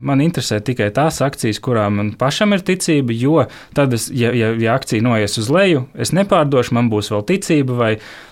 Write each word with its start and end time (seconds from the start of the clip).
Man 0.00 0.22
interesē 0.24 0.62
tikai 0.64 0.88
tās 0.96 1.18
akcijas, 1.20 1.58
kurām 1.60 1.98
man 2.00 2.12
pašam 2.16 2.54
ir 2.56 2.62
ticība, 2.64 3.12
jo 3.12 3.42
tad, 3.76 3.92
es, 3.92 4.06
ja, 4.16 4.30
ja, 4.32 4.54
ja 4.56 4.78
akcija 4.78 5.04
noies 5.04 5.36
uz 5.40 5.50
leju, 5.52 5.84
es 5.92 6.14
nepārdošu, 6.16 6.72
man 6.76 6.88
būs 6.92 7.12
vēl 7.12 7.26
ticība, 7.28 7.76
vai 7.76 7.90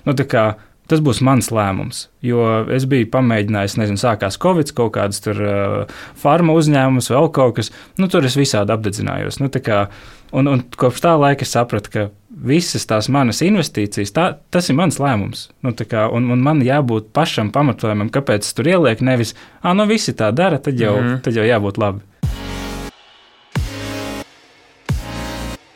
nu, 0.09 0.15
kā, 0.17 0.46
tas 0.89 1.03
būs 1.04 1.21
mans 1.29 1.51
lēmums. 1.53 2.07
Jo 2.25 2.46
es 2.73 2.89
biju 2.89 3.11
pamēģinājis, 3.12 3.77
nezinu, 3.83 4.01
sākās 4.01 4.41
Covid, 4.41 4.73
kaut 4.77 4.95
kādas 4.96 5.21
tur 5.25 5.43
uh, 5.45 5.99
farma 6.17 6.57
uzņēmumus, 6.57 7.11
vēl 7.12 7.29
kaut 7.37 7.59
kas, 7.61 7.73
nu, 8.00 8.09
tur 8.09 8.25
es 8.25 8.39
visādi 8.41 8.73
apdedzinājos. 8.73 9.43
Nu, 9.43 9.53
kā, 9.53 9.85
un, 10.32 10.48
un 10.48 10.64
kopš 10.80 11.05
tā 11.05 11.19
laika 11.21 11.45
es 11.45 11.53
sapratu, 11.53 11.93
ka 11.93 12.09
visas 12.29 12.85
tās 12.89 13.09
manas 13.13 13.41
investīcijas, 13.45 14.13
tā, 14.15 14.27
tas 14.53 14.69
ir 14.69 14.77
mans 14.79 15.01
lēmums. 15.01 15.49
Nu, 15.65 15.73
kā, 15.73 16.07
un, 16.13 16.29
un 16.35 16.43
man 16.45 16.61
jābūt 16.65 17.11
pašam 17.17 17.53
pamatojumam, 17.55 18.13
kāpēc 18.13 18.47
es 18.47 18.57
tur 18.57 18.69
ielieku. 18.69 19.07
Nevis, 19.09 19.35
ah, 19.63 19.75
nu 19.77 19.89
visi 19.89 20.15
tā 20.17 20.31
dara, 20.37 20.61
tad 20.61 20.81
jau, 20.81 20.99
mm 21.01 21.23
tad 21.25 21.39
jau 21.39 21.46
jābūt 21.46 21.81
labi. 21.81 22.05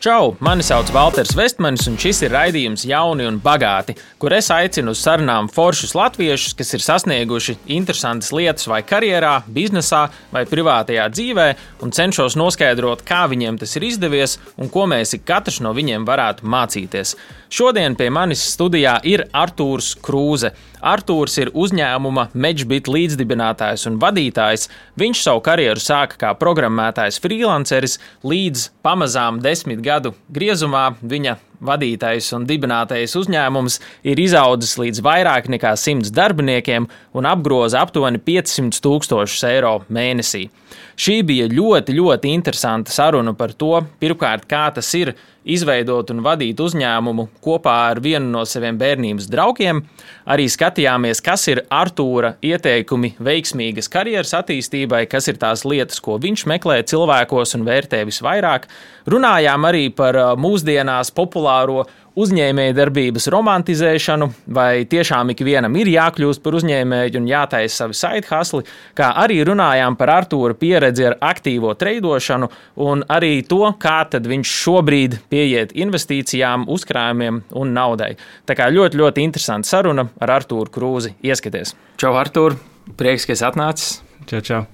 Čau! 0.02 0.33
Mani 0.42 0.65
sauc 0.66 0.88
Walters 0.91 1.30
Vestmanis, 1.38 1.84
un 1.87 1.95
šis 1.95 2.24
ir 2.24 2.33
raidījums 2.34 2.83
Jauni 2.91 3.23
un 3.23 3.37
Bagāti, 3.38 3.95
kur 4.19 4.34
es 4.34 4.48
aicinu 4.51 4.97
uz 4.97 4.98
sarunām 4.98 5.47
foršus 5.47 5.93
latviešus, 5.95 6.56
kas 6.59 6.74
ir 6.74 6.83
sasnieguši 6.83 7.55
interesantas 7.77 8.33
lietas 8.34 8.66
vai 8.66 8.80
karjerā, 8.83 9.37
biznesā 9.46 10.01
vai 10.34 10.43
privātajā 10.51 11.05
dzīvē, 11.12 11.45
un 11.87 11.95
cenšos 11.95 12.34
noskaidrot, 12.34 13.05
kā 13.07 13.20
viņiem 13.30 13.60
tas 13.62 13.77
ir 13.79 13.87
izdevies 13.93 14.41
un 14.59 14.73
ko 14.74 14.88
mēs 14.91 15.15
katrs 15.23 15.60
no 15.62 15.70
viņiem 15.79 16.02
varētu 16.10 16.51
mācīties. 16.51 17.15
Šodien 17.52 17.92
pie 18.01 18.06
manis 18.09 18.41
studijā 18.55 18.95
ir 19.05 19.27
Artūrs 19.37 19.91
Krūze. 20.01 20.55
Artūrs 20.88 21.34
ir 21.43 21.51
uzņēmuma 21.52 22.30
Meģbit 22.33 22.88
līdzdibinātājs 22.88 23.84
un 23.91 23.98
vadītājs. 24.01 24.70
Viņš 24.97 25.20
savu 25.27 25.45
karjeru 25.45 25.84
sāka 25.84 26.16
kā 26.23 26.33
programmētājs 26.41 27.20
freelanceris, 27.20 27.98
līdz 28.24 28.70
pamazām 28.80 29.45
desmit 29.45 29.84
gadu 29.84 30.15
griezumā 30.32 30.95
viņa 31.04 31.37
vadītais 31.63 32.30
un 32.37 32.46
dibinātais 32.49 33.16
uzņēmums 33.18 33.79
ir 34.09 34.21
izaudzis 34.23 34.77
līdz 34.80 35.02
vairāk 35.05 35.49
nekā 35.52 35.74
100 35.79 36.13
darbiniekiem 36.16 36.88
un 37.19 37.29
apgroza 37.30 37.82
aptuveni 37.82 38.21
500 38.23 38.82
tūkstošus 38.85 39.46
eiro 39.51 39.79
mēnesī. 39.93 40.49
Šī 40.96 41.21
bija 41.27 41.49
ļoti, 41.49 41.95
ļoti 41.96 42.32
interesanta 42.32 42.93
saruna 42.93 43.32
par 43.37 43.54
to, 43.57 43.79
pirmkārt, 44.01 44.49
kā 44.49 44.66
tas 44.74 44.88
ir 44.99 45.15
izveidot 45.43 46.10
un 46.13 46.21
vadīt 46.23 46.60
uzņēmumu 46.63 47.27
kopā 47.43 47.74
ar 47.91 48.01
vienu 48.02 48.29
no 48.30 48.45
saviem 48.47 48.76
bērnības 48.79 49.26
draugiem. 49.30 49.82
Arī 50.30 50.47
skatījāmies, 50.52 51.23
kas 51.24 51.49
ir 51.51 51.65
Artūra 51.73 52.37
ieteikumi 52.45 53.15
veiksmīgas 53.19 53.91
karjeras 53.91 54.35
attīstībai, 54.38 55.04
kas 55.10 55.26
ir 55.32 55.41
tās 55.43 55.65
lietas, 55.66 55.99
ko 56.02 56.19
viņš 56.23 56.47
meklē 56.52 56.79
cilvēkos 56.87 57.57
un 57.59 57.66
vērtē 57.66 58.04
visvairāk. 58.07 58.69
Runājām 59.10 59.66
arī 59.66 59.88
par 59.91 60.19
mūsdienās 60.38 61.10
populāro 61.52 61.86
uzņēmējdarbības 62.12 63.26
romantizēšanu, 63.32 64.26
vai 64.53 64.84
tiešām 64.84 65.32
ikvienam 65.32 65.72
ir 65.81 65.88
jākļūst 65.88 66.42
par 66.44 66.58
uzņēmēju 66.58 67.20
un 67.22 67.28
jātaisa 67.31 67.86
savi 67.86 67.97
side 67.97 68.28
hustle, 68.28 68.66
kā 68.94 69.14
arī 69.16 69.41
runājām 69.48 69.97
par 69.97 70.12
Artūra 70.19 70.53
pieredzi 70.58 71.06
ar 71.08 71.16
aktīvo 71.25 71.72
treidošanu 71.72 72.50
un 72.84 73.04
arī 73.08 73.41
to, 73.48 73.64
kā 73.80 74.03
viņš 74.12 74.53
šobrīd 74.58 75.19
pieiet 75.32 75.72
investīcijām, 75.72 76.69
uzkrājumiem 76.69 77.42
un 77.56 77.72
naudai. 77.72 78.16
Tā 78.44 78.58
kā 78.58 78.69
ļoti, 78.69 79.00
ļoti 79.00 79.25
interesanta 79.25 79.69
saruna 79.69 80.08
ar 80.20 80.36
Artūru 80.36 80.69
Krūzi. 80.69 81.16
Ieskaties! 81.25 81.72
Čau, 81.97 82.12
Artūr! 82.20 82.60
Prieks, 82.98 83.25
ka 83.25 83.32
esi 83.32 83.48
atnācis! 83.48 84.00
Čau, 84.28 84.44
čau! 84.44 84.64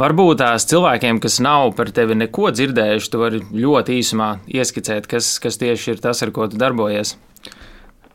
Varbūt 0.00 0.40
tās 0.40 0.66
cilvēkiem, 0.70 1.20
kas 1.22 1.38
nav 1.44 1.74
par 1.78 1.92
tevi 1.94 2.16
neko 2.18 2.50
dzirdējuši, 2.54 3.10
tu 3.12 3.20
vari 3.20 3.42
ļoti 3.52 3.98
īsumā 4.00 4.30
ieskicēt, 4.48 5.08
kas, 5.10 5.36
kas 5.42 5.60
tieši 5.60 5.94
ir 5.94 6.04
tas, 6.04 6.22
ar 6.24 6.32
ko 6.34 6.48
tu 6.50 6.60
darbojies. 6.60 7.16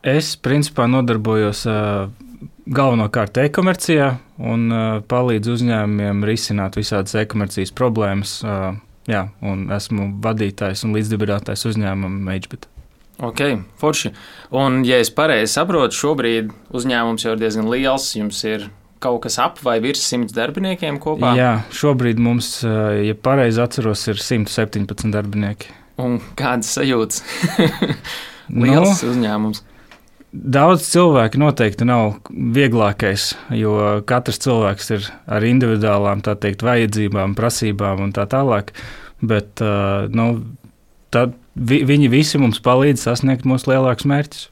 Es 0.06 0.34
principā 0.38 0.86
nodarbojos 0.90 1.64
galvenokārt 2.68 3.40
e-komercijā 3.42 4.12
un 4.38 4.68
palīdzu 5.10 5.56
uzņēmumiem 5.58 6.26
risināt 6.28 6.78
visādas 6.78 7.16
e-komercijas 7.18 7.74
problēmas. 7.74 8.38
Jā, 9.08 9.22
un 9.40 9.70
esmu 9.72 10.10
vadītājs 10.24 10.84
un 10.84 10.92
līdzdibinātājs 10.98 11.64
uzņēmumam 11.70 12.18
Magebit. 12.28 12.68
Ok, 13.24 13.40
forši. 13.80 14.12
Un, 14.54 14.82
ja 14.86 15.00
es 15.02 15.08
pareizi 15.10 15.56
saprotu, 15.56 15.96
šobrīd 15.96 16.52
uzņēmums 16.76 17.24
jau 17.24 17.32
ir 17.34 17.40
diezgan 17.40 17.66
liels. 17.72 18.12
Jums 18.14 18.44
ir 18.46 18.68
kaut 19.02 19.22
kas 19.24 19.38
ap 19.42 19.60
vai 19.64 19.78
virs 19.84 20.02
simts 20.04 20.34
darbiniekiem 20.36 20.98
kopā? 21.02 21.34
Jā, 21.38 21.52
šobrīd 21.74 22.20
mums, 22.22 22.58
eh, 22.66 23.08
ja 23.08 23.14
pareizi 23.14 23.62
atceros, 23.64 24.04
ir 24.10 24.20
117 24.22 25.12
darbinieki. 25.14 25.72
Un 26.02 26.20
kādas 26.38 26.70
sajūtas? 26.76 27.24
Liels 28.64 29.02
nu, 29.02 29.10
uzņēmums. 29.12 29.64
Daudz 30.28 30.84
cilvēku 30.90 31.40
noteikti 31.40 31.86
nav 31.88 32.18
vieglākais, 32.28 33.30
jo 33.56 33.74
katrs 34.08 34.40
cilvēks 34.44 34.90
ir 34.92 35.06
ar 35.24 35.44
individuālām 35.48 36.20
teikt, 36.26 36.62
vajadzībām, 36.66 37.32
prasībām 37.38 38.04
un 38.04 38.12
tā 38.16 38.26
tālāk. 38.28 38.74
Bet 39.24 39.62
uh, 39.64 40.04
nu, 40.12 40.28
tad 41.14 41.32
vi, 41.56 41.80
viņi 41.88 42.10
visi 42.12 42.40
mums 42.40 42.60
palīdz 42.62 43.08
sasniegt 43.08 43.48
mūsu 43.48 43.72
lielākus 43.72 44.06
mērķus. 44.08 44.44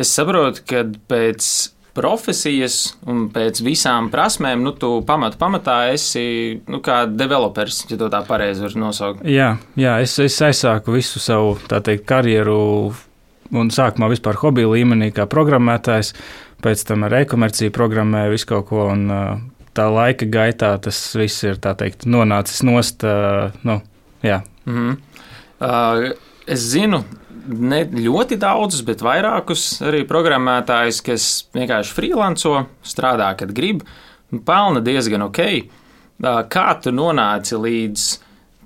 Es 0.00 0.10
saprotu, 0.16 0.64
ka 0.66 0.82
pēc 1.10 1.46
profesijas 1.96 2.94
un 3.10 3.28
pēc 3.34 3.62
visām 3.64 4.10
prasmēm, 4.12 4.62
nu, 4.64 4.72
tu 4.78 4.92
pamat, 5.06 5.36
pamatā 5.40 5.78
esi 5.94 6.60
nu, 6.70 6.80
kā 6.84 7.02
developers, 7.10 7.84
ja 7.90 7.98
tā 8.00 8.22
pareizi 8.26 8.64
var 8.66 8.76
nosaukt. 8.84 9.24
Jā, 9.26 9.52
jā 9.80 9.98
es, 10.04 10.18
es 10.22 10.38
aizsāku 10.46 10.94
visu 10.94 11.22
savu 11.22 11.56
teikt, 11.68 12.06
karjeru 12.08 12.60
un 13.50 13.72
sākumā 13.74 14.10
vispār 14.12 14.38
hobiju 14.38 14.74
līmenī 14.76 15.10
kā 15.14 15.26
programmētājs, 15.30 16.14
pēc 16.62 16.84
tam 16.86 17.08
ar 17.08 17.22
e-komerciju 17.22 17.74
programmēju 17.74 18.36
visu 18.36 18.52
kaut 18.54 18.70
ko. 18.70 18.90
Un, 18.92 19.08
Tā 19.70 19.84
laika 19.86 20.26
gaitā 20.26 20.72
tas 20.82 20.96
viss 21.14 21.44
ir 21.46 21.60
teikt, 21.62 22.02
nonācis 22.02 22.64
nost. 22.66 23.04
Nu, 23.62 23.76
jā. 24.22 24.40
mm 24.64 24.74
-hmm. 24.74 24.96
uh, 25.60 26.10
es 26.46 26.58
zinu, 26.58 27.04
ne 27.46 27.84
ļoti 27.90 28.38
daudzus, 28.40 28.82
bet 28.86 29.04
vairākus 29.04 29.80
arī 29.86 30.02
programmētājus, 30.08 31.00
kas 31.06 31.28
vienkārši 31.56 31.94
freelanco, 31.96 32.54
strādā, 32.86 33.32
kad 33.38 33.54
grib, 33.56 33.84
pelna 34.46 34.82
diezgan 34.84 35.26
ok. 35.28 35.40
Kā 36.52 36.66
tu 36.82 36.92
nonāci 36.92 37.56
līdz 37.56 38.06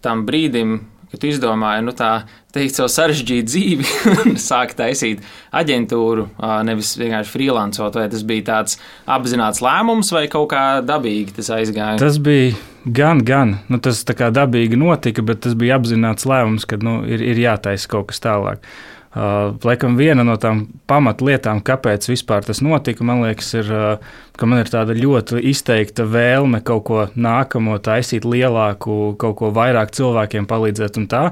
tam 0.05 0.25
brīdim, 0.27 0.79
kad 1.15 1.23
tu 1.23 1.31
izdomāji, 1.31 1.87
nu 1.87 1.95
tā 1.97 2.11
teikt, 2.55 2.77
savu 2.77 2.91
sarežģītu 2.93 3.49
dzīvi 3.51 3.89
un 4.25 4.37
sākt 4.41 4.79
taisīt 4.79 5.25
aģentūru, 5.55 6.29
nevis 6.67 6.95
vienkārši 7.01 7.33
freelancot, 7.33 7.99
vai 7.99 8.07
tas 8.13 8.27
bija 8.27 8.49
tāds 8.51 8.79
apzināts 9.11 9.63
lēmums 9.65 10.13
vai 10.15 10.27
kaut 10.33 10.51
kā 10.53 10.65
dabīgi 10.85 11.39
tas 11.39 11.53
aizgāja? 11.57 11.99
Tas 12.03 12.19
bija 12.23 12.55
gan, 12.85 13.23
gan. 13.25 13.59
Nu, 13.71 13.81
tas 13.83 14.03
tā 14.07 14.17
kā 14.19 14.31
dabīgi 14.35 14.79
notika, 14.81 15.25
bet 15.27 15.45
tas 15.47 15.57
bija 15.59 15.79
apzināts 15.79 16.29
lēmums, 16.29 16.67
ka 16.69 16.79
nu, 16.83 17.01
ir, 17.09 17.23
ir 17.25 17.41
jātaisa 17.47 17.91
kaut 17.91 18.11
kas 18.13 18.23
tālāk. 18.25 18.67
Uh, 19.15 19.55
laikam 19.63 19.95
viena 19.95 20.25
no 20.27 20.35
tām 20.43 20.65
pamatlietām, 20.91 21.61
kāpēc 21.63 22.09
vispār 22.11 22.43
tas 22.43 22.59
notika, 22.67 23.05
man 23.07 23.21
liekas, 23.23 23.53
ir, 23.61 23.69
uh, 23.71 24.17
ka 24.35 24.49
man 24.51 24.65
ir 24.65 24.71
tāda 24.73 24.97
ļoti 24.99 25.39
izteikta 25.53 26.03
vēlme 26.11 26.59
kaut 26.67 26.83
ko 26.89 27.05
nākamo 27.15 27.77
taisīt 27.79 28.27
lielāku, 28.27 29.15
kaut 29.23 29.39
ko 29.39 29.53
vairāk 29.55 29.95
cilvēkiem 29.95 30.51
palīdzēt 30.51 30.99
un 30.99 31.07
tā. 31.13 31.23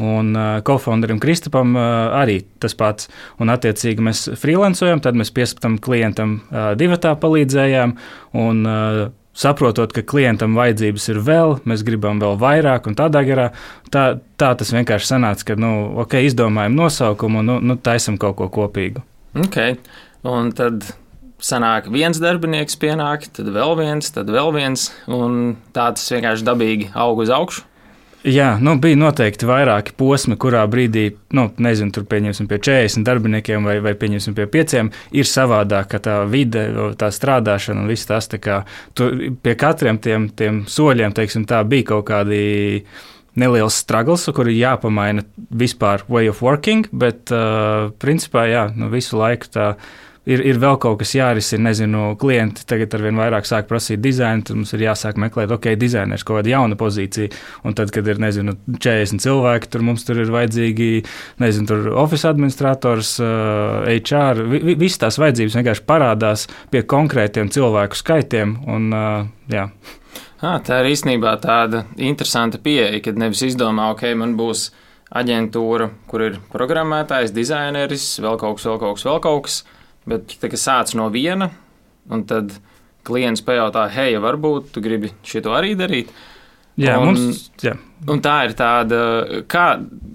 Un 0.00 0.34
uh, 0.34 0.58
kofounderim 0.66 1.20
Kristapam 1.22 1.76
uh, 1.78 2.10
arī 2.18 2.40
tas 2.58 2.74
pats. 2.74 3.06
Un, 3.38 3.54
attiecīgi, 3.54 4.02
mēs 4.02 4.24
freelancojam, 4.40 4.98
tad 5.04 5.18
mēs 5.18 5.30
piespētam 5.36 5.78
klientam 5.82 6.40
uh, 6.40 6.72
divatā 6.78 7.14
palīdzējām. 7.20 7.94
Un, 8.42 8.66
uh, 8.66 9.06
saprotot, 9.40 9.92
ka 9.96 10.04
klientam 10.06 10.56
vajadzības 10.58 11.08
ir 11.12 11.20
vēl, 11.26 11.56
mēs 11.68 11.84
gribam 11.86 12.20
vēl 12.22 12.36
vairāk, 12.40 12.88
un 12.90 12.96
tādā 12.98 13.22
garā 13.26 13.50
tā, 13.92 14.04
tā 14.40 14.52
tas 14.58 14.72
vienkārši 14.74 15.14
sanāca, 15.14 15.50
ka, 15.50 15.58
nu, 15.60 15.72
ok, 16.04 16.18
izdomājam 16.28 16.76
nosaukumu, 16.78 17.42
un 17.42 17.52
nu, 17.52 17.60
nu, 17.72 17.78
taisam 17.80 18.18
kaut 18.20 18.38
ko 18.40 18.50
kopīgu. 18.60 19.04
Ok, 19.40 19.58
un 20.28 20.52
tad 20.56 20.90
sanāk 21.40 21.88
viens 21.92 22.20
darbinieks 22.20 22.76
pienāk, 22.80 23.26
tad 23.36 23.48
vēl 23.54 23.74
viens, 23.80 24.12
tad 24.12 24.30
vēl 24.32 24.52
viens, 24.56 24.90
un 25.08 25.56
tā 25.74 25.90
tas 25.96 26.12
vienkārši 26.12 26.46
dabīgi 26.46 26.90
aug 26.98 27.24
uz 27.24 27.32
augšu. 27.34 27.66
Jā, 28.20 28.50
nu, 28.60 28.74
bija 28.76 28.98
noteikti 29.00 29.46
vairāki 29.48 29.94
posmi, 29.96 30.36
kurā 30.40 30.66
brīdī, 30.68 31.06
nu, 31.36 31.46
nezinu, 31.64 31.92
tur 31.96 32.04
pieņemsim 32.10 32.50
pie 32.50 32.58
40 32.60 33.06
darbiniekiem 33.06 33.64
vai, 33.64 33.78
vai 33.80 33.94
pieņemsim 33.96 34.34
pie 34.36 34.44
5, 34.52 34.74
ir 35.16 35.28
savādāk 35.28 35.96
tā 36.04 36.18
vide, 36.28 36.66
tā 37.00 37.08
strādāšana 37.16 37.80
un 37.80 37.88
viss 37.88 38.08
tas. 38.10 38.28
Kā, 38.40 38.60
tu, 38.92 39.08
pie 39.40 39.54
katriem 39.56 39.96
tiem, 40.04 40.28
tiem 40.36 40.60
soļiem, 40.68 41.16
teiksim, 41.16 41.46
tā 41.48 41.62
bija 41.64 41.94
kaut 41.94 42.10
kādi 42.12 42.42
neliels 43.40 43.80
struggles, 43.80 44.28
kur 44.36 44.52
ir 44.52 44.58
jāpamaina 44.58 45.24
vispār 45.48 46.04
way 46.12 46.28
of 46.28 46.44
working, 46.44 46.90
bet 46.92 47.32
uh, 47.32 47.88
principā 48.04 48.44
jā, 48.52 48.68
nu, 48.76 48.92
visu 48.92 49.16
laiku 49.16 49.48
tā 49.54 49.70
ir, 50.28 50.42
ir 50.44 50.58
vēl 50.60 50.76
kaut 50.80 50.98
kas 51.00 51.12
jārisina. 51.16 51.68
Nezinu, 51.70 52.14
klienti 52.20 52.64
tagad 52.68 52.94
ar 52.96 53.04
vien 53.04 53.20
vairāk 53.20 53.48
sāk 53.48 53.68
prasīt 53.70 54.02
dizainu, 54.02 54.44
tad 54.46 54.58
mums 54.58 54.72
ir 54.76 54.84
jāsāk 54.86 55.20
meklēt, 55.20 55.52
ok, 55.54 55.70
dizainers 55.80 56.24
kaut 56.26 56.40
kāda 56.40 56.54
jauna 56.54 56.78
pozīcija. 56.80 57.30
Un 57.66 57.76
tad, 57.78 57.92
kad 57.94 58.08
ir 58.10 58.20
nezinu, 58.22 58.56
40 58.76 59.22
cilvēki, 59.24 59.70
tur 59.72 59.86
mums 59.86 60.04
tur 60.08 60.20
ir 60.22 60.32
vajadzīgi, 60.34 60.90
nezinu, 61.42 61.70
tur 61.70 61.88
office 62.02 62.28
administrators, 62.28 63.16
HR, 63.20 64.44
vi, 64.50 64.76
visas 64.80 65.00
tās 65.04 65.20
vajadzības 65.22 65.60
vienkārši 65.60 65.86
parādās 65.88 66.46
pie 66.72 66.84
konkrētiem 66.88 67.52
cilvēku 67.52 67.98
skaitiem. 67.98 68.58
Un, 68.70 68.92
uh, 68.94 69.24
jā. 69.52 69.68
À, 70.40 70.54
tā 70.64 70.78
ir 70.80 70.94
īstenībā 70.94 71.34
tāda 71.42 71.84
interesanta 72.00 72.60
pieeja, 72.62 73.02
kad 73.04 73.18
nevis 73.20 73.42
izdomā, 73.44 73.90
ok, 73.92 74.06
man 74.16 74.38
būs 74.38 74.70
aģentūra, 75.20 75.90
kur 76.08 76.24
ir 76.24 76.38
programmētājs, 76.52 77.34
dizaineris, 77.34 78.06
vēl 78.24 78.38
kaut 78.40 78.56
kas, 78.56 78.68
vēl 78.70 78.78
kaut 78.80 78.96
kas, 78.96 79.06
vēl 79.10 79.20
kaut 79.26 79.44
kas 79.48 79.58
Bet 80.08 80.36
tā 80.40 80.50
sāc 80.56 80.94
no 80.96 81.10
viena, 81.12 81.50
un 82.10 82.24
tad 82.28 82.54
klients 83.06 83.42
pajautā, 83.44 83.86
hei, 83.92 84.14
varbūt 84.20 84.72
tu 84.74 84.82
gribi 84.84 85.12
šo 85.26 85.52
arī 85.56 85.74
darīt. 85.78 86.12
Jā, 86.80 86.96
un, 87.00 87.10
mums, 87.10 87.50
jā. 87.60 87.74
un 88.08 88.22
tā 88.24 88.36
ir 88.46 88.54
tāda, 88.56 89.00
kā 89.50 89.64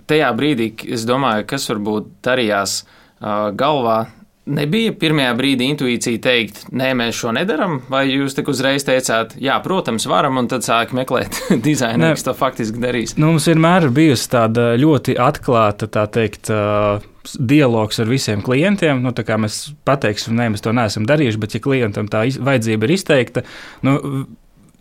tajā 0.09 0.29
brīdī, 0.37 0.71
es 0.95 1.03
domāju, 1.05 1.45
kas 1.49 1.67
varbūt 1.69 2.07
darījās 2.25 2.79
uh, 2.85 3.51
galvā. 3.57 3.99
Nebija 4.45 4.91
pirmajā 5.01 5.31
brīdī 5.39 5.71
intuīcija 5.73 6.21
teikt, 6.21 6.59
nē, 6.69 6.91
mēs 6.99 7.17
šo 7.17 7.31
nedaram, 7.33 7.79
vai 7.89 8.03
jūs 8.11 8.35
tik 8.37 8.51
uzreiz 8.53 8.85
teicāt, 8.85 9.33
jā, 9.41 9.55
protams, 9.65 10.05
varam, 10.05 10.37
un 10.37 10.49
tad 10.51 10.61
sāk 10.67 10.93
meklēt 10.93 11.39
dizaineru, 11.65 12.13
kas 12.13 12.27
to 12.27 12.35
faktiski 12.37 12.83
darīs? 12.83 13.15
Nu, 13.17 13.31
mums 13.33 13.49
vienmēr 13.49 13.87
ir 13.87 13.95
bijusi 13.95 14.29
tāda 14.35 14.67
ļoti 14.77 15.17
atklāta, 15.17 15.89
tā 15.89 16.05
teikt, 16.13 16.53
uh, 16.53 17.01
dialogs 17.39 17.97
ar 17.99 18.09
visiem 18.11 18.45
klientiem. 18.45 19.01
Nu, 19.01 19.13
mēs 19.41 19.59
pateiksim, 19.87 20.37
nē, 20.37 20.51
mēs 20.53 20.61
to 20.65 20.73
neesam 20.77 21.09
darījuši, 21.09 21.41
bet, 21.41 21.57
ja 21.57 21.65
klientam 21.65 22.09
tā 22.11 22.27
vajadzība 22.37 22.85
ir 22.85 22.95
izteikta, 22.99 23.45
nu, 23.85 23.97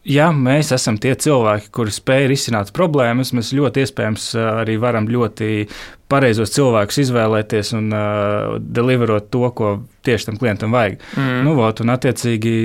ja 0.04 0.28
mēs 0.36 0.72
esam 0.74 0.98
tie 1.00 1.14
cilvēki, 1.18 1.70
kuri 1.74 1.92
spēj 1.94 2.28
risināt 2.30 2.72
problēmas, 2.76 3.32
mēs 3.36 3.52
ļoti 3.56 3.84
iespējams 3.84 4.30
arī 4.60 4.76
varam 4.80 5.08
ļoti 5.10 5.66
pareizos 6.12 6.52
cilvēkus 6.54 7.00
izvēlēties 7.06 7.74
un 7.78 7.92
uh, 7.92 8.56
deliverot 8.60 9.30
to, 9.32 9.46
ko 9.56 9.76
tieši 10.06 10.30
tam 10.30 10.40
klientam 10.40 10.74
vajag. 10.74 10.98
Mm. 11.16 11.38
Nu, 11.46 11.54
vot, 11.58 11.80
un, 11.82 11.94
attiecīgi, 11.94 12.56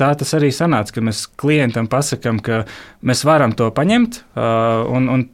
tā 0.00 0.12
tas 0.20 0.34
arī 0.36 0.52
sanāca, 0.54 0.96
ka 0.96 1.04
mēs 1.04 1.24
klientam 1.40 1.88
pasakām, 1.90 2.42
ka 2.44 2.64
mēs 3.06 3.24
varam 3.26 3.56
to 3.56 3.70
paņemt, 3.74 4.20
uh, 4.36 4.84
un, 4.92 5.08
un 5.16 5.26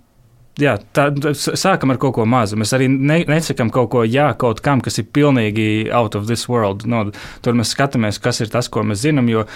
jā, 0.60 0.76
tā, 0.94 1.08
sākam 1.34 1.92
ar 1.92 2.00
kaut 2.00 2.16
ko 2.18 2.26
mazu. 2.28 2.58
Mēs 2.60 2.74
arī 2.76 2.88
ne, 2.92 3.20
nesakām 3.28 3.72
kaut 3.74 3.90
ko 3.94 4.04
jā, 4.06 4.30
kaut 4.38 4.62
kam, 4.64 4.82
kas 4.84 5.00
ir 5.02 5.10
pilnīgi 5.12 5.90
out 5.94 6.16
of 6.18 6.30
this 6.30 6.46
world. 6.50 6.86
No, 6.90 7.08
tur 7.44 7.58
mēs 7.58 7.74
skatāmies, 7.74 8.20
kas 8.22 8.42
ir 8.44 8.52
tas, 8.52 8.70
ko 8.72 8.84
mēs 8.86 9.04
zinām. 9.04 9.30
Jo, 9.32 9.46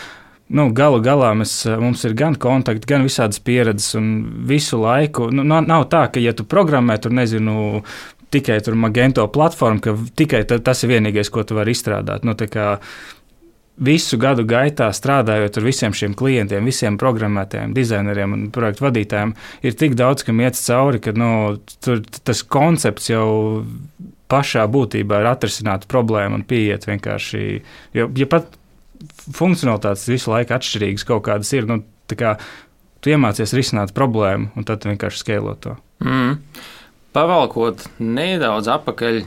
nu, 0.48 0.68
galu 0.76 1.00
galā 1.04 1.32
mēs, 1.38 1.56
mums 1.80 2.04
ir 2.04 2.16
gan 2.18 2.36
kontakti, 2.40 2.88
gan 2.90 3.06
visādas 3.06 3.40
pieredzes, 3.44 3.94
un 4.00 4.10
visu 4.48 4.80
laiku 4.82 5.30
nu, 5.32 5.46
nav 5.46 5.88
tā, 5.92 6.06
ka, 6.12 6.22
ja 6.22 6.34
tu 6.36 6.46
programmē, 6.48 6.98
tur 7.00 7.14
nezinu. 7.16 7.82
Tikai 8.34 8.56
tur 8.66 8.74
magento 8.74 9.22
platforma, 9.30 9.78
ka 9.78 9.92
tikai 10.18 10.40
tas 10.50 10.80
ir 10.82 10.90
vienīgais, 10.90 11.28
ko 11.30 11.44
tu 11.46 11.54
vari 11.54 11.70
izstrādāt. 11.70 12.24
Nu, 12.26 12.32
kā, 12.34 12.72
visu 13.74 14.18
gadu 14.18 14.44
gaitā 14.46 14.88
strādājot 14.94 15.58
ar 15.58 15.66
visiem 15.66 15.94
šiem 15.96 16.14
klientiem, 16.18 16.66
visiem 16.66 16.98
programmētājiem, 17.00 17.74
dizaineriem 17.74 18.34
un 18.36 18.42
projektu 18.54 18.86
vadītājiem, 18.86 19.34
ir 19.66 19.78
tik 19.78 19.96
daudz, 19.98 20.26
kam 20.26 20.42
iet 20.42 20.58
cauri, 20.58 21.00
ka 21.02 21.14
nu, 21.16 21.30
tur, 21.84 22.02
tas 22.26 22.42
koncepts 22.42 23.10
jau 23.10 23.28
pašā 24.30 24.66
būtībā 24.70 25.20
ir 25.20 25.30
atrisināt 25.30 25.88
problēmu 25.90 26.40
un 26.40 26.46
pieiet 26.48 26.86
vienkārši. 26.88 27.40
Jo, 27.94 28.08
ja 28.18 28.30
pat 28.30 28.54
funkcionalitātes 29.32 30.06
visu 30.10 30.32
laiku 30.32 30.56
atšķirīgas 30.56 31.06
kaut 31.08 31.24
kādas 31.28 31.50
ir, 31.56 31.68
nu, 31.70 31.80
kā, 32.14 32.36
tu 33.04 33.12
iemācies 33.12 33.54
risināt 33.56 33.94
problēmu 33.96 34.52
un 34.56 34.66
tad 34.68 34.86
vienkārši 34.88 35.22
skēlot 35.22 35.60
to. 35.64 35.76
Mm. 36.04 36.38
Pavalkot 37.14 37.84
nedaudz 38.02 38.68
atpakaļ, 38.74 39.20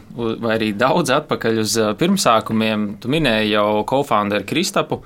vai 0.44 0.58
arī 0.58 0.74
daudz 0.76 1.14
atpakaļ 1.22 1.62
uz 1.62 1.78
pirmsākumiem, 2.00 2.90
tu 3.00 3.12
minēji 3.14 3.54
jau 3.54 3.86
co-founderu 3.88 4.44
Kristapu. 4.50 5.00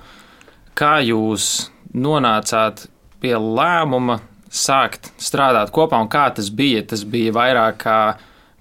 Kā 0.74 0.96
jūs 1.06 1.68
nonācāt 1.94 2.88
pie 3.22 3.36
lēmuma 3.38 4.18
sākt 4.50 5.12
strādāt 5.22 5.70
kopā 5.76 6.00
un 6.02 6.10
kā 6.10 6.26
tas 6.34 6.50
bija? 6.50 6.82
Tas 6.90 7.06
bija 7.06 7.36
vairāk 7.38 7.78
kā 7.84 8.00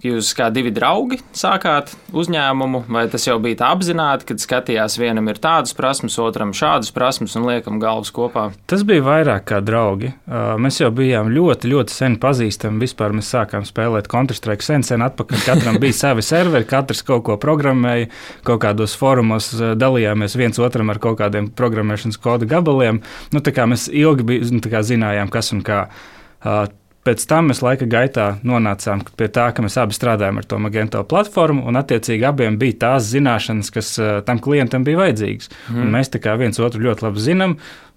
Jūs 0.00 0.30
kā 0.32 0.46
divi 0.48 0.70
draugi 0.72 1.18
sākāt 1.36 1.90
uzņēmumu, 2.16 2.86
vai 2.88 3.02
tas 3.12 3.26
jau 3.26 3.34
bija 3.42 3.58
tā 3.60 3.68
apzināti, 3.74 4.30
kad 4.30 4.40
skatījās, 4.40 4.96
vienam 4.96 5.28
ir 5.28 5.36
tādas 5.42 5.74
prasmes, 5.76 6.16
otram 6.22 6.54
šādas 6.56 6.88
prasmes 6.96 7.36
un 7.36 7.44
liekam 7.44 7.76
galvas 7.82 8.08
kopā? 8.16 8.46
Tas 8.70 8.80
bija 8.88 9.04
vairāk 9.04 9.44
kā 9.50 9.58
draugi. 9.60 10.14
Mēs 10.60 10.80
jau 10.80 10.88
bijām 10.96 11.28
ļoti, 11.34 11.68
ļoti 11.74 11.96
sen 11.96 12.16
pazīstami. 12.22 12.80
Vispār 12.80 13.12
mēs 13.16 13.28
sākām 13.34 13.68
spēlēt 13.68 14.08
Counter-Strike 14.08 14.64
sen, 14.64 14.86
sen 14.88 15.04
atpakaļ. 15.04 15.44
Katram 15.44 15.76
bija 15.82 15.98
savi 16.02 16.24
serveri, 16.24 16.68
katrs 16.70 17.04
kaut 17.04 17.26
ko 17.28 17.36
programmēja, 17.42 18.08
kaut 18.48 18.64
kādos 18.64 18.96
fórumos 18.96 19.52
dalījāmies 19.76 20.38
viens 20.40 20.64
otram 20.64 20.94
ar 20.94 21.02
kaut 21.02 21.20
kādiem 21.20 21.52
programmēšanas 21.52 22.20
kodu 22.24 22.48
gabaliem. 22.48 23.04
Nu, 23.36 23.44
mēs 23.44 23.90
ilgi 23.92 24.30
bija, 24.32 24.48
nu, 24.48 24.64
zinājām, 24.64 25.28
kas 25.28 25.52
un 25.52 25.66
kā. 25.66 25.84
Pēc 27.10 27.24
tam 27.26 27.48
mēs 27.50 27.58
laika 27.66 27.88
gaitā 27.90 28.24
nonācām 28.46 29.00
pie 29.18 29.26
tā, 29.34 29.48
ka 29.50 29.64
mēs 29.64 29.74
abi 29.82 29.96
strādājam 29.96 30.36
ar 30.38 30.44
to 30.46 30.60
Magento 30.62 31.00
platformu, 31.10 31.64
un 31.66 31.78
attiecīgi 31.80 32.22
abiem 32.28 32.54
bija 32.60 32.76
tās 32.84 33.08
zināšanas, 33.10 33.72
kas 33.74 33.88
uh, 33.98 34.10
tam 34.22 34.38
klientam 34.38 34.86
bija 34.86 35.00
vajadzīgas. 35.00 35.50
Mm. 35.72 35.88
Mēs 35.96 36.12
viens 36.38 36.62
otru 36.62 36.84
ļoti 36.84 37.08
labi 37.08 37.24
zinām, 37.24 37.56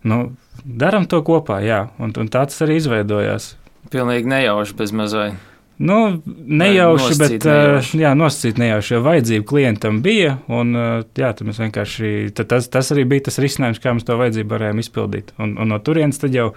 nu, 0.09 0.17
darām 0.65 1.05
to 1.05 1.21
kopā, 1.21 1.59
jā, 1.61 1.83
un, 2.01 2.09
un 2.17 2.33
tā 2.33 2.41
tas 2.49 2.65
arī 2.65 2.79
izveidojās. 2.81 3.51
Pilnīgi 3.93 4.33
nejauši 4.33 4.79
bez 4.81 4.95
mazai. 4.97 5.33
Nu, 5.77 6.21
nejauši, 6.25 7.17
bet 7.19 7.45
nejauši. 7.45 7.99
Jā, 8.01 8.13
nosacīt 8.17 8.61
nejauši, 8.61 8.95
jo 8.95 9.03
vajadzība 9.05 9.45
klientam 9.49 9.99
bija. 10.05 10.39
Un, 10.53 10.73
jā, 11.17 11.31
mēs 11.45 11.61
vienkārši, 11.61 12.13
tas, 12.41 12.69
tas 12.73 12.89
arī 12.93 13.05
bija 13.13 13.27
tas 13.29 13.37
risinājums, 13.41 13.81
kā 13.83 13.93
mēs 13.93 14.09
to 14.09 14.17
vajadzību 14.17 14.53
varējām 14.53 14.81
izpildīt. 14.81 15.33
Un, 15.41 15.53
un 15.61 15.73
no 15.73 15.81
turienes 15.83 16.21
jau 16.33 16.51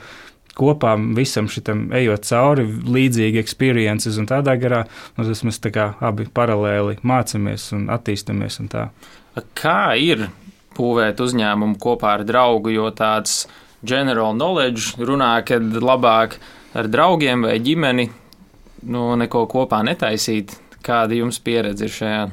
kopā 0.57 0.95
visam 1.17 1.51
šitam 1.53 1.87
ejot 1.97 2.25
cauri, 2.29 2.65
līdzīgi 2.67 3.41
experiences 3.43 4.17
un 4.21 4.29
tādā 4.31 4.57
garā, 4.61 4.85
nu, 5.17 5.27
tas 5.29 5.45
mēs 5.47 5.61
tā 5.63 5.73
kā 5.75 5.91
abi 6.05 6.29
paralēli 6.33 6.99
mācāmies 7.07 7.69
un 7.77 7.87
attīstamies. 7.93 8.61
Un 8.63 8.73
tā. 8.73 8.89
kā 9.59 9.95
ir 10.01 10.29
būvēt 10.77 11.21
uzņēmumu 11.21 11.79
kopā 11.81 12.19
ar 12.19 12.27
draugu, 12.29 12.73
jo 12.75 12.91
tāds 12.97 13.45
general 13.87 14.35
knowledge 14.37 14.97
runā, 14.99 15.39
ka 15.47 15.61
labāk 15.61 16.39
ar 16.77 16.89
draugiem 16.93 17.47
vai 17.47 17.59
ģimeni 17.63 18.09
nu, 18.93 19.09
neko 19.17 19.47
kopā 19.51 19.83
netaisīt. 19.87 20.57
Kāda 20.87 21.17
jums 21.19 21.41
pieredze 21.43 21.89
ir 21.89 21.95
šajā? 21.95 22.25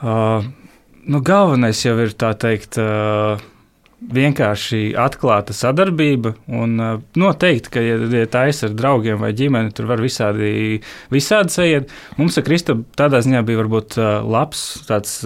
Uh, 0.00 0.46
nu, 1.04 1.20
galvenais 1.20 1.82
jau 1.84 1.98
ir 2.00 2.14
tā 2.16 2.32
teikt. 2.40 2.78
Uh, 2.80 3.42
vienkārši 4.00 4.94
atklāta 4.98 5.54
sadarbība. 5.56 6.34
Un 6.48 6.76
uh, 6.80 7.00
noteikti, 7.20 7.72
ka, 7.76 7.84
ja, 7.84 7.98
ja 8.00 8.28
tā 8.30 8.46
ir 8.50 8.60
ar 8.66 8.76
draugiem 8.76 9.20
vai 9.22 9.32
ģimeni, 9.36 9.74
tur 9.76 9.90
var 9.90 10.02
visādi, 10.02 10.80
visādi 11.12 11.54
sajiet. 11.54 11.92
Mums 12.18 12.38
ar 12.40 12.46
Kristu 12.46 12.80
tādā 12.98 13.22
ziņā 13.24 13.44
bija 13.46 13.62
varbūt 13.64 13.98
uh, 14.00 14.12
labs 14.26 14.64
tāds. 14.88 15.20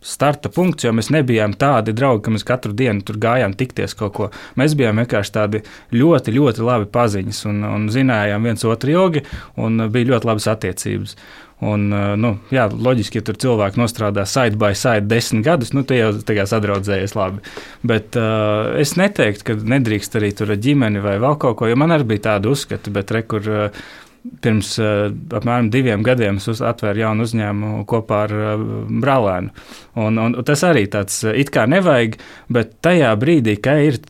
Starta 0.00 0.48
punkts, 0.48 0.86
jo 0.86 0.94
mēs 0.96 1.10
nebijām 1.12 1.52
tādi 1.60 1.92
draugi, 1.92 2.22
ka 2.24 2.32
mēs 2.32 2.46
katru 2.48 2.72
dienu 2.76 3.04
tur 3.04 3.18
gājām 3.20 3.52
tikties 3.52 3.92
kaut 3.98 4.14
ko. 4.16 4.30
Mēs 4.56 4.72
bijām 4.78 5.02
vienkārši 5.02 5.34
tādi 5.34 5.60
ļoti, 5.92 6.32
ļoti 6.38 6.64
labi 6.64 6.88
paziņas 6.94 7.44
un, 7.50 7.60
un 7.68 7.86
zinājām 7.92 8.48
viens 8.48 8.64
otru 8.64 8.96
ilgi, 8.96 9.26
un 9.60 9.84
bija 9.92 10.14
ļoti 10.14 10.30
labas 10.30 10.48
attiecības. 10.54 11.16
Un, 11.60 11.90
eh, 11.92 12.14
nu, 12.16 12.32
jā, 12.48 12.64
loģiski, 12.72 13.20
ja 13.20 13.26
tur 13.28 13.36
cilvēki 13.40 13.80
nostrādā 13.82 14.24
side 14.24 14.56
by 14.60 14.72
side 14.72 15.04
desmit 15.10 15.44
gadus, 15.44 15.74
nu, 15.76 15.84
tie 15.84 16.00
jau 16.00 16.14
tā 16.24 16.46
sadraudzējies 16.48 17.12
labi. 17.18 17.44
Bet 17.84 18.16
uh, 18.16 18.72
es 18.80 18.96
neteiktu, 18.96 19.44
ka 19.44 19.58
nedrīkst 19.76 20.16
arī 20.16 20.32
tur 20.36 20.54
ģimeni 20.56 21.04
vai 21.04 21.18
vēl 21.20 21.36
kaut 21.42 21.60
ko, 21.60 21.68
jo 21.68 21.76
man 21.76 21.92
arī 21.92 22.08
bija 22.14 22.30
tāda 22.32 22.54
uzskata, 22.54 22.92
bet 22.94 23.12
re, 23.12 23.26
kur. 23.28 23.44
Uh, 23.44 23.98
Pirms 24.44 24.74
uh, 24.82 25.08
apmēram 25.08 25.70
diviem 25.72 26.02
gadiem 26.04 26.40
es 26.40 26.60
atvēru 26.60 27.00
jaunu 27.00 27.24
uzņēmumu 27.24 27.86
kopā 27.88 28.24
ar 28.26 28.34
uh, 28.36 28.64
brālēnu. 29.02 29.54
Un, 30.00 30.20
un, 30.20 30.36
tas 30.46 30.64
arī 30.68 30.84
tāds 30.92 31.22
it 31.30 31.52
kā 31.54 31.64
nevajag, 31.70 32.18
bet 32.52 32.76
tajā 32.84 33.14
brīdī, 33.20 33.56
kad 33.64 33.80
ir 33.86 34.00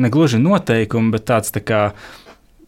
negluži 0.00 0.40
noteikumi, 0.40 1.12
bet 1.12 1.28
tāds 1.28 1.52
tā 1.54 1.62
kā 1.66 1.82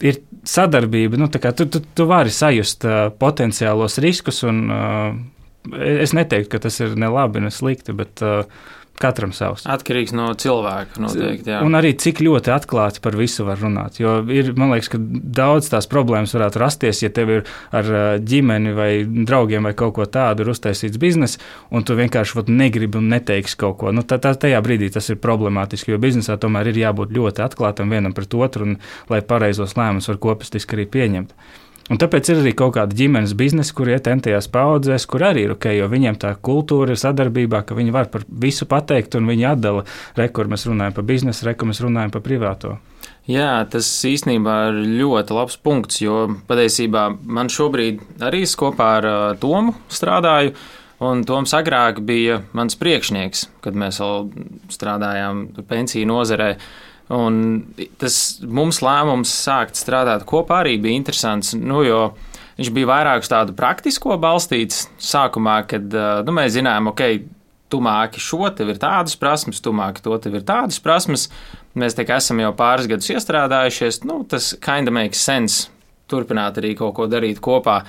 ir 0.04 0.20
sadarbība, 0.48 1.16
nu, 1.20 1.30
tu, 1.32 1.40
tu, 1.64 1.80
tu 1.80 2.08
vari 2.10 2.32
sajust 2.34 2.84
uh, 2.84 3.06
potenciālos 3.16 3.96
riskus. 4.02 4.42
Un, 4.48 4.62
uh, 4.68 5.78
es 5.80 6.12
neteiktu, 6.16 6.50
ka 6.52 6.62
tas 6.66 6.80
ir 6.82 6.96
ne 6.98 7.08
labi, 7.12 7.42
ne 7.44 7.52
slikti, 7.54 7.94
bet 7.96 8.22
uh, 8.26 8.44
Katram 9.02 9.32
savs. 9.34 9.64
Atkarīgs 9.70 10.14
no 10.14 10.28
cilvēka. 10.38 11.00
Noteikti, 11.02 11.50
jā. 11.50 11.60
un 11.66 11.74
arī 11.78 11.92
cik 11.98 12.22
ļoti 12.22 12.52
atklāti 12.54 13.02
par 13.02 13.16
visu 13.18 13.46
var 13.46 13.58
runāt. 13.62 13.98
Jo 14.00 14.20
ir, 14.30 14.52
man 14.58 14.72
liekas, 14.74 14.92
ka 14.92 15.00
daudz 15.00 15.70
tās 15.72 15.88
problēmas 15.90 16.34
varētu 16.36 16.62
rasties, 16.62 17.02
ja 17.02 17.10
tev 17.14 17.32
ir 17.36 17.42
ar 17.74 17.90
ģimeni 18.22 18.74
vai 18.76 18.90
draugiem 19.06 19.66
vai 19.68 19.74
kaut 19.78 19.96
ko 19.98 20.06
tādu 20.06 20.46
uztaisīts 20.52 21.00
biznesa, 21.02 21.42
un 21.74 21.86
tu 21.86 21.96
vienkārši 21.98 22.38
vat, 22.38 22.52
negribi 22.52 23.00
un 23.00 23.10
neteiksi 23.12 23.58
kaut 23.60 23.80
ko. 23.82 23.94
Nu, 23.94 24.06
tā, 24.06 24.20
tā, 24.22 24.34
tajā 24.38 24.60
brīdī 24.64 24.92
tas 24.94 25.10
ir 25.10 25.20
problemātiski, 25.22 25.94
jo 25.94 26.00
biznesā 26.02 26.38
tomēr 26.40 26.70
ir 26.72 26.82
jābūt 26.84 27.14
ļoti 27.16 27.44
atklātam 27.44 27.92
vienam 27.92 28.14
pret 28.16 28.38
otru, 28.38 28.70
un 28.70 28.78
lai 29.12 29.22
pareizos 29.26 29.76
lēmumus 29.78 30.10
var 30.12 30.22
kopistiski 30.22 30.78
arī 30.78 30.88
pieņemt. 30.94 31.36
Un 31.90 31.98
tāpēc 31.98 32.28
ir 32.30 32.40
arī 32.44 32.52
kaut 32.54 32.76
kāda 32.76 32.94
ģimenes 32.94 33.32
biznesa, 33.38 33.74
kur 33.74 33.90
iet 33.90 34.06
entajās 34.10 34.46
paudzēs, 34.52 35.06
kur 35.10 35.24
arī 35.26 35.46
ir 35.48 35.54
ok, 35.56 35.66
jo 35.74 35.88
viņiem 35.90 36.18
tā 36.22 36.30
kultūra 36.38 36.94
ir 36.94 37.00
sadarbībā, 37.00 37.64
ka 37.66 37.74
viņi 37.74 37.94
var 37.94 38.06
par 38.12 38.22
visu 38.28 38.68
pateikt, 38.70 39.16
un 39.18 39.26
viņi 39.30 39.48
atdala, 39.50 39.82
re, 40.18 40.28
kur 40.30 40.50
mēs 40.50 40.68
runājam 40.70 40.94
par 40.98 41.06
biznesu, 41.08 41.48
re, 41.48 41.56
kur 41.58 41.70
mēs 41.70 41.82
runājam 41.82 42.14
par 42.14 42.22
privāto. 42.22 42.76
Jā, 43.26 43.64
tas 43.70 43.88
īstenībā 44.06 44.54
ir 44.70 44.78
ļoti 45.00 45.34
labs 45.34 45.58
punkts, 45.62 45.98
jo 46.02 46.28
patiesībā 46.46 47.08
man 47.22 47.50
šobrīd 47.50 48.22
arī 48.22 48.44
es 48.46 48.54
kopā 48.58 48.88
ar 49.00 49.08
uh, 49.08 49.18
Tomu 49.42 49.74
strādāju. 49.90 50.54
Un 51.02 51.24
Toms 51.26 51.50
agrāk 51.58 51.98
bija 52.06 52.44
mans 52.54 52.78
priekšnieks, 52.78 53.48
kad 53.64 53.74
mēs 53.74 53.98
vēl 53.98 54.28
strādājām 54.70 55.48
pensiju 55.66 56.06
nozarē. 56.06 56.52
Uh, 56.54 56.91
Un 57.12 57.38
tas 58.00 58.16
mums 58.46 58.80
lēmums 58.84 59.32
sākt 59.44 59.76
strādāt 59.76 60.24
kopā 60.28 60.62
arī 60.62 60.78
bija 60.80 60.96
interesants. 60.96 61.52
Nu, 61.58 61.82
viņš 62.56 62.72
bija 62.72 62.88
vairāk 62.88 63.26
uz 63.26 63.30
tādu 63.32 63.56
praktisko 63.58 64.16
balstīts 64.22 64.86
sākumā, 65.02 65.60
kad 65.68 65.92
nu, 66.24 66.36
mēs 66.36 66.54
zinājām, 66.56 66.88
ok, 66.94 67.04
tu 67.72 67.80
māki 67.84 68.20
šo, 68.20 68.46
tev 68.56 68.72
ir 68.72 68.80
tādas 68.80 69.16
prasmes, 69.20 69.60
tu 69.64 69.72
māki 69.76 70.04
to, 70.04 70.16
tev 70.20 70.38
ir 70.38 70.46
tādas 70.48 70.80
prasmes. 70.82 71.28
Mēs 71.78 71.96
te 71.96 72.04
esam 72.04 72.40
jau 72.42 72.50
pāris 72.56 72.88
gadus 72.90 73.08
iestrādājušies, 73.14 74.02
nu, 74.08 74.22
tas 74.28 74.52
kinda 74.60 74.92
makes 74.92 75.22
sense 75.24 75.70
turpināt 76.12 76.60
arī 76.60 76.74
kaut 76.78 76.96
ko 76.98 77.08
darīt 77.08 77.40
kopā. 77.44 77.82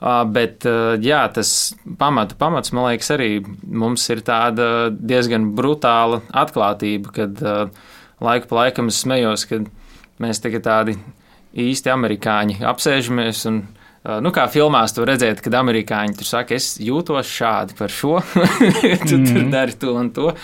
Uh, 0.00 0.22
bet 0.32 0.64
uh, 0.64 0.94
jā, 0.96 1.20
tas 1.28 1.74
pamatu 2.00 2.38
pamats, 2.40 2.72
man 2.72 2.86
liekas, 2.88 3.10
arī 3.12 3.42
mums 3.68 4.06
ir 4.08 4.22
tāda 4.24 4.88
diezgan 4.96 5.50
brutāla 5.56 6.22
atklātība, 6.40 7.12
kad 7.18 7.42
uh, 7.44 7.90
laiku 8.24 8.50
pa 8.50 8.64
laikam 8.64 8.90
es 8.92 9.02
smējos, 9.04 9.46
ka 9.50 9.60
mēs 10.22 10.42
tagad 10.44 10.66
tādi 10.66 10.96
īsti 11.56 11.92
amerikāņi 11.92 12.60
apsēžamies. 12.70 13.44
Un, 13.50 13.62
nu, 14.24 14.32
kā 14.34 14.46
filmās 14.52 14.94
tur 14.96 15.08
redzēt, 15.10 15.42
kad 15.44 15.56
amerikāņi 15.60 16.18
tur 16.18 16.28
saka, 16.28 16.58
es 16.58 16.74
jūtos 16.82 17.30
šādi 17.30 17.78
par 17.78 17.92
šo, 17.94 18.18
tu 19.08 19.16
mm. 19.18 19.24
tur 19.30 19.40
mhm. 19.40 19.48
dari 19.54 19.80
to 19.80 19.96
un 19.96 20.12
to. 20.16 20.34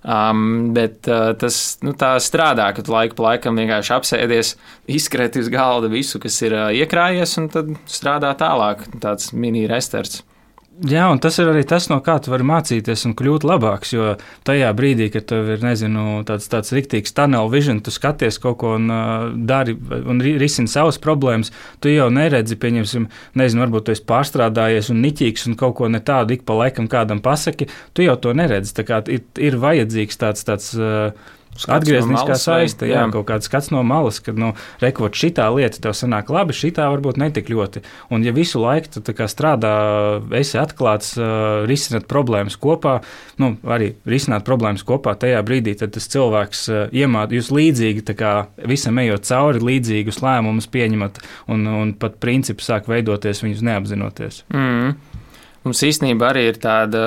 Um, 0.00 0.70
bet 0.72 1.04
uh, 1.12 1.34
tas 1.36 1.56
nu, 1.84 1.92
tā 1.92 2.14
strādā, 2.24 2.70
ka 2.72 2.80
tu 2.80 2.94
laiku 2.94 3.18
pa 3.18 3.26
laikam 3.26 3.58
vienkārši 3.60 3.92
apsēdies, 3.98 4.54
izkrēti 4.88 5.42
uz 5.42 5.50
galda 5.52 5.90
visu, 5.92 6.16
kas 6.22 6.38
ir 6.40 6.56
uh, 6.56 6.70
iekrājies, 6.72 7.36
un 7.36 7.50
tad 7.52 7.74
strādā 7.84 8.32
tālāk. 8.40 8.86
Tāds 9.02 9.34
mini 9.36 9.66
restarts. 9.68 10.22
Jā, 10.80 11.10
un 11.12 11.18
tas 11.20 11.36
ir 11.36 11.48
arī 11.50 11.60
tas, 11.68 11.90
no 11.90 11.98
kā 12.00 12.14
tu 12.24 12.30
vari 12.32 12.44
mācīties 12.48 13.02
un 13.04 13.12
kļūt 13.18 13.44
labāks. 13.44 13.90
Jo 13.92 14.14
tajā 14.48 14.70
brīdī, 14.76 15.10
kad 15.12 15.26
tev 15.28 15.50
ir 15.52 15.64
nezinu, 15.64 16.22
tāds, 16.28 16.46
tāds 16.48 16.72
riktīgs 16.72 17.12
tunnel 17.16 17.50
vision, 17.52 17.82
tu 17.84 17.92
skaties 17.92 18.38
kaut 18.40 18.56
ko 18.62 18.70
un 18.78 18.86
uh, 18.88 19.26
dari 19.34 19.74
un 19.76 20.22
risini 20.24 20.72
savas 20.72 20.96
problēmas, 21.02 21.52
tu 21.84 21.92
jau 21.92 22.06
neredzi, 22.14 22.56
pieņemsim, 22.62 23.10
nezinu, 23.36 23.64
varbūt 23.66 23.90
tu 23.90 23.96
esi 23.96 24.06
pārstrādājies 24.08 24.88
un 24.94 25.02
niķīgs 25.04 25.50
un 25.50 25.58
kaut 25.60 25.76
ko 25.82 25.90
ne 25.92 26.00
tādu 26.00 26.38
ik 26.38 26.46
pa 26.48 26.56
laikam 26.62 26.88
kādam 26.88 27.20
pasaki, 27.20 27.68
tu 27.92 28.06
jau 28.06 28.16
to 28.16 28.32
neredzi. 28.36 28.72
Tā 28.80 28.86
kā 28.88 29.02
ir, 29.12 29.26
ir 29.36 29.60
vajadzīgs 29.60 30.22
tāds. 30.22 30.48
tāds 30.48 30.72
uh, 30.80 31.12
Atgriezniskā 31.68 32.36
no 32.36 32.38
saiste, 32.40 32.86
jā, 32.88 33.02
jā, 33.02 33.08
kaut 33.12 33.26
kāds 33.28 33.48
skats 33.50 33.68
no 33.74 33.82
malas, 33.84 34.20
kad, 34.24 34.38
nu, 34.38 34.52
rekot 34.80 35.16
šitā 35.16 35.48
lieta 35.52 35.82
tev 35.82 35.92
sanāk 35.98 36.30
labi, 36.32 36.54
šitā 36.56 36.86
varbūt 36.92 37.18
netik 37.20 37.50
ļoti. 37.52 37.82
Un 38.14 38.24
ja 38.24 38.32
visu 38.32 38.62
laiku 38.62 39.02
tu 39.02 39.14
strādā, 39.28 39.72
esi 40.38 40.56
atklāts, 40.62 41.12
uh, 41.18 41.66
risināt 41.68 42.08
problēmas 42.10 42.56
kopā, 42.60 43.00
nu, 43.42 43.52
arī 43.68 43.92
risināt 44.08 44.46
problēmas 44.48 44.86
kopā 44.86 45.16
tajā 45.20 45.42
brīdī, 45.44 45.76
tad 45.82 45.92
tas 45.98 46.08
cilvēks 46.14 46.64
uh, 46.70 46.82
iemāca 46.96 47.36
jūs 47.36 47.52
līdzīgi, 47.52 48.06
tā 48.08 48.16
kā 48.16 48.34
visam 48.70 49.02
ejot 49.02 49.28
cauri, 49.28 49.64
līdzīgus 49.72 50.22
lēmumus 50.24 50.70
pieņemat 50.72 51.20
un, 51.52 51.66
un 51.66 51.94
pat 52.00 52.16
principi 52.22 52.64
sāk 52.64 52.88
veidoties 52.88 53.44
viņus 53.44 53.66
neapzinoties. 53.68 54.44
Mm. 54.54 55.09
Mums 55.60 55.82
īstenībā 55.84 56.30
arī 56.32 56.46
ir 56.48 56.56
tāda 56.60 57.00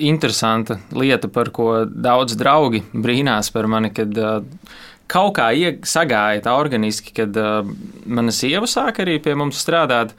interesanta 0.00 0.78
lieta, 0.96 1.28
par 1.28 1.50
ko 1.52 1.84
daudz 1.84 2.38
draugi 2.40 2.80
brīnās 2.92 3.52
par 3.52 3.68
mani, 3.68 3.90
kad 3.92 4.16
uh, 4.16 4.38
kaut 5.12 5.34
kā 5.36 5.50
sagāja 5.84 6.40
tā 6.46 6.54
organiski, 6.56 7.12
kad 7.18 7.36
uh, 7.36 7.60
mana 8.08 8.32
sieva 8.32 8.68
sāk 8.70 9.02
arī 9.04 9.18
pie 9.20 9.34
mums 9.36 9.60
strādāt, 9.60 10.14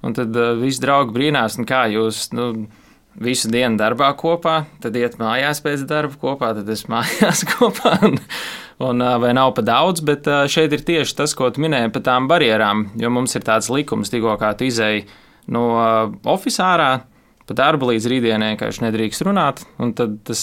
un 0.00 0.16
tad 0.16 0.32
uh, 0.40 0.54
visi 0.56 0.80
draugi 0.84 1.16
brīnās, 1.16 1.60
kā 1.68 1.86
jūs. 1.94 2.28
Nu, 2.36 2.52
Visu 3.18 3.48
dienu 3.50 3.74
darbā 3.74 4.12
kopā, 4.14 4.60
tad 4.78 4.94
iet 4.94 5.16
mājās 5.18 5.58
pēc 5.64 5.80
darba 5.90 6.14
kopā, 6.20 6.52
tad 6.54 6.68
es 6.70 6.84
mājās 6.92 7.40
kopā. 7.50 7.96
Un, 8.06 8.14
un, 8.86 9.02
vai 9.18 9.32
nav 9.34 9.56
pa 9.56 9.64
daudz, 9.66 10.04
bet 10.06 10.28
šeit 10.46 10.76
ir 10.76 10.84
tieši 10.86 11.16
tas, 11.18 11.34
ko 11.34 11.48
tu 11.50 11.64
minēji 11.64 11.90
par 11.96 12.04
tām 12.06 12.28
barjerām. 12.30 12.84
Jo 12.94 13.10
mums 13.10 13.34
ir 13.34 13.42
tāds 13.48 13.72
likums, 13.74 14.12
tikko 14.14 14.36
kā 14.38 14.52
tu 14.54 14.68
izēji 14.70 15.08
no 15.50 15.64
oficiālā 16.30 16.76
ārā, 16.76 16.92
pa 17.48 17.56
darbu 17.56 17.92
līdz 17.92 18.08
rītdienai 18.12 18.54
vienkārši 18.54 18.84
nedrīkst 18.86 19.24
runāt, 19.26 19.64
un 19.80 19.94
tad 19.96 20.18
tas 20.28 20.42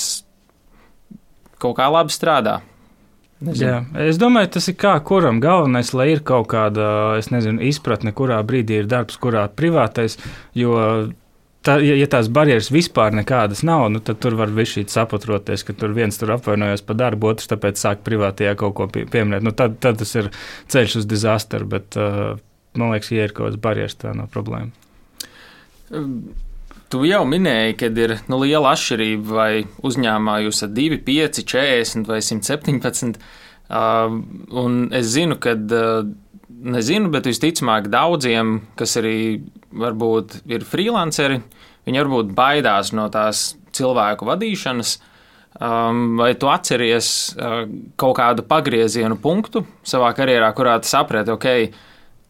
kaut 1.62 1.78
kā 1.78 1.90
labi 1.94 2.14
strādā. 2.14 2.60
Nezinu. 3.46 3.68
Jā, 3.68 4.08
es 4.08 4.18
domāju, 4.18 4.54
tas 4.56 4.70
ir 4.72 4.78
kā 4.80 4.94
kuram 5.06 5.42
galvenais, 5.44 5.92
lai 5.94 6.08
ir 6.14 6.22
kaut 6.26 6.48
kāda 6.54 7.20
nezinu, 7.34 7.60
izpratne, 7.68 8.14
kurā 8.16 8.40
brīdī 8.48 8.80
ir 8.80 8.88
darbs, 8.90 9.20
kurā 9.22 9.44
privātais. 9.52 10.16
Jo 10.56 10.78
tā, 11.68 11.76
ja, 11.84 11.98
ja 12.00 12.08
tās 12.12 12.30
barjeras 12.32 12.72
vispār 12.74 13.16
nekādas 13.18 13.66
nav, 13.68 13.90
nu, 13.92 14.00
tad 14.04 14.22
tur 14.24 14.38
var 14.40 14.54
būt 14.56 14.94
saprototies, 14.94 15.66
ka 15.68 15.76
tur 15.78 15.94
viens 15.98 16.18
tur 16.20 16.32
apvainojas 16.38 16.86
par 16.86 17.00
darbu, 17.02 17.34
otrs 17.34 17.52
tāpēc 17.52 17.82
sāk 17.82 18.06
privātajā 18.08 18.56
kaut 18.62 18.78
ko 18.80 18.88
pie, 18.92 19.04
pieminēt. 19.10 19.44
Nu, 19.46 19.52
tad, 19.52 19.78
tad 19.84 20.00
tas 20.02 20.16
ir 20.16 20.32
ceļš 20.72 21.02
uz 21.02 21.10
dizastru, 21.12 21.68
bet 21.76 22.00
uh, 22.00 22.38
man 22.80 22.96
liekas, 22.96 23.12
ja 23.12 23.28
ir 23.28 23.36
kaut 23.36 23.50
kādas 23.50 23.62
barjeras, 23.68 24.00
tā 24.00 24.16
nav 24.16 24.32
problēma. 24.34 24.72
Tu 26.94 27.02
jau 27.10 27.24
minēji, 27.26 27.78
ka 27.80 27.90
ir 27.90 28.14
nu, 28.30 28.38
liela 28.44 28.76
atšķirība, 28.76 29.34
vai 29.34 29.50
uzņēmumā 29.86 30.36
jūs 30.46 30.60
esat 30.60 30.76
2, 30.78 31.00
5, 31.08 31.42
40 31.42 32.12
vai 32.12 32.20
117. 32.22 33.18
Uh, 33.66 34.20
un 34.62 34.78
es 34.94 35.10
zinu, 35.16 35.40
ka, 35.42 35.56
uh, 35.58 36.06
nezinu, 36.76 37.10
bet 37.14 37.26
visticamāk 37.30 37.90
daudziem, 37.94 38.60
kas 38.78 38.94
arī 39.02 39.18
varbūt 39.76 40.44
ir 40.54 40.66
freelanceri, 40.68 41.42
viņi 41.88 42.02
varbūt 42.04 42.32
baidās 42.38 42.94
no 42.94 43.08
tās 43.14 43.56
cilvēku 43.76 44.30
vadīšanas. 44.30 44.96
Um, 45.56 46.18
vai 46.20 46.34
tu 46.36 46.50
atceries 46.52 47.10
uh, 47.40 47.62
kaut 47.96 48.18
kādu 48.20 48.44
pagriezienu 48.44 49.16
punktu 49.24 49.64
savā 49.88 50.10
karjerā, 50.18 50.50
kurā 50.54 50.74
tu 50.84 50.90
saprati, 50.92 51.32
ok, 51.32 51.48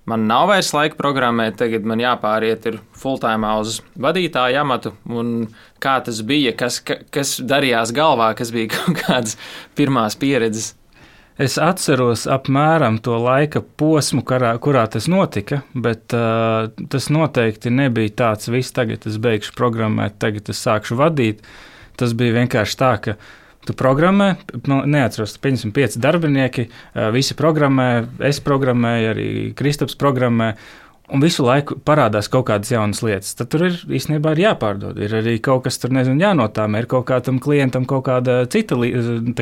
man 0.09 0.25
nav 0.29 0.49
vairs 0.51 0.71
laika 0.75 0.97
programmēt, 0.99 1.57
tagad 1.61 1.85
man 1.87 2.01
jāpāriet 2.01 2.65
ir 2.69 2.79
full-time 2.97 3.51
uz 3.61 3.79
vadītāju 4.01 4.61
amatu. 4.61 4.93
Kā 5.83 5.99
tas 6.05 6.21
bija, 6.25 6.55
kas, 6.57 6.79
kas 6.83 7.35
darījās 7.41 7.93
galvā, 7.95 8.33
kas 8.37 8.53
bija 8.55 8.71
kaut 8.77 9.03
kādas 9.03 9.37
pirmās 9.77 10.17
pieredzes? 10.19 10.73
Es 11.35 11.57
atceros 11.59 12.23
apmēram 12.31 13.01
to 13.03 13.17
laika 13.19 13.59
posmu, 13.59 14.21
kurā, 14.23 14.53
kurā 14.63 14.85
tas 14.87 15.09
notika, 15.11 15.65
bet 15.75 16.15
uh, 16.15 16.69
tas 16.91 17.09
noteikti 17.11 17.73
nebija 17.75 18.13
tāds, 18.21 18.47
viss 18.47 18.71
tagad 18.71 19.03
es 19.09 19.17
beigšu 19.19 19.51
programmēt, 19.57 20.15
tagad 20.23 20.53
es 20.53 20.63
sākšu 20.63 20.95
vadīt. 21.01 21.43
Tas 21.99 22.15
bija 22.15 22.37
vienkārši 22.37 22.79
tā, 22.79 22.93
ka 23.03 23.17
uh, 23.17 23.27
Tu 23.65 23.73
programmē, 23.73 24.35
nu, 24.69 24.83
neatceros, 24.85 25.35
pieņemsim, 25.41 25.73
pieci 25.73 26.01
darbinieki, 26.01 26.67
visi 27.15 27.37
programmē, 27.37 27.89
es 28.29 28.41
programmēju, 28.45 29.13
arī 29.15 29.29
Kristaps 29.57 29.97
programmē. 29.97 30.53
Un 31.05 31.21
visu 31.21 31.43
laiku 31.45 31.75
parādās 31.85 32.25
kaut 32.33 32.47
kādas 32.47 32.71
jaunas 32.73 33.03
lietas. 33.05 33.35
Tad 33.37 33.51
tur 33.53 33.67
ir 33.67 33.75
īstenībā 33.93 34.31
ir 34.33 34.39
jāpārdod. 34.41 34.97
Ir 35.05 35.11
arī 35.19 35.35
kaut 35.43 35.67
kas 35.67 35.77
tur, 35.77 35.91
nezinu, 35.93 36.17
jānotāmē, 36.17 36.79
ir 36.81 36.87
kaut 36.89 37.05
kādam 37.11 37.37
klientam 37.41 37.85
kaut 37.85 38.07
kāda 38.07 38.39
cita, 38.49 38.73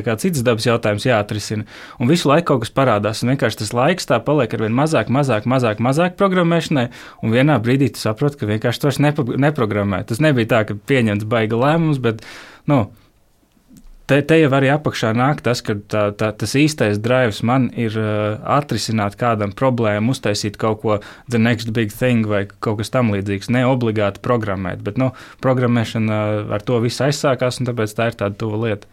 kā 0.03 0.18
citas 0.20 0.44
dabas 0.44 0.68
jautājums 0.68 1.08
jāatrisina. 1.08 1.63
Un 2.03 2.12
visu 2.12 2.27
laiku 2.27 2.50
kaut 2.51 2.65
kas 2.65 2.74
parādās. 2.75 3.24
Un 3.24 3.32
vienkārši 3.32 3.62
tas 3.62 3.72
laiks 3.80 4.12
tā 4.12 4.20
paliek 4.27 4.51
ar 4.58 4.65
vien 4.65 4.75
mazāk, 4.75 5.08
mazāk, 5.08 5.48
mazāk, 5.48 5.80
mazāk 5.80 6.20
programmēšanai. 6.20 6.89
Un 7.24 7.32
vienā 7.32 7.56
brīdī 7.63 7.94
tu 7.96 8.03
saproti, 8.03 8.42
ka 8.42 8.51
vienkārši 8.51 8.84
vairs 8.84 9.00
neprogrammē. 9.48 10.01
Tas 10.12 10.20
nebija 10.24 10.51
tā, 10.58 10.62
ka 10.68 10.75
pieņemts 10.75 11.32
baiga 11.32 11.63
lēmums, 11.63 12.03
bet, 12.03 12.27
nu, 12.68 12.89
Te, 14.04 14.18
te 14.28 14.36
jau 14.36 14.50
arī 14.52 14.68
apakšā 14.68 15.14
nāk 15.16 15.40
tas, 15.46 15.62
ka 15.64 15.78
tā, 15.88 16.02
tā, 16.20 16.34
tas 16.36 16.54
īstais 16.60 16.98
drives 17.00 17.40
man 17.48 17.70
ir 17.80 17.96
uh, 17.96 18.36
atrisināt 18.58 19.16
kādam 19.20 19.54
problēmu, 19.56 20.12
uztaisīt 20.12 20.58
kaut 20.60 20.82
ko 20.82 20.98
the 21.32 21.40
next 21.40 21.72
big 21.72 21.94
thing 21.96 22.28
vai 22.28 22.44
kaut 22.60 22.82
kas 22.82 22.92
tam 22.92 23.14
līdzīgs. 23.16 23.48
Ne 23.56 23.64
obligāti 23.70 24.20
programmēt, 24.26 24.84
bet 24.84 25.00
nu, 25.00 25.14
programmēšana 25.46 26.20
ar 26.52 26.68
to 26.68 26.82
viss 26.84 27.04
aizsākās, 27.06 27.62
un 27.62 27.72
tāpēc 27.72 27.96
tā 27.96 28.10
ir 28.12 28.20
tāda 28.20 28.40
tuva 28.44 28.60
lieta. 28.66 28.92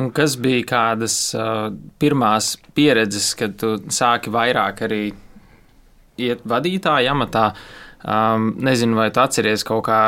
Un 0.00 0.08
kas 0.14 0.38
bija 0.40 0.64
kādas 0.70 1.18
uh, 1.36 1.68
pirmās 2.00 2.54
pieredzes, 2.78 3.32
kad 3.36 3.58
tu 3.60 3.74
sāki 3.92 4.32
vairāk 4.32 4.84
arī 4.86 5.02
iet 6.20 6.44
vadītāja 6.48 7.12
amatā? 7.12 7.50
Um, 8.00 8.54
nezinu, 8.64 8.96
vai 8.96 9.10
tu 9.12 9.20
atceries 9.20 9.66
kaut 9.68 9.84
kā, 9.90 10.00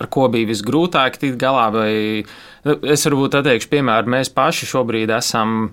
ar 0.00 0.10
ko 0.12 0.26
bija 0.32 0.50
visgrūtāk 0.50 1.20
tikt 1.20 1.38
galā, 1.40 1.68
vai 1.74 1.92
es 2.66 3.06
varbūt 3.08 3.38
atteikšu 3.40 3.70
piemēru, 3.72 4.12
mēs 4.16 4.32
paši 4.34 4.68
šobrīd 4.72 5.12
esam 5.16 5.70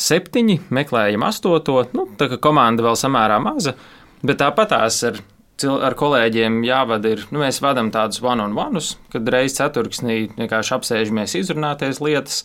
septiņi, 0.00 0.60
meklējam 0.72 1.26
astoto, 1.26 1.82
nu, 1.96 2.06
tā 2.20 2.30
kā 2.32 2.40
komanda 2.40 2.86
vēl 2.86 2.96
samērā 2.96 3.36
maza, 3.42 3.76
bet 4.24 4.40
tāpatās 4.40 5.02
ar 5.10 5.20
ar 5.68 5.96
kolēģiem 5.98 6.62
jāvada 6.64 7.14
ir, 7.14 7.26
nu, 7.34 7.42
mēs 7.42 7.60
vadām 7.60 7.90
tādus 7.92 8.22
one-on-ones, 8.24 8.94
kad 9.12 9.28
reizes 9.32 9.58
ceturksnī 9.58 10.30
vienkārši 10.38 10.76
apsēžamies 10.78 11.36
izrunāties 11.40 12.00
lietas. 12.04 12.44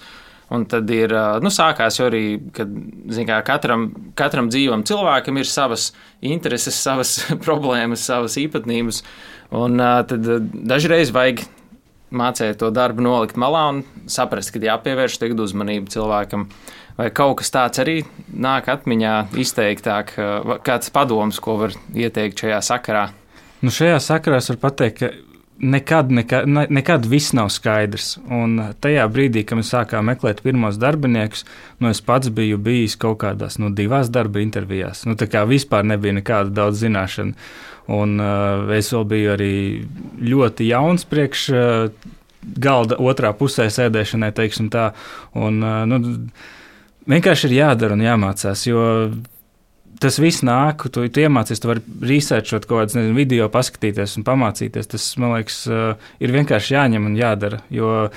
Un 0.54 0.68
tad 0.70 0.92
ir, 0.94 1.10
nu, 1.42 1.50
sākās 1.50 1.96
arī, 2.06 2.38
kad 2.54 2.70
kā, 3.26 3.40
katram, 3.48 3.88
katram 4.18 4.52
dzīvam 4.54 4.84
cilvēkam 4.86 5.40
ir 5.42 5.50
savas 5.50 5.88
intereses, 6.22 6.78
savas 6.78 7.16
problēmas, 7.48 8.04
savas 8.06 8.38
īpatnības. 8.38 9.02
Un 9.56 9.80
tad 9.80 10.26
dažreiz 10.68 11.14
vajag 11.16 11.46
mācīt 12.16 12.60
to 12.60 12.72
darbu 12.74 13.04
nolikt 13.06 13.38
malā 13.40 13.66
un 13.72 13.84
saprast, 14.12 14.54
ka 14.54 14.62
jāpievērš 14.64 15.20
tagad 15.22 15.44
uzmanība 15.46 15.92
cilvēkam. 15.94 16.48
Vai 16.96 17.10
kaut 17.12 17.42
kas 17.42 17.52
tāds 17.52 17.82
arī 17.84 17.98
nāk 18.32 18.70
atmiņā 18.72 19.14
izteiktāk, 19.42 20.14
kāds 20.64 20.92
padoms, 20.96 21.42
ko 21.44 21.58
var 21.64 21.76
ieteikt 21.96 22.46
šajā 22.46 22.62
sakarā? 22.64 23.10
Nu 23.64 23.72
šajā 23.74 23.98
sakarā 24.04 24.40
es 24.40 24.52
varu 24.52 24.62
pateikt, 24.64 25.02
ka 25.02 25.12
nekad, 25.60 26.12
nekad, 26.12 26.48
nekad 26.70 27.06
viss 27.06 27.34
nav 27.34 27.50
skaidrs. 27.54 28.16
Un 28.32 28.58
tajā 28.84 29.06
brīdī, 29.12 29.46
kad 29.48 29.60
mēs 29.60 29.72
sākām 29.74 30.10
meklēt 30.10 30.42
pirmos 30.46 30.80
darbiniekus, 30.82 31.46
nu, 31.80 31.90
es 31.92 32.02
pats 32.06 32.32
biju 32.34 32.60
bijis 32.62 32.98
kaut 33.00 33.22
kādās 33.24 33.60
nu, 33.62 33.72
divās 33.76 34.12
darba 34.14 34.44
intervijās. 34.44 35.06
Nu, 35.08 35.16
tā 35.20 35.30
kā 35.32 35.46
vispār 35.48 35.88
nebija 35.88 36.18
nekāda 36.20 36.54
daudz 36.64 36.84
zināšana. 36.84 37.38
Un 37.96 38.18
uh, 38.18 38.72
es 38.74 38.90
vēl 38.94 39.06
biju 39.06 39.32
arī 39.36 39.56
ļoti 40.26 40.72
jauns 40.72 41.06
priekš 41.06 41.46
uh, 41.54 42.12
galda 42.42 42.98
otrā 42.98 43.32
pusē 43.38 43.68
sēdēšanai, 43.70 44.32
teiksim 44.36 44.72
tā. 44.74 44.90
Un, 45.38 45.62
uh, 45.62 45.84
nu, 45.90 46.02
vienkārši 47.12 47.52
ir 47.52 47.58
jādara 47.60 47.94
un 47.94 48.02
jāmācās, 48.06 48.66
jo 48.66 48.82
tas 50.02 50.18
viss 50.22 50.44
nāk, 50.46 50.88
tu, 50.92 51.04
tu 51.10 51.24
iemācies, 51.24 51.62
tu 51.62 51.70
vari 51.72 51.84
researchot 52.06 52.68
kaut 52.70 52.86
kādus 52.86 53.14
video, 53.18 53.50
paskatīties 53.54 54.18
un 54.20 54.26
pamācīties. 54.28 54.90
Tas, 54.92 55.12
man 55.22 55.36
liekas, 55.38 55.60
eh, 55.72 56.10
ir 56.24 56.34
vienkārši 56.36 56.76
jāņem 56.78 57.12
un 57.12 57.20
jādara. 57.20 57.62
Jo 57.74 58.10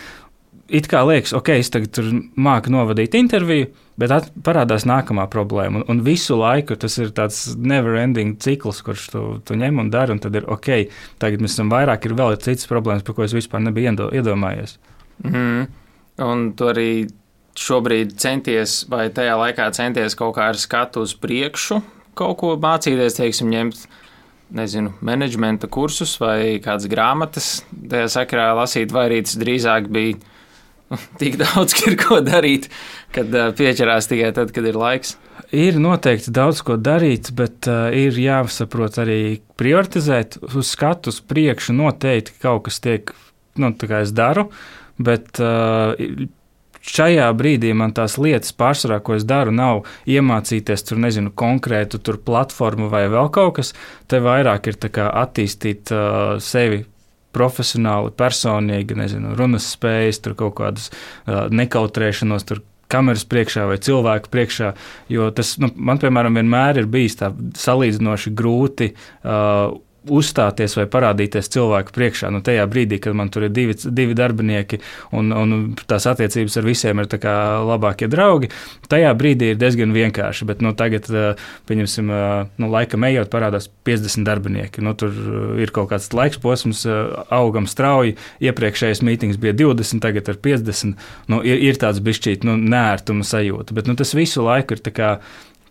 it 0.69 0.89
kā 0.91 1.01
liekas, 1.09 1.33
ok, 1.37 1.55
es 1.57 1.71
tagad 1.73 1.99
māku 2.37 2.73
novadīt 2.73 3.17
interviju, 3.19 3.71
bet 4.01 4.29
parādās 4.45 4.85
nākamā 4.89 5.25
problēma. 5.33 5.81
Un, 5.81 5.87
un 5.95 6.03
visu 6.07 6.37
laiku 6.39 6.77
tas 6.81 6.99
ir 7.01 7.13
tāds 7.17 7.41
never-ending 7.57 8.37
cikls, 8.43 8.83
kurš 8.87 9.09
tu, 9.15 9.23
tu 9.49 9.57
ņem 9.59 9.81
un 9.83 9.93
dari, 9.95 10.15
un 10.15 10.23
tad 10.23 10.37
ir 10.39 10.49
ok, 10.51 10.71
tagad 11.23 11.45
mēs 11.45 11.57
esam 11.57 11.73
vairāk, 11.73 12.05
ir 12.07 12.17
vēl 12.19 12.37
citas 12.45 12.69
problēmas, 12.71 13.07
par 13.07 13.17
ko 13.17 13.25
es 13.27 13.37
vispār 13.37 13.65
nebiju 13.65 14.11
iedomājies. 14.13 14.77
Mm. 15.25 15.67
Un 16.29 16.45
tu 16.59 16.69
arī 16.69 16.91
šobrīd 17.59 18.17
centies, 18.21 18.83
vai 18.91 19.09
tajā 19.15 19.37
laikā 19.41 19.69
centies 19.77 20.17
kaut 20.19 20.37
kā 20.39 20.51
ar 20.53 20.59
skatu 20.61 21.05
uz 21.07 21.15
priekšu, 21.19 21.81
kaut 22.19 22.39
ko 22.41 22.55
mācīties, 22.61 23.19
teiksim, 23.19 23.51
ņemt, 23.53 23.85
nezinu, 24.59 24.95
menedžmenta 25.05 25.69
kursus 25.71 26.17
vai 26.23 26.59
kādas 26.65 26.89
grāmatas, 26.91 27.51
tajā 27.91 28.09
sakarā 28.17 28.51
lasīt, 28.59 28.95
vai 28.95 29.09
arī 29.11 29.23
tas 29.27 29.37
drīzāk 29.41 29.91
bija 29.93 30.19
tik 31.21 31.39
daudz, 31.41 31.77
ka 31.77 31.91
ir 31.91 31.99
ko 32.01 32.21
darīt, 32.25 32.69
kad 33.15 33.35
pieķerās 33.59 34.09
tikai 34.11 34.33
tad, 34.37 34.55
kad 34.57 34.69
ir 34.69 34.79
laiks. 34.79 35.17
Ir 35.55 35.79
noteikti 35.81 36.33
daudz 36.35 36.61
ko 36.65 36.77
darīt, 36.81 37.31
bet 37.37 37.69
uh, 37.71 37.89
ir 37.95 38.17
jāsaprot 38.21 38.99
arī 39.01 39.39
prioritizēt 39.61 40.41
uz 40.49 40.73
skatu 40.75 41.13
uz 41.13 41.23
priekšu. 41.25 41.77
Noteikti 41.77 42.35
kaut 42.43 42.67
kas 42.67 42.83
tiek, 42.85 43.15
nu, 43.61 43.71
tā 43.77 43.89
kā 43.89 44.03
es 44.05 44.13
daru, 44.17 44.49
bet 45.01 45.41
uh, 45.41 45.95
šajā 46.89 47.29
brīdī 47.39 47.73
man 47.77 47.95
tās 47.97 48.17
lietas 48.21 48.55
pārsvarā, 48.57 49.01
ko 49.05 49.17
es 49.19 49.27
daru, 49.29 49.53
nav 49.55 49.85
iemācīties 50.09 50.87
tur, 50.89 51.01
nezinu, 51.05 51.33
konkrētu 51.35 52.01
tur 52.05 52.21
platformu 52.25 52.91
vai 52.93 53.07
vēl 53.13 53.33
kaut 53.35 53.59
kas. 53.59 53.75
Te 54.09 54.23
vairāk 54.25 54.71
ir 54.71 54.81
attīstīt 55.09 55.93
uh, 55.95 56.39
sevi 56.43 56.85
profesionāli, 57.37 58.15
personīgi, 58.17 58.97
nezinu, 58.99 59.37
runas 59.39 59.69
spējas, 59.75 60.23
tur 60.25 60.35
kaut 60.39 60.57
kādas 60.63 60.89
uh, 60.91 61.47
nekautrēšanos, 61.53 62.49
tur 62.49 62.65
kameras 62.89 63.27
priekšā 63.29 63.67
vai 63.69 63.77
cilvēku 63.85 64.33
priekšā. 64.33 64.73
Jo 65.13 65.29
tas 65.37 65.57
nu, 65.61 65.71
man, 65.77 66.01
piemēram, 66.01 66.41
vienmēr 66.41 66.83
ir 66.83 66.89
bijis 66.91 67.19
tā 67.21 67.33
salīdzinoši 67.61 68.33
grūti. 68.37 68.95
Uh, 69.21 69.77
uzstāties 70.15 70.77
vai 70.79 70.87
parādīties 70.91 71.51
cilvēku 71.55 71.95
priekšā. 71.95 72.31
Nu, 72.35 72.41
tajā 72.45 72.65
brīdī, 72.71 73.01
kad 73.03 73.17
man 73.19 73.31
tur 73.33 73.47
ir 73.47 73.53
divi, 73.55 73.77
divi 73.85 74.17
darbinieki 74.19 74.81
un, 75.17 75.33
un 75.35 75.57
tās 75.89 76.09
attiecības 76.11 76.59
ar 76.61 76.67
visiem 76.67 77.03
ir 77.03 77.11
labākie 77.69 78.09
draugi, 78.11 78.51
tajā 78.91 79.13
brīdī 79.19 79.53
ir 79.53 79.61
diezgan 79.61 79.95
vienkārši. 79.95 80.49
Bet 80.49 80.63
nu, 80.65 80.73
tagad, 80.79 81.09
pieņemsim, 81.69 82.13
nu, 82.59 82.71
laikam 82.73 83.07
ejot, 83.09 83.31
parādās 83.33 83.69
50 83.89 84.27
darbinieki. 84.29 84.85
Nu, 84.85 84.95
tur 84.99 85.15
ir 85.61 85.73
kaut 85.75 85.91
kāds 85.93 86.11
laiks 86.17 86.41
posms, 86.43 86.85
augam 87.35 87.69
strauji. 87.71 88.17
Iepriekšējais 88.45 89.05
mītings 89.07 89.41
bija 89.41 89.57
20, 89.59 90.03
tagad 90.05 90.31
ir 90.33 90.41
50. 90.45 91.09
Nu, 91.33 91.43
ir, 91.47 91.61
ir 91.71 91.81
tāds 91.81 92.03
bišķīt 92.05 92.47
nu, 92.49 92.57
nērtuma 92.59 93.27
sajūta, 93.27 93.77
bet 93.77 93.91
nu, 93.91 93.97
tas 93.99 94.15
visu 94.17 94.45
laiku 94.47 94.77
ir 94.77 94.85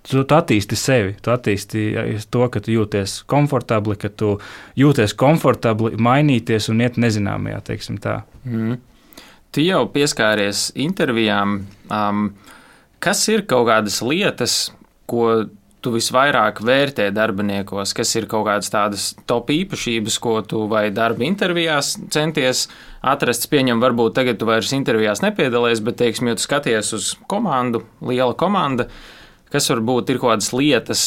tu, 0.08 0.24
tu 0.24 0.38
attīsti 0.38 0.78
sevi, 0.80 1.16
tu 1.24 1.32
attīsti 1.34 1.84
to, 2.32 2.46
ka 2.52 2.62
tu 2.64 2.74
jūties 2.74 3.20
komfortabli, 3.30 3.98
ka 4.00 4.12
tu 4.12 4.36
jūties 4.80 5.16
komfortabli 5.20 5.98
mainīties 6.02 6.70
un 6.74 6.84
iet 6.86 7.00
nezināmajā, 7.02 7.62
teiksim 7.72 8.00
tā. 8.04 8.22
Mm. 8.48 8.80
Tu 9.56 9.64
jau 9.68 9.86
pieskāries 9.92 10.70
intervijām. 10.78 11.62
Um, 11.92 12.32
kas 13.04 13.24
ir 13.32 13.46
kaut 13.50 13.70
kādas 13.70 14.02
lietas, 14.06 14.58
ko 15.08 15.48
tu 15.82 15.94
visvairāk 15.94 16.60
vērtē 16.66 17.06
darbiniekos, 17.16 17.94
kas 17.96 18.10
ir 18.18 18.26
kaut 18.28 18.48
kādas 18.48 18.72
tādas 18.74 19.12
top 19.30 19.52
īpašības, 19.54 20.18
ko 20.20 20.40
tu 20.44 20.64
vai 20.68 20.88
darba 20.92 21.24
intervijās 21.24 21.94
centies 22.12 22.66
atrast. 23.06 23.48
Pieņem, 23.52 23.80
varbūt 23.84 24.18
tagad 24.18 24.40
tu 24.42 24.50
vairs 24.50 24.74
intervijās 24.76 25.22
nepiedalies, 25.24 25.84
bet, 25.86 26.00
teiksim, 26.02 26.32
ja 26.32 26.40
tu 26.40 26.44
skaties 26.44 26.92
uz 26.98 27.14
komandu, 27.32 27.86
liela 28.04 28.36
komanda, 28.36 28.90
uh, 28.90 29.17
kas 29.54 29.70
varbūt 29.72 30.14
ir 30.14 30.22
kaut 30.22 30.36
kādas 30.36 30.52
lietas, 30.56 31.04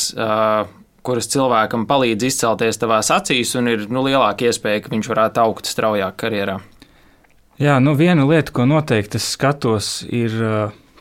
kuras 1.06 1.30
cilvēkam 1.32 1.86
palīdz 1.88 2.28
izcelties 2.28 2.80
tavās 2.80 3.10
acīs, 3.14 3.54
un 3.58 3.70
ir 3.72 3.86
nu, 3.92 4.04
lielāka 4.06 4.48
iespēja, 4.48 4.84
ka 4.84 4.92
viņš 4.92 5.08
varētu 5.12 5.42
augt 5.44 5.70
straujāk 5.70 6.18
karjerā? 6.20 6.58
Jā, 7.60 7.76
nu 7.84 7.92
viena 7.96 8.24
lieta, 8.28 8.52
ko 8.56 8.64
noteikti 8.68 9.20
es 9.20 9.26
skatos, 9.34 10.00
ir 10.08 10.32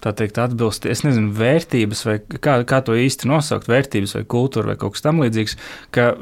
tā 0.03 0.13
teikt, 0.15 0.39
atbilst, 0.39 0.87
es 0.87 1.03
nezinu, 1.05 1.31
vērtības, 1.35 2.05
vai 2.07 2.17
kā, 2.19 2.59
kā 2.67 2.79
to 2.85 2.95
īsti 2.99 3.27
nosaukt, 3.29 3.67
vērtības 3.71 4.15
vai 4.17 4.23
kultūra 4.35 4.71
vai 4.71 4.79
kaut 4.79 4.95
kas 4.95 5.05
tamlīdzīgs, 5.07 5.55
ka 5.95 6.13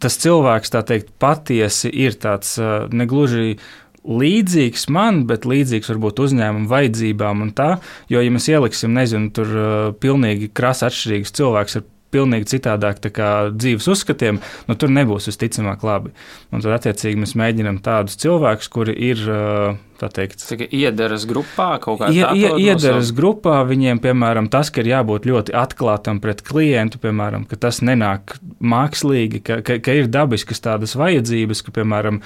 tas 0.00 0.18
cilvēks, 0.20 0.72
tā 0.74 0.82
teikt, 0.86 1.12
patiesi 1.22 1.92
ir 1.92 2.16
tāds 2.20 2.56
negluži 2.92 3.58
līdzīgs 4.04 4.86
man, 4.92 5.24
bet 5.28 5.46
līdzīgs 5.48 5.90
varbūt 5.92 6.20
uzņēmuma 6.26 6.70
vajadzībām 6.70 7.44
un 7.46 7.52
tā. 7.56 7.70
Jo, 8.12 8.20
ja 8.24 8.32
mēs 8.32 8.50
ieliksim, 8.52 8.94
nezinu, 8.96 9.32
tur 9.34 9.56
uh, 9.56 9.90
pilnīgi 10.00 10.50
krasi 10.54 10.88
atšķirīgs 10.88 11.34
cilvēks 11.38 11.80
ar 11.80 11.86
pilnīgi 12.14 12.52
citādāk 12.52 13.00
dzīves 13.02 13.88
uzskatiem, 13.90 14.38
nu, 14.68 14.76
tur 14.78 14.92
nebūs 14.94 15.26
visticamāk 15.32 15.82
labi. 15.86 16.14
Un 16.52 16.62
tad, 16.62 16.76
attiecīgi, 16.76 17.18
mēs 17.18 17.34
mēģinām 17.40 17.82
tādus 17.84 18.20
cilvēkus, 18.22 18.70
kuri 18.74 18.96
ir. 19.10 19.26
Uh, 19.26 19.82
tā 20.04 20.10
teikt. 20.20 20.44
Tā 20.44 20.58
iedaras 20.68 21.26
grupā 21.28 21.74
kaut 21.82 22.02
kādā 22.02 22.30
veidā. 22.32 22.54
Ie, 22.60 22.70
iedaras 22.70 23.12
grupā 23.16 23.60
viņiem, 23.68 24.00
piemēram, 24.04 24.48
tas, 24.52 24.70
ka 24.70 24.84
ir 24.84 24.92
jābūt 24.92 25.28
ļoti 25.30 25.56
atklātam 25.56 26.20
pret 26.22 26.44
klientu, 26.46 27.00
piemēram, 27.02 27.48
ka 27.50 27.58
tas 27.66 27.80
nenāk 27.84 28.36
mākslīgi, 28.64 29.42
ka, 29.44 29.60
ka, 29.66 29.78
ka 29.84 29.96
ir 30.00 30.10
dabiskas 30.12 30.62
tādas 30.64 30.96
vajadzības, 31.00 31.64
ka, 31.64 31.74
piemēram, 31.80 32.20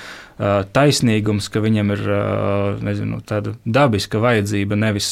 taisnīgums, 0.74 1.48
ka 1.50 1.62
viņam 1.64 1.94
ir 1.96 2.02
nezinu, 2.86 3.18
tāda 3.26 3.56
dabiska 3.66 4.20
vajadzība, 4.22 4.78
nevis, 4.78 5.10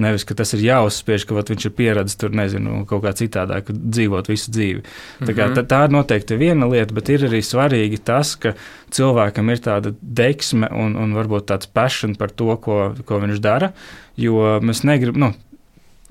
nevis 0.00 0.24
ka 0.24 0.36
tas 0.38 0.54
ir 0.56 0.64
jāuzspiež, 0.64 1.26
ka 1.28 1.36
viņš 1.36 1.68
ir 1.68 1.74
pieredzējis 1.76 2.20
tur, 2.20 2.32
nezinu, 2.36 2.84
kaut 2.88 3.04
kā 3.04 3.12
citādāk 3.16 3.68
dzīvot 3.74 4.30
visu 4.32 4.54
dzīvi. 4.54 4.84
Tā, 5.24 5.36
kā, 5.36 5.50
tā, 5.56 5.66
tā 5.68 5.82
ir 5.84 5.94
noteikti 5.94 6.40
viena 6.40 6.68
lieta, 6.70 6.96
bet 6.96 7.12
ir 7.12 7.26
arī 7.28 7.42
svarīgi 7.44 8.00
tas, 8.08 8.34
ka 8.40 8.54
cilvēkam 8.94 9.50
ir 9.52 9.60
tāda 9.64 9.92
deksme 10.00 10.70
un, 10.72 10.96
un 11.00 11.14
varbūt 11.16 11.48
tāds 11.50 11.68
passion 11.94 12.14
par 12.18 12.30
to, 12.30 12.56
ko, 12.58 12.94
ko 13.06 13.22
viņš 13.22 13.40
dara. 13.40 13.72
Jo 14.16 14.60
mēs 14.62 14.82
negribam, 14.84 15.20
nu, 15.20 15.30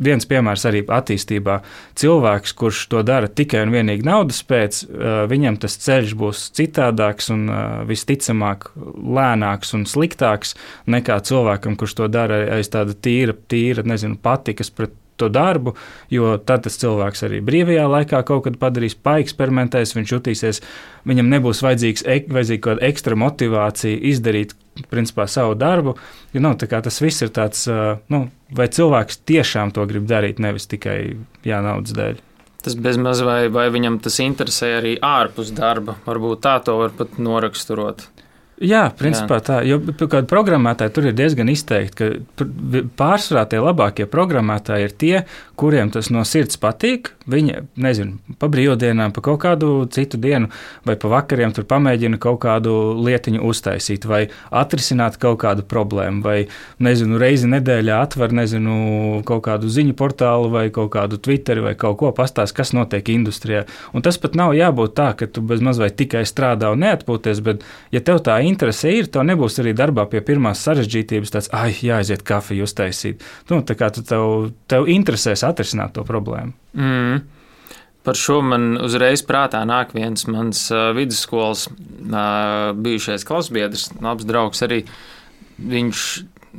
viens 0.04 0.26
piemērs 0.26 0.66
arī 0.66 0.84
attīstībā. 0.88 1.60
Cilvēks, 2.00 2.54
kurš 2.58 2.88
to 2.90 3.04
dara 3.04 3.28
tikai 3.28 3.64
un 3.66 3.74
vienīgi 3.76 4.06
naudas 4.08 4.42
pēc, 4.44 4.84
viņam 5.30 5.60
tas 5.62 5.78
ceļš 5.78 6.16
būs 6.18 6.48
citādāks 6.58 7.30
un 7.34 7.46
visticamāk 7.90 8.72
lēnāks 8.76 9.76
un 9.78 9.86
sliktāks 9.86 10.56
nekā 10.88 11.20
cilvēkam, 11.28 11.78
kurš 11.78 12.00
to 12.00 12.10
dara 12.12 12.44
aiz 12.58 12.72
tāda 12.74 12.96
tīra, 12.96 13.36
tīra 13.48 13.86
nezinu, 13.86 14.18
patikas 14.24 14.74
pret 14.74 14.96
to 15.22 15.30
darbu, 15.30 15.76
jo 16.14 16.34
tad 16.38 16.66
tas 16.66 16.80
cilvēks 16.82 17.26
arī 17.28 17.42
brīvajā 17.46 17.86
laikā 17.92 18.24
kaut 18.28 18.46
kad 18.48 18.58
padarīs, 18.62 18.98
paeksperimentēs, 19.06 19.96
viņš 19.98 20.16
jutīsies, 20.16 20.62
viņam 21.10 21.32
nebūs 21.36 21.64
vajadzīgs, 21.66 22.06
vajadzīga 22.08 22.64
kaut 22.64 22.78
kāda 22.78 22.90
ekstra 22.90 23.20
motivācija 23.20 24.02
izdarīt 24.14 24.56
principā, 24.90 25.28
savu 25.30 25.56
darbu. 25.60 25.96
Jo, 26.34 26.44
nu, 26.44 26.54
tas 26.58 27.02
viss 27.02 27.26
ir 27.26 27.34
tāds, 27.34 27.66
nu, 28.10 28.26
vai 28.52 28.70
cilvēks 28.74 29.22
tiešām 29.30 29.74
to 29.76 29.86
grib 29.90 30.08
darīt, 30.10 30.42
nevis 30.42 30.70
tikai 30.72 31.00
jā, 31.46 31.62
naudas 31.66 31.96
dēļ. 31.98 32.22
Tas 32.64 32.78
bezmaz 32.80 33.20
vai, 33.28 33.50
vai 33.52 33.68
viņam 33.74 33.98
tas 34.00 34.22
interesē 34.24 34.78
arī 34.78 34.96
ārpus 35.04 35.52
darba. 35.56 35.98
Varbūt 36.06 36.46
tā 36.46 36.56
to 36.64 36.78
var 36.80 36.94
pat 36.96 37.18
noraksturot. 37.20 38.06
Jā, 38.64 38.84
principā 38.96 39.40
Jā. 39.42 39.44
tā. 39.48 39.58
Jo 39.68 39.80
kāda 39.84 40.24
programmētāja 40.30 40.94
tur 40.96 41.10
ir 41.10 41.16
diezgan 41.18 41.52
izteikti, 41.52 42.12
ka 42.40 42.48
pārsvarā 43.00 43.44
tie 43.52 43.60
labākie 43.60 44.08
programmētāji 44.10 44.88
ir 44.88 44.96
tie, 45.04 45.16
kuriem 45.60 45.92
tas 45.94 46.10
no 46.14 46.24
sirds 46.28 46.60
patīk. 46.62 47.12
Viņi, 47.24 47.62
nezinu, 47.80 48.36
pa 48.36 48.50
brīvdienām, 48.52 49.14
pa 49.16 49.22
kaut 49.24 49.40
kādu 49.46 49.68
citu 49.94 50.18
dienu, 50.20 50.50
vai 50.84 50.98
pa 51.00 51.08
vakariem 51.08 51.54
tur 51.56 51.64
pamēģina 51.70 52.18
kaut 52.20 52.42
kādu 52.44 52.74
lietiņu 53.00 53.40
uztaisīt, 53.48 54.04
vai 54.04 54.26
atrisināt 54.52 55.16
kaut 55.22 55.38
kādu 55.46 55.64
problēmu, 55.64 56.20
vai, 56.26 56.36
nezinu, 56.84 57.16
reizi 57.22 57.48
nedēļā 57.48 58.02
atver, 58.04 58.34
nezinu, 58.36 59.22
kaut 59.30 59.46
kādu 59.48 59.72
ziņu 59.72 59.96
portālu, 60.00 60.50
vai 60.52 60.66
kaut 60.76 60.92
kādu 60.98 61.20
Twitteri, 61.24 61.64
vai 61.64 61.76
kaut 61.80 61.96
ko 62.02 62.12
pastāst, 62.16 62.56
kas 62.58 62.74
notiek 62.76 63.14
industrijā. 63.14 63.64
Un 63.96 64.04
tas 64.04 64.20
pat 64.20 64.36
nav 64.36 64.52
jābūt 64.58 64.98
tā, 64.98 65.14
ka 65.16 65.30
tu 65.32 65.46
bez 65.48 65.64
maz 65.64 65.80
vai 65.80 65.94
tikai 65.96 66.26
strādā 66.28 66.74
un 66.76 66.84
neatpūties, 66.84 67.40
bet, 67.46 67.64
ja 67.96 68.04
tev 68.04 68.20
tā 68.28 68.42
interese 68.44 68.92
ir, 68.92 69.08
tev 69.08 69.24
nebūs 69.30 69.62
arī 69.64 69.72
darbā 69.80 70.10
pie 70.12 70.20
pirmās 70.28 70.66
sarežģītības 70.68 71.38
tāds, 71.38 71.52
ah, 71.56 71.72
jāaiziet 71.72 72.28
kafiju 72.28 72.68
uztaisīt. 72.68 73.24
Nu, 73.48 73.62
tā 73.64 73.80
kā 73.80 73.94
tu 73.96 74.04
tev, 74.04 74.52
tev 74.68 74.92
interesēs 74.92 75.48
atrisināt 75.48 75.96
to 75.96 76.04
problēmu. 76.08 76.58
Mm. 76.74 77.24
Par 78.04 78.20
šo 78.20 78.42
man 78.44 78.74
uzreiz 78.84 79.24
prātā 79.24 79.62
nāk 79.68 79.94
viens 79.96 80.26
mans 80.28 80.66
uh, 80.74 80.90
vidusskolas 80.96 81.70
uh, 81.70 82.74
bijušais 82.76 83.24
klasbiedrs, 83.24 83.92
labs 84.04 84.28
draugs 84.28 84.66
arī. 84.66 84.82
Viņš, 85.64 86.02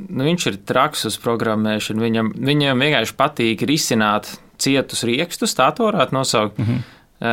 nu, 0.09 0.25
viņš 0.25 0.47
ir 0.49 0.59
traks 0.65 1.05
uz 1.11 1.19
programmēšanu. 1.21 2.01
Viņam, 2.01 2.33
viņam 2.49 2.81
vienkārši 2.87 3.17
patīk 3.19 3.67
risināt 3.69 4.31
cietus 4.57 5.05
riekstus, 5.05 5.57
tā 5.59 5.69
to 5.77 5.91
varētu 5.91 6.17
nosaukt. 6.17 6.59
Mm 6.59 6.65
-hmm. 6.65 6.91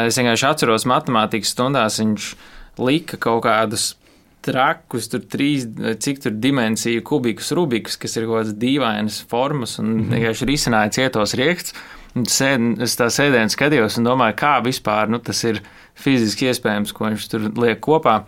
Es 0.07 0.17
vienkārši 0.17 0.47
atceros, 0.47 0.85
matemātikas 0.85 1.51
stundās 1.51 1.99
viņš 1.99 2.35
lika 2.79 3.17
kaut 3.17 3.43
kādus 3.43 3.95
trakus, 4.41 5.07
tur 5.11 5.19
trīs, 5.19 5.65
cik 5.99 6.21
tur 6.23 6.31
dimensiju 6.31 7.03
kubikus, 7.03 7.51
rubikus, 7.51 7.97
kas 7.97 8.15
ir 8.17 8.25
kaut 8.25 8.41
kādas 8.41 8.53
dīvainas 8.61 9.21
formas 9.29 9.79
un 9.79 9.85
mm 9.85 9.99
-hmm. 9.99 10.13
vienkārši 10.15 10.45
risināja 10.45 10.91
cietos 10.91 11.33
riekstus. 11.33 11.73
Sēd, 12.11 12.81
es 12.83 12.97
tā 12.99 13.07
sēdēju 13.07 13.47
un 13.47 13.51
skatījos 13.53 13.95
un 13.99 14.07
domāju, 14.09 14.35
kā 14.41 14.57
vispār 14.65 15.11
nu, 15.11 15.21
tas 15.23 15.39
ir 15.47 15.61
fiziski 15.95 16.49
iespējams, 16.51 16.91
ko 16.95 17.07
viņš 17.07 17.27
tur 17.31 17.45
liek 17.61 17.79
kopā. 17.83 18.21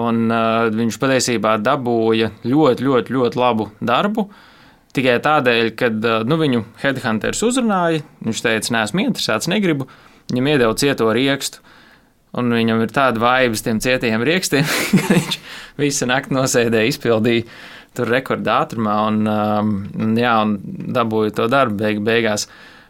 Un 0.00 0.28
uh, 0.30 0.68
viņš 0.70 0.98
patiesībā 1.02 1.56
dabūja 1.62 2.30
ļoti, 2.46 2.86
ļoti, 2.86 3.14
ļoti 3.14 3.40
labu 3.40 3.68
darbu. 3.82 4.28
Tikai 4.94 5.16
tādēļ, 5.22 5.72
ka 5.78 5.90
uh, 5.90 6.22
nu, 6.26 6.38
viņu 6.38 6.64
headhunters 6.82 7.42
uzrunāja, 7.46 8.02
viņš 8.26 8.42
teica, 8.46 8.74
neesmu 8.76 9.06
interesēts, 9.06 9.50
negribu. 9.50 9.86
Viņam 10.30 10.50
iedeva 10.50 10.78
cieto 10.78 11.10
riekstu. 11.14 11.62
Un 12.38 12.50
viņam 12.54 12.84
ir 12.84 12.92
tāda 12.94 13.18
vaiba 13.18 13.58
uz 13.58 13.62
tiem 13.66 13.80
cietiem 13.82 14.22
rīkstiem, 14.26 14.66
ka 14.98 15.06
viņš 15.10 15.38
visu 15.82 16.06
nakti 16.06 16.36
nosēdēja, 16.36 16.92
izpildīja 16.92 17.46
tur 17.98 18.10
rekordā 18.10 18.60
ātrumā 18.64 18.96
un, 19.08 19.24
um, 19.26 20.18
jā, 20.18 20.36
un 20.44 20.54
dabūja 20.94 21.34
to 21.40 21.48
darbu 21.50 21.80
beig, 21.82 22.04
beigās. 22.06 22.46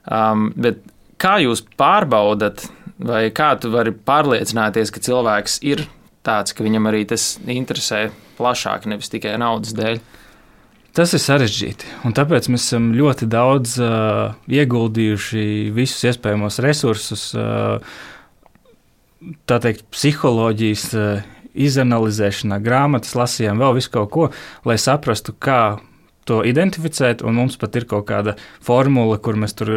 Um, 0.08 0.50
bet 0.56 0.80
kā 1.20 1.38
jūs 1.44 1.64
pārbaudat, 1.80 2.64
vai 3.00 3.26
kā 3.34 3.52
tu 3.60 3.72
vari 3.74 3.92
pārliecināties, 3.92 4.92
ka 4.94 5.02
cilvēks 5.04 5.60
ir 5.68 5.84
tāds, 6.26 6.54
ka 6.56 6.64
viņam 6.64 6.88
arī 6.90 7.04
tas 7.08 7.34
interesē 7.44 8.08
plašāk, 8.38 8.88
nevis 8.88 9.12
tikai 9.12 9.36
naudas 9.40 9.74
dēļ? 9.76 10.00
Tas 10.96 11.12
ir 11.14 11.22
sarežģīti, 11.22 11.86
un 12.08 12.14
tāpēc 12.16 12.48
mēs 12.50 12.64
esam 12.66 12.88
ļoti 12.98 13.28
daudz 13.30 13.76
uh, 13.78 14.32
ieguldījuši 14.50 15.44
visus 15.76 16.08
iespējamos 16.10 16.58
resursus. 16.64 17.28
Uh, 17.38 17.78
tā 19.48 19.60
teikt, 19.62 19.86
psiholoģijas 19.92 20.86
eh, 20.96 21.28
izanalizēšanā, 21.68 22.60
grāmatas 22.64 23.16
lasījām, 23.18 23.60
vēl 23.60 23.76
visu 23.78 23.92
kaut 23.94 24.10
ko, 24.14 24.26
lai 24.68 24.78
saprastu, 24.80 25.34
kā 25.36 25.80
to 26.30 26.40
identificēt. 26.46 27.26
Un 27.26 27.36
mums 27.42 27.58
pat 27.60 27.76
ir 27.76 27.88
kaut 27.90 28.08
kāda 28.10 28.38
formula, 28.64 29.18
kur 29.20 29.38
mēs 29.40 29.58
tur 29.58 29.74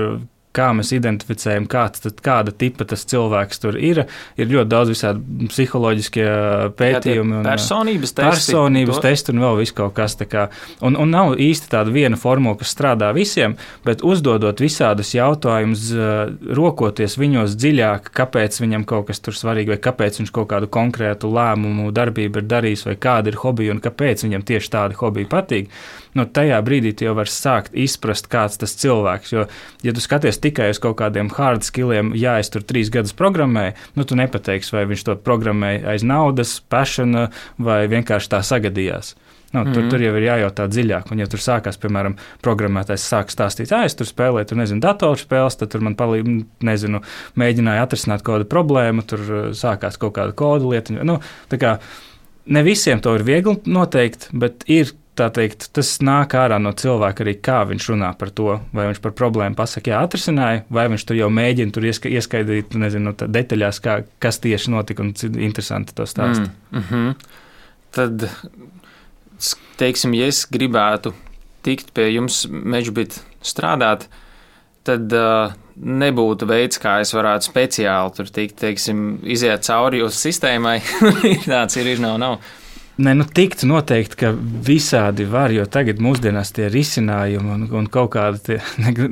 kā 0.53 0.69
mēs 0.75 0.91
identificējam, 0.95 1.65
kāds, 1.69 2.03
tad, 2.03 2.19
kāda 2.23 2.53
tipa 2.55 2.85
tas 2.89 3.05
cilvēks 3.09 3.61
tur 3.63 3.77
ir. 3.79 4.03
Ir 4.37 4.51
ļoti 4.51 4.69
daudz 4.69 4.93
visādi 4.93 5.49
psiholoģiskie 5.49 6.27
pētījumi. 6.77 7.39
Jā, 7.39 7.43
personības 7.47 8.13
testi. 8.13 8.27
Personības 8.29 8.99
to... 8.99 9.03
testi 9.07 9.33
un 9.33 9.43
vēl 9.43 9.59
viss 9.63 9.75
kaut 9.75 9.95
kas 9.97 10.17
tāds. 10.19 10.61
Un, 10.85 10.97
un 10.99 11.13
nav 11.13 11.33
īsti 11.41 11.71
tāda 11.73 11.93
viena 11.93 12.19
formula, 12.19 12.57
kas 12.59 12.73
strādā 12.75 13.09
visiem, 13.15 13.57
bet 13.85 14.05
uzdodot 14.05 14.61
visādus 14.61 15.13
jautājumus, 15.17 15.89
rokoties 16.57 17.17
viņos 17.19 17.57
dziļāk, 17.57 18.13
kāpēc 18.15 18.61
viņam 18.61 18.85
kaut 18.89 19.09
kas 19.09 19.23
tur 19.23 19.37
svarīgi, 19.37 19.73
vai 19.73 19.81
kāpēc 19.81 20.21
viņš 20.21 20.33
kaut 20.35 20.51
kādu 20.53 20.69
konkrētu 20.73 21.31
lēmumu, 21.33 21.89
darbību 21.95 22.43
ir 22.43 22.49
darījis, 22.49 22.87
vai 22.91 22.97
kāda 23.01 23.33
ir 23.33 23.41
hobija 23.41 23.73
un 23.73 23.81
kāpēc 23.83 24.27
viņam 24.27 24.45
tieši 24.53 24.73
tāda 24.77 25.01
hobija 25.01 25.31
patīk 25.33 25.73
nu, 26.17 26.26
tajā 26.26 26.60
brīdī 26.65 26.93
tu 26.97 27.08
jau 27.08 27.15
vari 27.17 27.32
sākt 27.32 27.76
izprast, 27.78 28.30
kāds 28.32 28.60
tas 28.62 28.76
cilvēks. 28.82 29.34
Jo, 29.34 29.47
ja 29.86 29.95
tu 29.95 30.04
skaties 30.04 30.41
tikai 30.43 30.69
uz 30.73 30.82
kaut 30.84 30.97
kādiem 31.02 31.32
hard 31.34 31.65
skilliem, 31.65 32.13
ja 32.19 32.38
es 32.41 32.54
tur 32.54 32.65
trīs 32.65 32.91
gadus 32.93 33.15
programmēju, 33.17 33.76
nu, 33.97 34.08
tu 34.08 34.17
nepateiksi, 34.19 34.76
vai 34.76 34.86
viņš 34.91 35.08
to 35.10 35.17
programmēja 35.26 35.93
aiz 35.93 36.06
naudas, 36.08 36.60
pašana 36.69 37.30
vai 37.58 37.84
vienkārši 37.91 38.34
tā 38.36 38.43
sagadījās. 38.45 39.15
Nu, 39.54 39.63
tur, 39.63 39.71
mm 39.71 39.86
-hmm. 39.86 39.89
tur 39.89 40.02
jau 40.02 40.15
ir 40.17 40.23
jājautā 40.23 40.65
dziļāk. 40.67 41.12
Un, 41.12 41.19
ja 41.19 41.28
tur 41.30 41.39
sākās, 41.39 41.78
piemēram, 41.78 42.15
programmētājs 42.41 43.04
sāk 43.06 43.30
stāstīt, 43.30 43.69
ah, 43.71 43.86
es 43.86 43.95
tur 43.95 44.08
spēlēju, 44.10 44.47
tur 44.49 44.58
nezinu, 44.58 44.82
datorspēles, 44.82 45.58
tad 45.58 45.69
tur 45.69 45.82
man 45.82 45.95
palīdz, 45.95 46.45
nezinu, 46.62 47.02
mēģināja 47.38 47.84
atrisināt 47.84 48.23
kādu 48.26 48.49
problēmu, 48.49 49.06
tur 49.06 49.19
uh, 49.19 49.52
sākās 49.54 49.99
kaut 50.02 50.15
kāda 50.17 50.32
kodu 50.32 50.69
lieta. 50.69 50.93
Nu, 51.04 51.19
kā, 51.49 51.78
ne 52.45 52.63
visiem 52.63 52.99
to 52.99 53.15
ir 53.15 53.23
viegli 53.23 53.60
noteikt, 53.65 54.30
bet 54.34 54.63
ir 54.65 54.95
tā 55.17 55.28
teikt, 55.34 55.67
tas 55.76 55.89
nāk 56.06 56.34
ārā 56.38 56.58
no 56.62 56.71
cilvēka 56.78 57.26
arī, 57.26 57.36
kā 57.43 57.60
viņš 57.69 57.89
runā 57.91 58.10
par 58.17 58.32
to, 58.36 58.58
vai 58.73 58.88
viņš 58.89 59.02
par 59.04 59.13
problēmu 59.17 59.58
pasakā, 59.58 59.93
jā, 59.93 60.02
atrisināja, 60.08 60.63
vai 60.73 60.88
viņš 60.91 61.06
tur 61.10 61.19
jau 61.19 61.30
mēģina 61.34 61.76
tur 61.76 61.88
ieska, 61.89 62.10
ieskaidrot, 62.10 62.78
nezinu, 62.82 63.13
detaļās, 63.21 63.82
kā, 63.84 63.99
kas 64.23 64.41
tieši 64.43 64.73
notika, 64.73 65.06
un 65.06 65.13
cik 65.17 65.38
interesanti 65.38 65.95
to 65.97 66.08
stāst. 66.10 66.47
Mm, 66.71 66.80
mm 66.80 66.86
-hmm. 66.89 67.15
Tad, 67.93 68.30
teiksim, 69.78 70.13
ja 70.17 70.28
es 70.28 70.45
gribētu 70.49 71.13
tikt 71.63 71.93
pie 71.93 72.10
jums 72.10 72.47
mežbīt 72.49 73.21
strādāt, 73.43 74.08
tad 74.84 75.13
uh, 75.13 75.54
nebūtu 75.76 76.47
veids, 76.49 76.80
kā 76.82 76.99
es 77.04 77.13
varētu 77.13 77.49
speciāli 77.49 78.15
tur 78.17 78.30
tikt, 78.34 78.58
teiksim, 78.60 79.19
iziet 79.23 79.65
cauri 79.67 80.02
jūsu 80.04 80.28
sistēmai. 80.28 80.82
Tāds 81.45 81.80
ir, 81.80 81.88
ir, 81.95 82.04
nav, 82.04 82.17
nav. 82.21 82.39
Ne, 82.97 83.15
nu, 83.17 83.25
tikt 83.25 83.63
noteikti, 83.65 84.17
ka 84.21 84.32
visādi 84.38 85.25
var, 85.25 85.49
jo 85.53 85.65
tagad 85.65 86.01
mūsdienās 86.03 86.53
tie 86.53 86.67
risinājumi 86.69 87.56
un, 87.56 87.63
un 87.73 87.88
kaut 87.89 88.12
kāda, 88.13 88.38
tie, 88.38 88.58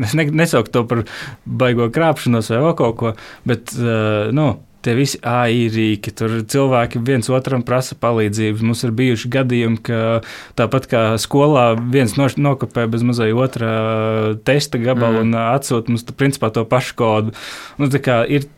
es 0.06 0.14
ne, 0.18 0.26
nesaucu 0.44 0.70
to 0.74 0.84
par 0.90 1.06
baigo 1.46 1.88
krāpšanos 1.94 2.52
vai 2.54 2.76
kaut 2.78 3.00
ko, 3.00 3.14
bet, 3.50 3.74
uh, 3.80 4.30
nu, 4.38 4.52
tie 4.86 4.94
visi 4.98 5.18
AI 5.26 5.66
rīki, 5.74 6.14
tur 6.18 6.40
cilvēki 6.50 7.02
viens 7.06 7.30
otram 7.34 7.62
prasa 7.66 7.98
palīdzību. 8.02 8.66
Mums 8.66 8.82
ir 8.86 8.94
bijuši 8.98 9.30
gadījumi, 9.34 9.82
ka 9.86 10.22
tāpat 10.58 10.88
kā 10.90 11.04
skolā 11.22 11.72
viens 11.94 12.16
no, 12.18 12.26
nokopē 12.26 12.88
bez 12.90 13.06
mazai 13.06 13.32
otrā 13.34 13.74
testa 14.48 14.82
gabalu 14.82 15.22
mm. 15.22 15.28
un 15.28 15.42
atsūta 15.54 15.94
mums 15.94 16.08
principā 16.18 16.50
to 16.54 16.66
pašu 16.70 16.98
kodu. 16.98 17.36
Nu, 17.82 17.90
ir, 18.26 18.50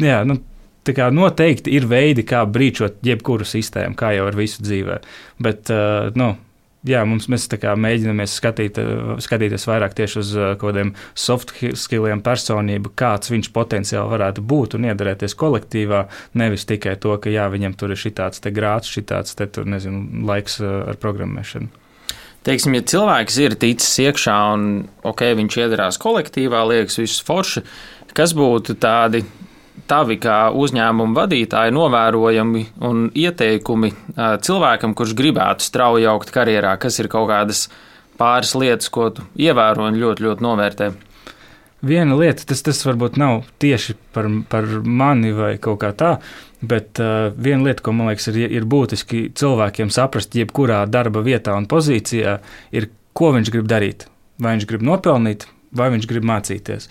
jā, 0.00 0.20
nu, 0.28 0.36
Tā 0.36 0.53
kā 0.92 1.08
noteikti 1.14 1.72
ir 1.72 1.88
veidi, 1.88 2.26
kā 2.28 2.42
brīčot 2.44 3.00
jebkuru 3.06 3.46
sistēmu, 3.48 3.96
kā 3.96 4.12
jau 4.16 4.26
ar 4.28 4.36
visu 4.36 4.60
dzīvē. 4.66 4.98
Bet, 5.40 5.72
uh, 5.72 6.10
nu, 6.18 6.34
jā, 6.88 7.02
mums, 7.08 7.28
mēs 7.32 7.46
mēģinām 7.48 8.22
skatīt, 8.28 8.78
skatīties 9.24 9.66
vairāk 9.68 9.94
tieši 9.96 10.18
uz 10.20 10.32
kaut 10.60 10.66
kādiem 10.68 10.92
soft 11.14 11.54
skilliem, 11.80 12.22
personību, 12.24 12.92
kāds 12.98 13.32
viņš 13.32 13.50
potenciāli 13.54 14.12
varētu 14.12 14.44
būt 14.44 14.76
un 14.78 14.88
iedarēties 14.90 15.36
kolektīvā. 15.40 16.04
Nevis 16.40 16.68
tikai 16.68 16.96
to, 17.00 17.16
ka 17.18 17.32
jā, 17.32 17.48
viņam 17.52 17.76
tur 17.80 17.94
ir 17.94 18.00
šitāds 18.00 18.44
grāts, 18.54 18.92
šitāds 18.92 19.36
te, 19.38 19.48
tur, 19.48 19.68
nezinu, 19.70 20.24
laiks 20.28 20.60
ar 20.64 21.00
programmēšanu. 21.00 21.80
Teiksim, 22.44 22.74
ja 22.76 22.84
cilvēks 22.84 23.38
ir 23.40 23.54
ticis 23.56 23.94
iekšā 24.04 24.34
un 24.52 24.64
okay, 25.08 25.32
viņš 25.38 25.56
iedarās 25.62 25.96
kolektīvā, 26.02 26.60
liekas, 26.68 26.98
viss 27.00 27.24
forši, 27.24 27.62
kas 28.12 28.34
būtu 28.36 28.76
tādi 28.76 29.22
tavi 29.90 30.18
kā 30.22 30.48
uzņēmuma 30.54 31.16
vadītāji 31.18 31.74
novērojami 31.74 32.66
un 32.88 33.08
ieteikumi 33.14 33.92
cilvēkam, 34.16 34.94
kurš 34.96 35.16
gribētu 35.18 35.66
strauji 35.66 36.08
augt 36.10 36.32
karjerā, 36.34 36.76
kas 36.80 37.00
ir 37.02 37.10
kaut 37.12 37.28
kādas 37.32 37.66
pāris 38.20 38.54
lietas, 38.58 38.90
ko 38.92 39.10
tu 39.14 39.26
ievēro 39.40 39.88
un 39.88 39.98
ļoti, 40.00 40.26
ļoti 40.28 40.46
novērtē? 40.46 40.92
Viena 41.84 42.16
lieta, 42.16 42.46
tas, 42.48 42.62
tas 42.64 42.78
varbūt 42.86 43.18
nav 43.20 43.42
tieši 43.60 43.96
par, 44.14 44.30
par 44.48 44.68
mani 44.84 45.34
vai 45.36 45.54
kaut 45.60 45.82
kā 45.82 45.90
tā, 45.92 46.14
bet 46.64 47.00
uh, 47.02 47.28
viena 47.36 47.66
lieta, 47.66 47.84
ko 47.84 47.92
man 47.92 48.08
liekas, 48.08 48.30
ir, 48.32 48.46
ir 48.56 48.64
būtiski 48.64 49.26
cilvēkiem 49.36 49.92
saprast, 49.92 50.36
jebkurā 50.38 50.84
darba 50.88 51.20
vietā 51.26 51.56
un 51.58 51.68
pozīcijā, 51.68 52.38
ir, 52.72 52.88
ko 53.12 53.34
viņš 53.36 53.52
grib 53.52 53.68
darīt. 53.68 54.06
Vai 54.40 54.56
viņš 54.56 54.68
grib 54.70 54.86
nopelnīt, 54.86 55.44
vai 55.76 55.90
viņš 55.92 56.08
grib 56.10 56.24
mācīties. 56.30 56.88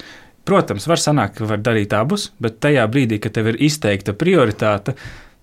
Protams, 0.48 0.88
var 0.92 1.00
sanākt, 1.00 1.38
ka 1.38 1.48
var 1.48 1.62
darīt 1.64 1.96
abus, 1.96 2.32
bet 2.44 2.60
tajā 2.64 2.84
brīdī, 2.92 3.22
kad 3.24 3.36
tev 3.38 3.54
ir 3.54 3.62
izteikta 3.64 4.16
prioritāte, 4.18 4.98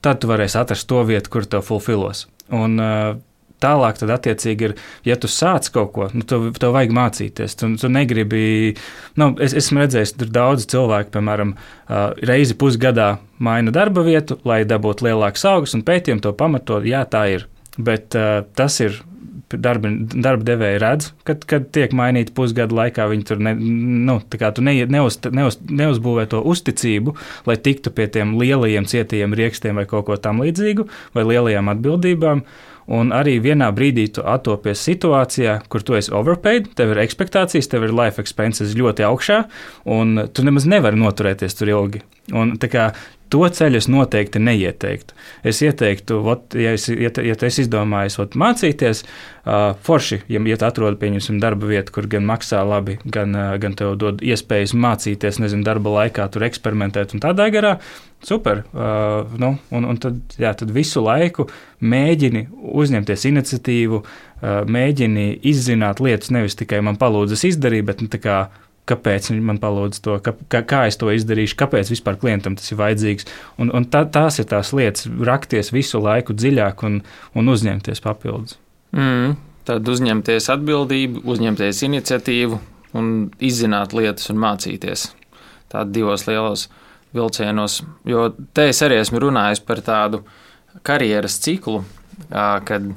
tad 0.05 0.21
tu 0.21 0.29
varēsi 0.29 0.61
atrast 0.61 0.89
to 0.91 1.01
vietu, 1.09 1.33
kur 1.33 1.49
tev 1.49 1.65
fulfilos. 1.65 2.27
Un, 2.53 2.77
Tālāk, 3.61 3.99
tad, 4.01 4.09
attiecīgi, 4.15 4.69
ir, 4.71 4.75
ja 5.05 5.17
tu 5.21 5.29
sāc 5.29 5.67
kaut 5.75 5.91
ko, 5.93 6.07
nu, 6.17 6.25
tev, 6.25 6.47
tev 6.57 6.73
vajag 6.73 6.95
mācīties. 6.97 7.57
Tu, 7.61 7.69
tu 7.81 7.91
negribi, 7.93 8.43
nu, 9.21 9.35
es 9.45 9.53
esmu 9.61 9.83
redzējis, 9.83 10.15
tur 10.17 10.31
daudz 10.33 10.65
cilvēku, 10.71 11.13
piemēram, 11.17 11.53
reizi 12.25 12.57
pusgadā 12.61 13.11
maina 13.37 13.75
darba 13.75 14.05
vietu, 14.07 14.39
lai 14.49 14.63
dabūtu 14.69 15.11
lielākas 15.11 15.45
augas, 15.53 15.77
un 15.77 15.85
pētījumi 15.85 16.25
to 16.25 16.33
pamato, 16.37 16.81
jā, 16.89 17.05
tā 17.05 17.27
ir. 17.35 17.47
Bet 17.77 18.17
uh, 18.19 18.41
tas 18.57 18.81
ir 18.83 18.97
darba, 19.59 19.91
darba 20.15 20.47
devēji 20.47 20.81
redz, 20.83 21.11
kad, 21.27 21.45
kad 21.49 21.69
tiek 21.75 21.95
mainīti 21.97 22.35
pusgadu 22.37 22.77
laikā. 22.79 23.09
Viņi 23.11 23.27
tur 23.27 23.43
ne, 23.43 23.55
nu, 23.59 24.19
ne, 24.21 24.75
neuz, 24.95 25.19
neuz, 25.35 25.61
neuzbūvē 25.67 26.27
to 26.31 26.43
uzticību, 26.53 27.17
lai 27.51 27.59
tiktu 27.59 27.93
pie 27.95 28.09
tiem 28.13 28.37
lielajiem 28.41 28.89
cietajiem 28.91 29.37
rīkstiem 29.37 29.81
vai 29.81 29.87
kaut 29.91 30.09
ko 30.09 30.19
tam 30.21 30.43
līdzīgu, 30.45 30.87
vai 31.17 31.27
lielajām 31.33 31.73
atbildībām. 31.75 32.45
Un 32.91 33.13
arī 33.15 33.37
vienā 33.39 33.69
brīdī 33.71 34.09
tu 34.17 34.25
atopies 34.27 34.81
situācijā, 34.83 35.61
kur 35.71 35.85
tu 35.87 35.95
esi 35.95 36.11
overpaid, 36.17 36.73
tev 36.75 36.97
ir 36.97 37.03
expectācijas, 37.05 37.69
tev 37.71 37.87
ir 37.87 37.95
life 37.95 38.19
expenses 38.19 38.75
ļoti 38.75 39.07
augšā, 39.07 39.45
un 39.95 40.25
tu 40.35 40.43
nemaz 40.47 40.67
nevari 40.67 40.99
noturēties 40.99 41.55
tur 41.59 41.71
ilgi. 41.71 42.03
Un, 42.35 42.57
kā, 42.59 42.91
To 43.31 43.47
ceļu 43.47 43.79
es 43.79 43.87
noteikti 43.87 44.41
neieteiktu. 44.43 45.15
Es 45.47 45.61
ieteiktu, 45.63 46.17
ot, 46.33 46.57
ja, 46.59 46.73
es, 46.75 46.89
ja, 46.91 47.13
ja 47.23 47.37
tu 47.39 47.47
esi 47.47 47.63
izdomājis 47.63 48.19
ot, 48.23 48.35
mācīties, 48.39 49.05
uh, 49.05 49.77
forši, 49.87 50.23
ja, 50.33 50.43
ja 50.51 50.59
atrodi 50.67 50.99
pieņemsim 50.99 51.39
darba 51.43 51.69
vietu, 51.71 51.95
kur 51.95 52.09
gan 52.11 52.27
maksā 52.27 52.65
labi, 52.67 52.99
gan, 53.07 53.37
uh, 53.39 53.53
gan 53.63 53.77
tev 53.79 53.95
dod 54.03 54.25
iespējas 54.27 54.75
mācīties, 54.75 55.39
nezinu, 55.45 55.63
darba 55.67 55.93
laikā 56.01 56.27
tur 56.35 56.49
eksperimentēt 56.49 57.15
un 57.15 57.23
tādā 57.23 57.47
garā, 57.55 57.77
super. 58.27 58.65
Uh, 58.75 59.31
nu, 59.39 59.53
un, 59.71 59.87
un 59.93 60.01
tad, 60.03 60.19
jā, 60.41 60.51
tad 60.59 60.75
visu 60.75 61.05
laiku 61.05 61.47
mēģini 61.87 62.49
uzņemties 62.83 63.29
iniciatīvu, 63.31 64.03
uh, 64.03 64.59
mēģini 64.67 65.29
izzināt 65.53 66.03
lietas, 66.03 66.35
nevis 66.35 66.59
tikai 66.59 66.83
man 66.83 66.99
palūdzas 66.99 67.47
izdarīt, 67.53 67.87
bet 67.93 68.03
nu, 68.03 68.11
kāpēc 68.91 69.31
man 69.39 69.61
palūdz 69.63 70.03
to, 70.05 70.17
kā, 70.25 70.35
kā 70.67 70.83
es 70.91 70.99
to 71.01 71.11
izdarīšu, 71.15 71.57
kāpēc 71.61 71.93
vispār 71.93 72.19
klientam 72.21 72.57
tas 72.59 72.71
ir 72.73 72.81
vajadzīgs. 72.81 73.29
Un, 73.63 73.73
un 73.77 73.87
tā, 73.91 74.05
tās 74.13 74.41
ir 74.43 74.49
tās 74.51 74.75
lietas, 74.77 75.07
rakties 75.07 75.73
visu 75.75 76.03
laiku 76.03 76.37
dziļāk 76.37 76.85
un, 76.89 77.01
un 77.39 77.55
uzņemties 77.55 78.03
papildus. 78.05 78.59
Mm, 78.97 79.37
tad 79.69 79.89
uzņemties 79.89 80.51
atbildību, 80.57 81.25
uzņemties 81.31 81.85
iniciatīvu 81.87 82.61
un 82.99 83.31
izzināt 83.39 83.95
lietas 83.95 84.31
un 84.33 84.41
mācīties. 84.43 85.11
Tādos 85.71 85.95
divos 85.95 86.27
lielos 86.27 86.67
vilcienos. 87.15 87.81
Jo 88.09 88.31
te 88.55 88.69
es 88.71 88.83
arī 88.83 89.01
esmu 89.03 89.23
runājis 89.27 89.63
par 89.67 89.83
tādu 89.87 90.25
karjeras 90.87 91.39
ciklu, 91.43 91.85
kad 92.31 92.91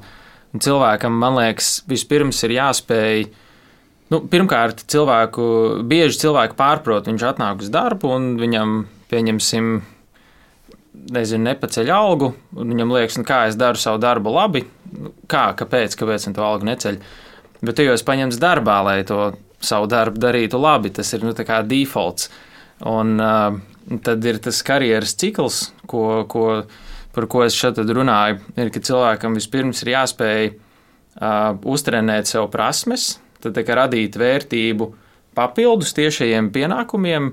cilvēkam, 0.54 1.16
man 1.18 1.38
liekas, 1.40 1.76
vispirms 1.90 2.42
ir 2.46 2.58
jāspēj 2.58 3.26
Nu, 4.14 4.20
pirmkārt, 4.30 4.84
cilvēku, 4.94 5.44
bieži 5.90 6.20
cilvēki 6.22 6.54
pārprot, 6.60 7.08
viņš 7.10 7.24
atnāk 7.32 7.64
uz 7.66 7.72
darbu 7.74 8.12
un 8.14 8.28
viņam, 8.38 8.84
pieņemsim, 9.10 9.72
nezinu, 11.16 11.48
nepaceļ 11.48 11.90
algu, 11.96 12.30
viņam 12.54 12.94
liekas, 12.94 13.18
nu, 13.18 13.26
kā 13.26 13.48
es 13.50 13.58
daru 13.58 13.82
savu 13.82 13.98
darbu 14.04 14.36
labi, 14.36 14.68
nu, 14.94 15.16
kā, 15.32 15.48
kāpēc, 15.58 15.98
kāpēc 15.98 16.28
man 16.28 16.38
to 16.38 16.46
algu 16.46 16.70
neceļ. 16.70 17.00
Bet 17.64 17.80
tu 17.80 17.88
jau 17.88 17.96
esi 17.98 18.06
paņemts 18.06 18.38
darbā, 18.44 18.78
lai 18.86 19.00
to 19.08 19.32
savu 19.66 19.90
darbu 19.90 20.22
darītu 20.22 20.62
labi, 20.62 20.94
tas 20.94 21.10
ir 21.18 21.26
nu, 21.26 21.34
defaults. 21.34 22.30
Un 22.86 23.18
uh, 23.18 23.58
tad 24.06 24.30
ir 24.30 24.38
tas 24.46 24.62
karjeras 24.68 25.18
cikls, 25.18 25.72
ko, 25.90 26.28
ko, 26.30 26.48
par 27.18 27.30
ko 27.32 27.48
es 27.48 27.58
šeit 27.58 27.82
runāju, 27.82 28.44
ir, 28.60 28.70
ka 28.70 28.84
cilvēkam 28.84 29.42
vispirms 29.42 29.82
ir 29.82 29.96
jāspēj 29.96 30.54
uh, 30.54 31.58
uztrenēt 31.66 32.30
sev 32.30 32.52
prasmes, 32.54 33.16
tad 33.44 33.60
radīt 33.80 34.16
vērtību 34.20 34.90
papildus 35.36 35.94
tiešajiem 35.98 36.52
pienākumiem, 36.54 37.32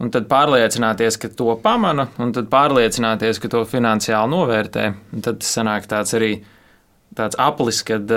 un 0.00 0.12
tad 0.12 0.28
pārliecināties, 0.30 1.18
ka 1.20 1.30
to 1.36 1.54
pamana, 1.62 2.08
un 2.20 2.32
tad 2.36 2.48
pārliecināties, 2.52 3.40
ka 3.40 3.50
to 3.52 3.64
finansiāli 3.68 4.32
novērtē. 4.32 4.86
Un 5.14 5.24
tad 5.24 5.44
sanāk 5.46 5.88
tāds 5.90 6.14
arī 6.16 6.34
tāds 7.20 7.38
aplis, 7.40 7.82
kad 7.86 8.10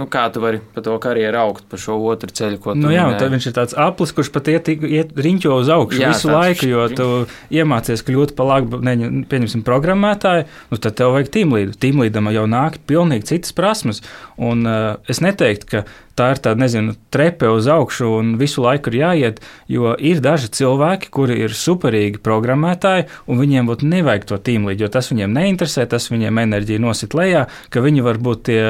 nu, 0.00 0.08
kā 0.10 0.26
tu 0.32 0.42
vari 0.42 0.62
pa 0.74 0.82
to 0.84 0.96
karjeru 1.02 1.42
augt 1.44 1.66
pa 1.70 1.80
šo 1.80 1.98
otru 2.10 2.32
ceļu, 2.32 2.60
ko 2.62 2.74
tu 2.74 2.84
nu, 2.86 2.92
jā, 2.94 3.06
tad 3.20 3.32
viņš 3.34 3.50
ir 3.50 3.56
tāds 3.56 3.76
aplis, 3.86 4.14
kurš 4.16 4.32
pat 4.34 4.50
iet, 4.52 4.70
iet 4.72 5.12
riņķo 5.26 5.58
uz 5.60 5.70
augšu 5.72 6.02
jā, 6.02 6.12
visu 6.14 6.32
laiku, 6.32 6.70
jo 6.70 6.86
tu 6.96 7.08
iemācies 7.54 8.04
kļūt 8.06 8.34
par 8.38 8.50
labu, 8.50 8.80
pieņemsim, 8.82 9.64
programmētāju, 9.66 10.48
nu, 10.72 10.80
tad 10.80 10.98
tev 10.98 11.14
vajag 11.16 11.32
tīmlīdu. 11.36 11.76
Tīmlīdam 11.82 12.32
jau 12.34 12.48
nāk 12.50 12.80
pilnīgi 12.88 13.30
citas 13.34 13.54
prasmes, 13.56 14.02
un 14.36 14.66
uh, 14.66 14.96
es 15.10 15.22
neteiktu, 15.24 15.70
ka 15.70 15.86
tā 16.16 16.30
ir 16.32 16.40
tāda, 16.40 16.60
nezinu, 16.64 16.94
trepe 17.12 17.48
uz 17.52 17.68
augšu 17.70 18.08
un 18.18 18.34
visu 18.40 18.64
laiku 18.64 18.90
ir 18.92 18.98
jāiet, 19.02 19.40
jo 19.70 19.92
ir 20.00 20.22
daži 20.24 20.48
cilvēki, 20.56 21.10
kuri 21.12 21.38
ir 21.44 21.56
superīgi 21.56 22.22
programmētāji, 22.24 23.06
un 23.28 23.40
viņiem 23.42 23.68
būtu 23.68 23.88
nevajag 23.90 24.28
to 24.30 24.40
tīmlīdu, 24.48 24.86
jo 24.86 24.92
tas 24.92 25.10
viņiem 25.12 25.36
neinteresē, 25.36 25.84
tas 25.90 26.08
viņiem 26.12 26.40
enerģiju 26.46 26.84
nosit 26.86 27.16
lejā, 27.16 27.46
ka 27.72 27.84
viņi 27.84 28.04
var 28.06 28.20
būt 28.22 28.45
tie 28.46 28.62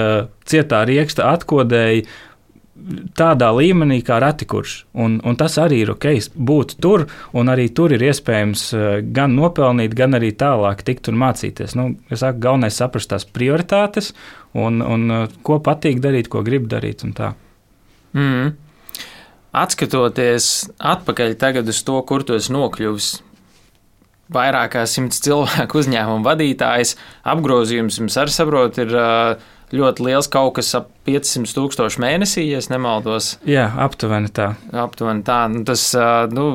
cietā 0.48 0.84
rieksta 0.88 1.30
atkodēji 1.34 2.06
tādā 3.16 3.48
līmenī 3.56 3.98
kā 4.04 4.18
ratikurš. 4.22 4.74
Un, 5.00 5.16
un 5.26 5.38
tas 5.38 5.56
arī 5.60 5.80
ir 5.84 5.92
ok, 5.94 6.06
būt 6.36 6.76
tur, 6.82 7.06
un 7.36 7.50
arī 7.52 7.68
tur 7.74 7.94
ir 7.96 8.04
iespējams 8.08 8.66
eh, 8.76 8.86
gan 9.16 9.34
nopelnīt, 9.36 9.96
gan 9.96 10.16
arī 10.18 10.32
tālāk 10.36 10.84
tikt 10.86 11.10
un 11.12 11.18
mācīties. 11.22 11.76
Nu, 11.78 11.88
es 12.10 12.22
saku, 12.22 12.42
galvenais 12.44 12.78
saprast 12.78 13.10
tās 13.12 13.26
prioritātes 13.26 14.12
un, 14.56 14.80
un 14.84 15.10
uh, 15.12 15.26
ko 15.44 15.58
patīk 15.64 16.00
darīt, 16.04 16.30
ko 16.32 16.44
grib 16.46 16.68
darīt. 16.70 17.04
Mm. 18.16 18.54
Atskatoties 19.56 20.70
atpakaļ 20.76 21.36
uz 21.64 21.82
to, 21.84 21.96
kur 22.08 22.24
tu 22.24 22.36
esi 22.36 22.52
nokļuvis, 22.52 23.10
vairāk 24.32 24.72
kā 24.76 24.86
simts 24.88 25.20
cilvēku 25.24 25.80
uzņēmumu 25.82 26.24
vadītājs, 26.26 26.96
apgrozījums 27.24 28.00
jums 28.00 28.16
arī 28.20 28.32
saprot, 28.34 28.80
ir 28.82 28.96
uh, 28.96 29.52
ļoti 29.74 30.04
liels, 30.06 30.28
kaut 30.30 30.54
kas 30.58 30.70
ap 30.78 30.90
500 31.06 31.54
tūkstoši 31.54 32.00
mēnesī, 32.02 32.44
ja 32.50 32.60
nemaldos. 32.70 33.36
Jā, 33.46 33.66
aptuveni 33.82 34.30
tā. 34.34 34.52
Aptuveni 34.74 35.22
tā. 35.26 35.38
Nu, 35.50 35.62
tas, 35.66 35.88
nu, 36.32 36.46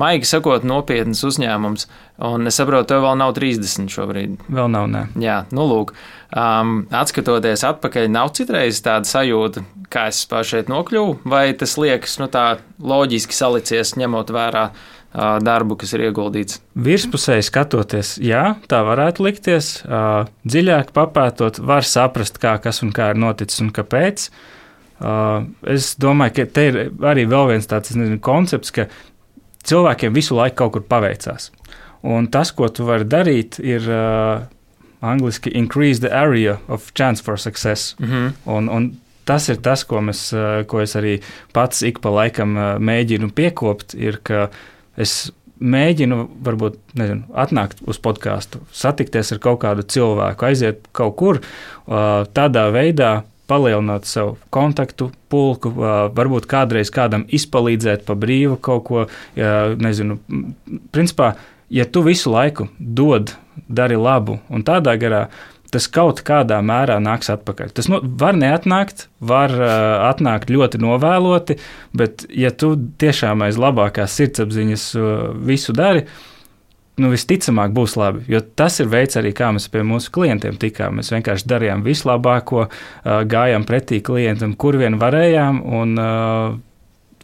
maigi 0.00 0.28
sakot, 0.30 0.66
nopietns 0.66 1.22
uzņēmums. 1.26 1.88
Un 2.30 2.50
es 2.50 2.58
saprotu, 2.60 2.90
tev 2.90 3.04
vēl 3.06 3.18
nav 3.20 3.34
30 3.38 3.90
šobrīd. 3.94 4.38
Vēl 4.50 4.70
nav, 4.72 4.88
nē. 4.92 5.04
Jā, 5.22 5.40
nu 5.56 5.66
lūk. 5.70 5.94
Um, 6.30 6.84
atskatoties 6.94 7.64
atpakaļ, 7.66 8.10
nav 8.12 8.34
citreiz 8.38 8.82
tāda 8.84 9.08
sajūta, 9.08 9.64
kā 9.90 10.08
es 10.12 10.22
šeit 10.46 10.70
nokļuvu, 10.70 11.20
vai 11.30 11.48
tas 11.58 11.74
liekas 11.80 12.20
nu, 12.22 12.30
tā 12.30 12.60
loģiski 12.78 13.34
salicies, 13.34 13.96
ņemot 13.98 14.30
vērā 14.34 14.68
darbu, 15.14 15.76
kas 15.80 15.94
ir 15.96 16.06
ieguldīts. 16.06 16.60
Virspusēji 16.78 17.48
skatoties, 17.48 18.14
jā, 18.22 18.54
tā 18.70 18.82
varētu 18.86 19.26
likties. 19.26 19.72
Dziļāk 20.46 20.92
papētot, 20.94 21.58
var 21.66 21.86
saprast, 21.86 22.38
kā 22.42 22.56
kas 22.62 22.82
un 22.86 22.94
kā 22.94 23.10
ir 23.10 23.18
noticis 23.18 23.62
un 23.64 23.72
kāpēc. 23.74 24.28
Es 25.74 25.92
domāju, 25.98 26.36
ka 26.36 26.46
te 26.54 26.66
ir 26.70 26.80
arī 27.10 27.26
vēl 27.26 27.50
viens 27.54 27.66
tāds 27.66 27.96
nezinu, 27.96 28.20
koncepts, 28.22 28.70
ka 28.76 28.86
cilvēkiem 29.66 30.14
visu 30.14 30.38
laiku 30.38 30.62
kaut 30.62 30.76
kur 30.76 30.86
paveicās. 30.86 31.50
Un 32.06 32.30
tas, 32.32 32.54
ko 32.54 32.70
tu 32.72 32.86
vari 32.88 33.04
darīt, 33.04 33.58
ir 33.60 33.84
uh, 33.90 34.46
angliski 35.04 35.50
increase 35.52 36.00
the 36.00 36.12
area 36.14 36.60
of 36.68 36.92
chance 36.94 37.20
for 37.20 37.36
success. 37.36 37.96
Mm 37.98 38.06
-hmm. 38.06 38.32
un, 38.44 38.68
un 38.68 38.92
tas 39.24 39.48
ir 39.48 39.56
tas, 39.56 39.84
ko, 39.84 40.00
mēs, 40.00 40.32
ko 40.66 40.80
es 40.80 40.96
arī 40.96 41.20
pats 41.52 41.82
ik 41.82 42.00
pa 42.00 42.10
laikam 42.10 42.56
mēģinu 42.78 43.30
piekopt, 43.32 43.94
ir, 43.94 44.20
ka 44.22 44.44
uh, 44.44 44.50
es 44.96 45.32
mēģinu, 45.60 46.22
varbūt, 46.44 46.78
nezinu, 46.96 47.26
atnākt 47.36 47.82
uz 47.84 47.98
podkāstu, 48.00 48.62
satikties 48.72 49.34
ar 49.34 49.40
kaut 49.44 49.60
kādu 49.64 49.84
cilvēku, 49.84 50.46
aiziet 50.48 50.86
kaut 50.96 51.16
kur 51.20 51.42
tādā 51.86 52.70
veidā. 52.74 53.24
palielināt 53.50 54.04
savu 54.06 54.36
kontaktu 54.54 55.10
pulku, 55.28 55.72
varbūt 56.14 56.46
kādreiz 56.46 56.90
kādam 56.94 57.24
izpalīdzēt 57.26 58.04
pa 58.06 58.14
brīvu 58.14 58.56
kaut 58.62 58.84
ko, 58.86 59.06
nezinu, 59.34 60.20
principā, 60.94 61.34
ja 61.68 61.84
tu 61.84 62.02
visu 62.02 62.30
laiku 62.30 62.68
dod, 62.78 63.34
dari 63.66 63.96
labu 63.96 64.38
un 64.48 64.62
tādā 64.62 64.94
garā, 64.96 65.28
tas 65.72 65.86
kaut 65.90 66.22
kādā 66.26 66.60
mērā 66.64 66.98
nāks 67.02 67.30
atpakaļ. 67.32 67.72
Tas 67.76 67.90
nu, 67.92 68.00
var 68.20 68.38
neatnākt, 68.38 69.08
var 69.20 69.54
uh, 69.56 69.68
atnākt 70.08 70.52
ļoti 70.52 70.80
novēloti, 70.82 71.58
bet, 71.96 72.26
ja 72.30 72.52
tu 72.54 72.74
tiešām 73.00 73.46
aiz 73.46 73.60
labākās 73.60 74.16
sirdsapziņas 74.20 74.86
uh, 74.98 75.12
visu 75.46 75.74
dari, 75.76 76.06
nu, 77.00 77.12
visticamāk 77.12 77.74
būs 77.76 77.96
labi. 78.00 78.24
Jo 78.30 78.42
tas 78.42 78.80
ir 78.82 78.90
veids 78.92 79.18
arī, 79.20 79.34
kā 79.36 79.52
mēs 79.56 79.70
pie 79.72 79.84
mūsu 79.86 80.12
klientiem 80.14 80.58
tikām. 80.60 81.00
Mēs 81.00 81.12
vienkārši 81.14 81.48
darījām 81.50 81.84
vislabāko, 81.86 82.66
uh, 82.66 83.20
gājām 83.28 83.68
pretī 83.68 84.02
klientam, 84.04 84.56
kur 84.58 84.80
vien 84.80 84.98
varējām. 85.00 85.62
Un, 85.80 85.96
uh, 86.00 86.58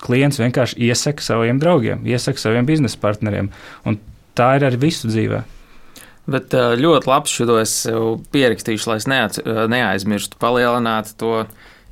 klients 0.02 0.40
vienkārši 0.40 0.78
iesaka 0.88 1.24
saviem 1.24 1.61
draugiem, 1.61 2.04
iesaka 2.09 2.40
saviem 2.40 2.68
biznesa 2.68 3.00
partneriem. 3.00 3.50
Tā 4.37 4.50
ir 4.59 4.66
arī 4.68 4.80
visu 4.88 5.09
dzīvēm. 5.09 5.56
Bet 6.27 6.55
ļoti 6.55 7.07
labs 7.07 7.31
šo 7.31 7.59
es 7.61 7.73
pierakstīšu, 8.35 8.89
lai 8.91 8.97
es 8.99 9.07
neats, 9.07 9.41
neaizmirstu 9.45 10.39
palielināt 10.43 11.12
to 11.21 11.45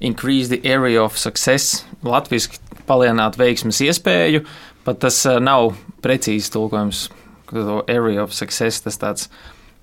increase 0.03 0.51
the 0.51 0.59
area 0.67 0.99
of 1.03 1.15
success, 1.17 1.85
latviešu 2.03 2.59
palielināt 2.89 3.39
veiksmes 3.39 3.79
iespēju. 3.87 4.43
Pat 4.85 4.99
tas 5.07 5.21
nav 5.41 5.77
precīzi 6.05 6.51
tulkojums, 6.53 7.07
to 7.53 7.79
area 7.87 8.25
of 8.25 8.35
success, 8.35 8.83
tas 8.85 8.99
tāds 9.01 9.31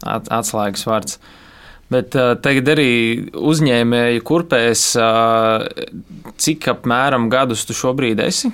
atslēgas 0.03 0.83
vārds. 0.85 1.15
Bet 1.91 2.13
tagad 2.15 2.69
arī 2.75 2.91
uzņēmēju 3.35 4.21
kurpēs, 4.27 4.83
cik 6.43 6.69
apmēram 6.75 7.31
gadus 7.31 7.65
tu 7.67 7.75
šobrīd 7.75 8.21
esi? 8.23 8.51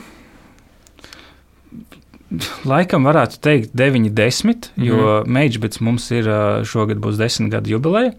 Laikam 2.68 3.08
varētu 3.08 3.40
teikt 3.44 3.78
9, 3.78 4.10
10, 4.12 4.72
jo 4.84 4.98
mm. 5.00 5.32
Meģibets 5.32 5.80
mums 5.84 6.10
ir 6.12 6.28
šogad 6.68 7.00
būs 7.04 7.20
10 7.22 7.54
gadu 7.54 7.78
jubileja. 7.78 8.12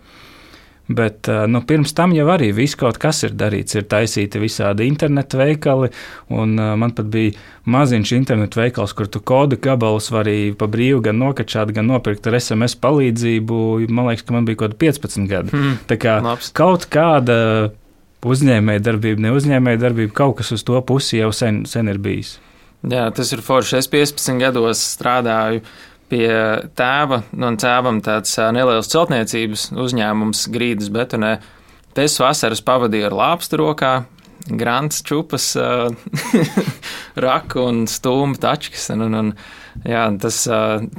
Bet 0.88 1.28
nu, 1.52 1.60
pirms 1.68 1.92
tam 1.92 2.14
jau 2.16 2.24
arī 2.32 2.46
viss 2.56 2.76
kaut 2.80 2.96
kas 2.96 3.20
ir 3.26 3.34
darīts. 3.36 3.76
Ir 3.76 3.84
taisīti 3.92 4.40
visādi 4.40 4.86
internetu 4.88 5.36
veikali, 5.36 5.90
un 6.32 6.54
man 6.56 6.94
pat 6.96 7.10
bija 7.12 7.34
maziņš 7.68 8.12
internetu 8.16 8.62
veikals, 8.62 8.94
kur 8.96 9.10
tu 9.12 9.20
kodu 9.20 9.58
gabalus 9.60 10.08
vari 10.14 10.54
pa 10.56 10.64
brīvu 10.64 11.02
gan 11.04 11.20
nokačāt, 11.20 11.74
gan 11.76 11.90
nopirkt 11.92 12.30
ar 12.30 12.38
SMS 12.40 12.78
palīdzību. 12.80 13.60
Man 13.92 14.08
liekas, 14.08 14.24
ka 14.24 14.38
man 14.38 14.48
bija 14.48 14.62
kaut 14.62 14.78
kādi 14.78 14.88
15 14.88 15.28
gadi. 15.28 15.52
Mm. 15.52 15.76
Tā 15.92 16.00
kā 16.00 16.16
Labs. 16.24 16.48
kaut 16.56 16.88
kāda 16.88 17.38
uzņēmēja 18.24 18.88
darbība, 18.88 19.28
ne 19.28 19.36
uzņēmēja 19.36 19.84
darbība, 19.84 20.16
kaut 20.16 20.40
kas 20.40 20.56
uz 20.56 20.64
to 20.64 20.80
pusi 20.88 21.20
jau 21.20 21.34
sen, 21.36 21.66
sen 21.68 21.92
ir 21.92 22.00
bijis. 22.00 22.38
Jā, 22.86 23.08
tas 23.10 23.32
ir 23.34 23.42
forši. 23.42 23.80
Es 23.80 23.88
15 23.90 24.38
gados 24.38 24.82
strādāju 24.94 25.64
pie 26.08 26.28
tēva, 26.78 27.22
un 27.34 27.58
tēvam 27.60 27.98
tāds 28.04 28.36
neliels 28.54 28.90
celtniecības 28.92 29.70
uzņēmums 29.74 30.46
grīdas 30.54 30.92
betonē. 30.94 31.38
Es 31.98 32.14
vasaras 32.22 32.62
pavadīju 32.62 33.08
ar 33.08 33.16
lāpstu 33.18 33.58
rokā, 33.58 33.92
grants, 34.46 35.02
čupas, 35.02 35.50
raku 37.26 37.64
un 37.66 37.82
stūmu 37.90 38.38
tačkas. 38.38 38.86
Un, 38.94 39.08
un, 39.08 39.18
un, 39.18 39.32
jā, 39.82 40.06
tas 40.22 40.44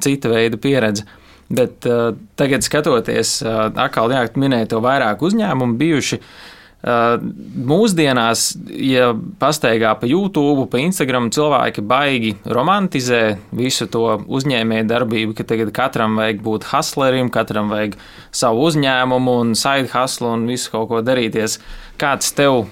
cita 0.03 0.33
veida 0.33 0.59
pieredze. 0.59 1.07
Bet 1.49 1.87
tagad 2.37 2.61
skatoties, 2.67 3.39
atkal 3.47 4.11
jā, 4.13 4.27
minēja 4.37 4.75
to 4.75 4.83
vairāk 4.83 5.23
uzņēmumu 5.25 5.79
bijuši. 5.79 6.19
Mūsdienās, 6.79 8.53
ja 8.71 9.09
pastaigā 9.41 9.91
pa 9.99 10.07
YouTube, 10.07 10.63
pa 10.71 10.79
Instagram, 10.79 11.27
cilvēki 11.35 11.83
baigi 11.83 12.29
romantizē 12.47 13.35
visu 13.51 13.89
to 13.91 14.05
uzņēmēju 14.23 14.87
darbību, 14.87 15.35
ka 15.35 15.43
tagad 15.49 15.73
katram 15.75 16.15
vajag 16.21 16.39
būt 16.45 16.69
hustlerim, 16.69 17.31
katram 17.35 17.67
vajag 17.73 17.97
savu 18.31 18.63
uzņēmumu 18.69 19.33
un 19.41 19.51
side 19.59 19.91
hustle 19.91 20.31
un 20.37 20.47
visu 20.47 20.71
kaut 20.71 20.87
ko 20.93 21.01
darīties. 21.03 21.57
Kāds 21.99 22.31
tev, 22.37 22.69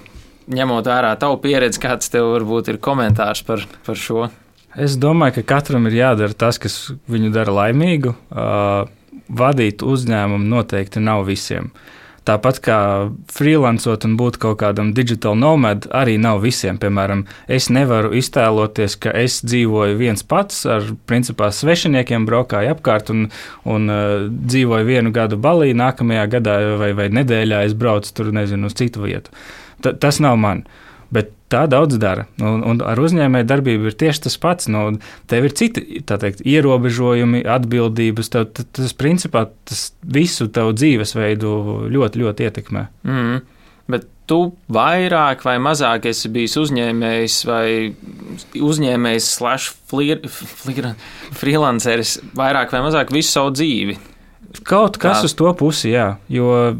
ņemot 0.48 0.88
vērā 0.88 1.12
tavu 1.20 1.36
pieredzi, 1.44 1.82
kāds 1.84 2.08
tev 2.08 2.30
varbūt 2.32 2.72
ir 2.72 2.80
komentārs 2.80 3.44
par, 3.44 3.66
par 3.84 4.00
šo? 4.00 4.30
Es 4.72 4.96
domāju, 4.96 5.42
ka 5.42 5.58
katram 5.58 5.84
ir 5.90 5.98
jādara 6.00 6.32
tas, 6.32 6.56
kas 6.56 6.80
viņu 7.12 7.28
dara 7.36 7.52
laimīgu. 7.60 8.16
Uh, 8.32 8.88
vadīt 9.28 9.84
uzņēmumu 9.84 10.48
noteikti 10.48 11.04
nav 11.04 11.28
visiem. 11.28 11.68
Uh, 11.68 11.94
Tāpat 12.28 12.58
kā 12.60 12.78
freelancot 13.32 14.04
un 14.04 14.16
būt 14.20 14.36
kaut 14.42 14.58
kādam 14.60 14.90
digital 14.96 15.38
nomad, 15.38 15.86
arī 15.96 16.18
nav 16.20 16.42
visiem. 16.44 16.76
Piemēram, 16.80 17.24
es 17.48 17.70
nevaru 17.72 18.12
iztēloties, 18.18 18.98
ka 19.00 19.14
es 19.16 19.38
dzīvoju 19.46 19.96
viens 19.96 20.24
pats 20.28 20.66
ar 20.68 20.90
principā 21.08 21.48
svešiniekiem, 21.54 22.26
braukāju 22.28 22.74
apkārt 22.74 23.12
un, 23.14 23.30
un 23.64 23.88
uh, 23.92 24.26
dzīvoju 24.28 24.88
vienu 24.90 25.14
gadu 25.14 25.40
balī, 25.40 25.72
nākamajā 25.78 26.26
gadā 26.36 26.58
vai, 26.80 26.92
vai 26.98 27.08
nedēļā 27.16 27.62
es 27.70 27.78
braucu 27.78 28.12
tur, 28.12 28.34
nezinu, 28.36 28.68
uz 28.68 28.76
citu 28.76 29.06
vietu. 29.06 29.32
T 29.80 29.94
tas 30.02 30.20
nav 30.20 30.36
man. 30.36 30.66
Bet 30.66 30.87
tā 31.52 31.64
daudz 31.70 31.98
dara. 32.00 32.26
Un, 32.40 32.62
un 32.66 32.82
ar 32.84 33.00
uzņēmēju 33.00 33.48
darbību 33.48 33.90
ir 33.90 33.96
tieši 33.98 34.24
tas 34.26 34.38
pats. 34.40 34.68
Nu, 34.72 34.84
tev 35.30 35.48
ir 35.48 35.54
citi 35.58 36.02
teikt, 36.08 36.44
ierobežojumi, 36.46 37.44
atbildības. 37.48 38.32
Tev, 38.34 38.50
tas 38.52 38.94
principā 38.98 39.46
tas 39.68 39.88
visu 40.02 40.48
tavu 40.52 40.76
dzīvesveidu 40.76 41.54
ļoti, 41.94 42.24
ļoti 42.24 42.48
ietekmē. 42.48 42.84
Mm. 43.08 43.40
Bet 43.88 44.04
tu 44.28 44.40
vairāk 44.72 45.42
vai 45.46 45.56
mazāk 45.64 46.10
esi 46.10 46.28
bijis 46.32 46.58
uzņēmējs 46.60 47.38
vai 47.48 47.66
uzņēmējs, 48.60 49.32
slash, 49.38 49.72
freelanceris, 51.40 52.18
vairāk 52.36 52.76
vai 52.76 52.84
mazāk 52.84 53.14
visu 53.14 53.32
savu 53.32 53.54
dzīvi. 53.56 53.96
Kaut 54.66 54.96
kas 55.00 55.20
tā. 55.20 55.28
uz 55.28 55.34
to 55.38 55.50
pusi, 55.58 55.92
jā. 55.92 56.06
Jo, 56.32 56.74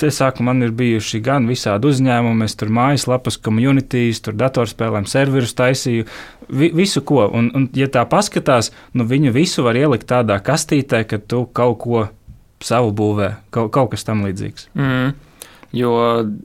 te 0.00 0.10
saku, 0.14 0.44
man 0.46 0.62
ir 0.64 0.72
bijuši 0.76 1.20
gan 1.24 1.46
visādi 1.50 1.90
uzņēmumi, 1.90 2.46
es 2.48 2.56
tur 2.58 2.72
mājaslapas, 2.74 3.38
komunitīs, 3.42 4.22
tur 4.24 4.36
datorspēlēm, 4.40 5.08
serverus 5.10 5.54
taisīju, 5.58 6.06
vi, 6.48 6.70
visu 6.76 7.02
ko. 7.06 7.24
Un, 7.26 7.50
un, 7.56 7.68
ja 7.76 7.90
tā 7.92 8.04
paskatās, 8.10 8.72
nu 8.96 9.06
viņu 9.08 9.34
visu 9.36 9.64
var 9.66 9.78
ielikt 9.78 10.08
tādā 10.10 10.40
kastītē, 10.44 11.04
ka 11.08 11.20
tu 11.20 11.44
kaut 11.56 11.78
ko 11.84 12.06
savu 12.64 12.92
būvē, 12.96 13.34
kaut, 13.54 13.70
kaut 13.74 13.94
kas 13.94 14.04
tam 14.06 14.24
līdzīgs. 14.26 14.70
Mm. 14.76 15.14
Jo 15.76 15.94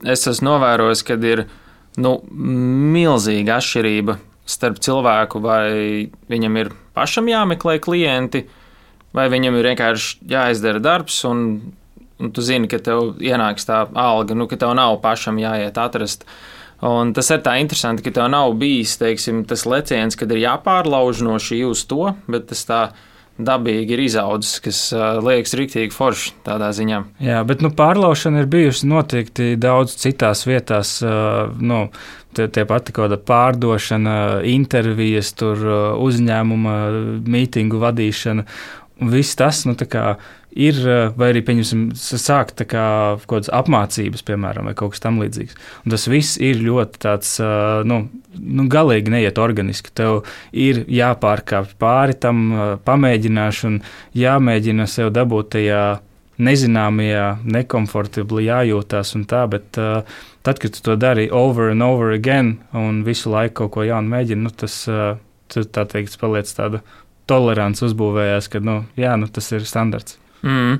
es 0.06 0.22
esmu 0.30 0.52
novērojis, 0.52 1.02
ka 1.06 1.18
ir 1.26 1.46
nu, 2.00 2.18
milzīga 2.30 3.58
atšķirība 3.58 4.18
starp 4.46 4.78
cilvēku, 4.84 5.42
vai 5.42 6.06
viņam 6.30 6.60
ir 6.62 6.70
pašam 6.96 7.28
jāmeklē 7.30 7.80
klienti 7.82 8.46
vai 9.16 9.26
viņam 9.32 9.56
ir 9.58 9.70
vienkārši 9.72 10.28
jāizdara 10.30 10.82
darbs, 10.82 11.22
un, 11.28 11.46
un 12.20 12.34
tu 12.36 12.44
zini, 12.44 12.68
ka 12.70 12.80
tev 12.82 13.16
ienāks 13.22 13.68
tā 13.68 13.86
alga, 13.96 14.36
nu, 14.36 14.48
ka 14.50 14.60
tev 14.60 14.76
nav 14.78 15.00
pašam 15.04 15.40
jāiet 15.40 15.80
atrast. 15.80 16.28
Un 16.84 17.14
tas 17.16 17.30
ir 17.32 17.40
tā 17.40 17.56
interesanti, 17.62 18.04
ka 18.04 18.12
tev 18.18 18.28
nav 18.28 18.52
bijis 18.60 18.98
teiksim, 19.00 19.46
tas 19.48 19.64
leciens, 19.64 20.18
kad 20.18 20.32
ir 20.32 20.44
jāpārlauž 20.44 21.24
no 21.24 21.38
šī 21.40 21.62
uz 21.64 21.86
to, 21.88 22.12
bet 22.28 22.50
tas 22.52 22.66
tā 22.68 22.80
dabīgi 23.36 23.96
ir 23.96 24.02
izaudzis, 24.06 24.60
kas 24.64 24.78
uh, 24.96 25.18
liekas 25.24 25.52
rīktīgi 25.58 25.92
forši 25.92 26.32
tādā 26.46 26.70
ziņā. 26.76 27.02
Jā, 27.24 27.42
bet 27.48 27.64
nu, 27.64 27.68
pārlaušana 27.76 28.42
ir 28.42 28.48
bijusi 28.52 28.88
noteikti 28.88 29.50
daudz 29.60 29.96
citās 30.00 30.46
vietās. 30.48 30.96
Uh, 31.04 31.52
nu, 31.60 31.86
tie, 32.36 32.48
tie 32.52 32.64
pati 32.68 32.94
kaut 32.96 33.10
kāda 33.10 33.20
pārdošana, 33.28 34.16
intervijas, 34.48 35.32
tur, 35.36 35.60
uzņēmuma 36.06 36.76
mītingu 37.28 37.80
vadīšana. 37.82 38.46
Viss 38.96 39.36
tas 39.36 39.64
nu, 39.68 39.74
ir, 40.56 40.78
eh, 40.88 41.10
vai 41.16 41.30
arī, 41.32 41.42
pieņemsim, 41.44 41.90
sākt 41.94 42.62
kaut 42.70 43.26
kādas 43.28 43.50
apmācības, 43.52 44.24
piemēram, 44.26 44.70
vai 44.70 44.74
kaut 44.78 44.94
kas 44.94 45.04
tamlīdzīgs. 45.04 45.56
Tas 45.92 46.06
viss 46.08 46.38
ir 46.40 46.62
ļoti 46.64 47.02
tāds, 47.04 47.34
eh, 47.40 47.84
nu, 47.84 48.08
nu, 48.40 48.66
galīgi 48.72 49.12
neiet 49.12 49.36
organiski. 49.42 49.92
Tev 49.94 50.24
ir 50.52 50.84
jāpārkāpj 50.88 51.76
pāri 51.78 52.18
tam, 52.18 52.52
eh, 52.52 52.76
pamēģināšu 52.86 53.64
un 53.66 53.82
jāmēģina 54.14 54.88
sev 54.88 55.12
dabūt 55.12 55.50
tajā 55.50 56.00
nezināmajā, 56.38 57.38
nekomfortabli 57.44 58.44
jājūtās 58.44 59.14
un 59.16 59.24
tā, 59.24 59.48
bet 59.48 59.78
uh, 59.80 60.02
tad, 60.44 60.58
kad 60.60 60.74
tu 60.74 60.82
to 60.84 60.96
dari 61.00 61.30
over 61.30 61.70
and 61.70 61.82
over 61.82 62.12
again 62.12 62.58
un 62.76 63.02
visu 63.04 63.32
laiku 63.32 63.62
kaut 63.62 63.72
ko 63.72 63.86
jaunu 63.88 64.12
mēģini, 64.12 64.44
nu, 64.44 64.50
tas, 64.50 64.82
uh, 64.92 65.16
tā 65.48 65.86
teikt, 65.88 66.18
paliec 66.20 66.50
tāda 66.52 66.82
tolerants 67.30 67.82
uzbūvējās, 67.86 68.50
ka 68.52 68.62
nu, 68.62 68.80
jā, 68.98 69.16
nu, 69.20 69.28
tas 69.32 69.50
ir 69.54 69.66
standarts. 69.68 70.18
Mm. 70.46 70.78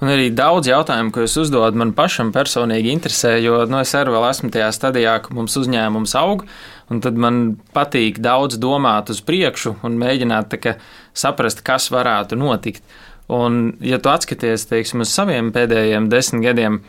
Un 0.00 0.08
arī 0.08 0.28
daudz 0.34 0.68
jautājumu, 0.70 1.12
ko 1.12 1.24
jūs 1.24 1.36
uzdodat, 1.42 1.76
man 1.78 1.92
pašam 1.96 2.30
personīgi 2.34 2.92
interesē, 2.94 3.34
jo 3.42 3.58
nu, 3.68 3.80
es 3.82 3.92
arī 3.98 4.14
esmu 4.28 4.50
tajā 4.54 4.70
stadijā, 4.74 5.16
ka 5.24 5.34
mums 5.36 5.56
uzņēmums 5.60 6.14
aug, 6.20 6.44
un 6.90 7.02
tad 7.04 7.18
man 7.20 7.42
patīk 7.74 8.20
daudz 8.22 8.58
domāt 8.60 9.12
uz 9.12 9.20
priekšu 9.26 9.76
un 9.86 9.98
mēģināt 10.00 10.56
ka, 10.62 10.76
saprast, 11.14 11.64
kas 11.66 11.90
varētu 11.92 12.38
notikt. 12.38 12.84
Un, 13.30 13.76
ja 13.84 14.00
tu 14.02 14.10
atskaties 14.10 14.66
teiksim, 14.66 15.04
uz 15.04 15.12
saviem 15.14 15.52
pēdējiem 15.54 16.08
desmit 16.10 16.48
gadiem, 16.48 16.80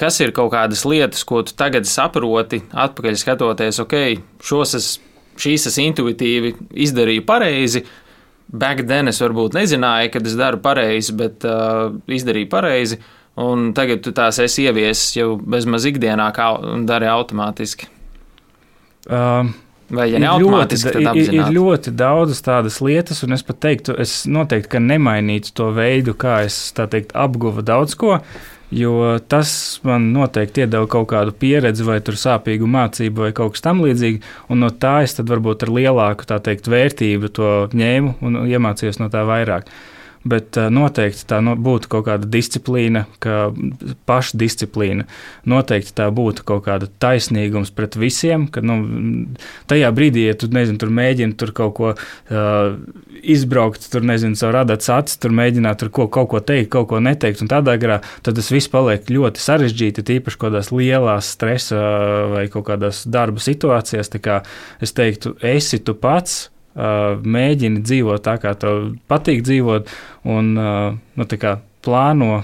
kas 0.00 0.18
ir 0.20 0.32
kaut 0.34 0.50
kādas 0.54 0.82
lietas, 0.88 1.22
ko 1.28 1.44
tu 1.46 1.54
tagad 1.56 1.86
saproti, 1.86 2.64
atpakaļ 2.72 3.20
skatoties, 3.20 3.78
ok, 3.84 3.94
šos 4.42 4.74
es, 4.80 4.88
šīs 5.40 5.68
es 5.70 5.78
intuitīvi 5.82 6.56
izdarīju 6.88 7.26
pareizi. 7.28 7.84
Back 8.46 8.86
then 8.86 9.10
es 9.10 9.18
varbūt 9.22 9.56
nezināju, 9.58 10.12
kad 10.14 10.26
es 10.28 10.36
daru 10.38 10.60
pareizi, 10.62 11.14
bet 11.18 11.46
uh, 11.48 11.90
izdarīju 12.06 12.50
pareizi. 12.52 13.00
Un 13.42 13.72
tagad 13.76 14.00
tu 14.04 14.14
tās 14.16 14.38
esi 14.40 14.64
ieviesis 14.64 15.18
jau 15.18 15.34
bezmaz 15.36 15.84
ikdienā, 15.90 16.30
kā 16.36 16.54
dari 16.88 17.10
automātiski. 17.12 17.90
Um. 19.10 19.54
Vai 19.86 20.08
ja 20.10 20.18
ne 20.18 20.26
automātiski, 20.26 20.90
tad 20.96 21.12
apzināti? 21.12 21.36
Ir, 21.36 21.44
ir 21.44 21.54
ļoti 21.54 21.92
daudzas 21.94 22.42
tādas 22.42 22.80
lietas, 22.82 23.20
un 23.22 23.36
es 23.36 23.44
pat 23.46 23.60
teiktu, 23.62 23.94
es 24.02 24.24
noteikti, 24.26 24.80
nemainītu 24.82 25.52
to 25.54 25.68
veidu, 25.76 26.16
kā 26.18 26.40
es, 26.46 26.56
teikt, 26.74 27.14
apguvu 27.14 27.62
daudz 27.66 27.94
ko, 27.98 28.16
jo 28.70 29.18
tas 29.28 29.50
man 29.86 30.10
noteikti 30.14 30.64
iedeva 30.64 30.88
kaut 30.90 31.08
kādu 31.12 31.34
pieredzi 31.36 31.86
vai 31.86 32.00
sāpīgu 32.18 32.68
mācību 32.70 33.26
vai 33.26 33.32
kaut 33.36 33.54
kas 33.54 33.64
tam 33.66 33.82
līdzīgi, 33.84 34.22
un 34.50 34.64
no 34.64 34.70
tā 34.70 35.00
es 35.06 35.18
varbūt 35.18 35.66
ar 35.66 35.74
lielāku, 35.76 36.26
teikt, 36.42 36.70
vērtību 36.70 37.32
to 37.36 37.52
ņēmu 37.74 38.16
un 38.26 38.42
iemācījos 38.46 39.00
no 39.02 39.10
tā 39.12 39.22
vairāk. 39.28 39.70
Bet 40.26 40.58
uh, 40.58 40.68
noteikti 40.72 41.26
tā 41.30 41.38
no, 41.44 41.54
būtu 41.60 41.90
kaut 41.92 42.06
kāda 42.08 42.26
disciplīna, 42.30 43.04
ka 43.22 43.50
pašdisciplīna. 44.08 45.06
Noteikti 45.48 45.94
tā 46.00 46.08
būtu 46.14 46.46
kaut 46.48 46.64
kāda 46.66 46.88
taisnīgums 47.02 47.70
pret 47.76 47.98
visiem. 48.00 48.48
Ka, 48.50 48.62
nu, 48.64 48.78
tajā 49.70 49.92
brīdī, 49.94 50.26
ja 50.30 50.38
tu 50.38 50.50
nezini, 50.52 50.80
tur 50.82 50.90
mēģini 50.96 51.36
tur 51.38 51.52
kaut 51.56 51.76
ko 51.78 51.92
uh, 51.92 52.74
izbraukt, 53.22 53.86
tur 53.92 54.06
nezinu, 54.06 54.38
savu 54.38 54.56
radāt 54.58 54.88
acis, 54.96 55.20
tur 55.22 55.34
mēģināt 55.36 55.80
tur 55.82 55.92
ko, 55.94 56.08
kaut 56.12 56.30
ko 56.32 56.42
teikt, 56.42 56.72
kaut 56.74 56.90
ko 56.90 57.00
neteikt, 57.02 57.44
un 57.44 57.52
tādā 57.52 57.76
garā, 57.80 58.00
tad 58.26 58.38
tas 58.38 58.50
viss 58.52 58.70
paliek 58.72 59.06
ļoti 59.12 59.42
sarežģīti, 59.42 60.06
tīpaši 60.10 60.40
kaut 60.40 60.50
kādās 60.50 60.72
lielās 60.74 61.30
stresa 61.36 61.80
vai 62.32 62.46
kaut 62.52 62.66
kādās 62.68 63.04
darba 63.06 63.42
situācijās. 63.42 64.12
Kā 64.22 64.40
es 64.82 64.94
teiktu, 64.96 65.34
esi 65.44 65.82
tu 65.84 65.94
pats 65.98 66.46
mēģini 66.76 67.80
dzīvot 67.84 68.24
tā, 68.24 68.36
kā 68.42 68.52
tev 68.60 68.92
patīk 69.08 69.42
dzīvot, 69.46 69.88
un 70.28 70.52
nu, 70.56 71.28
plāno 71.86 72.42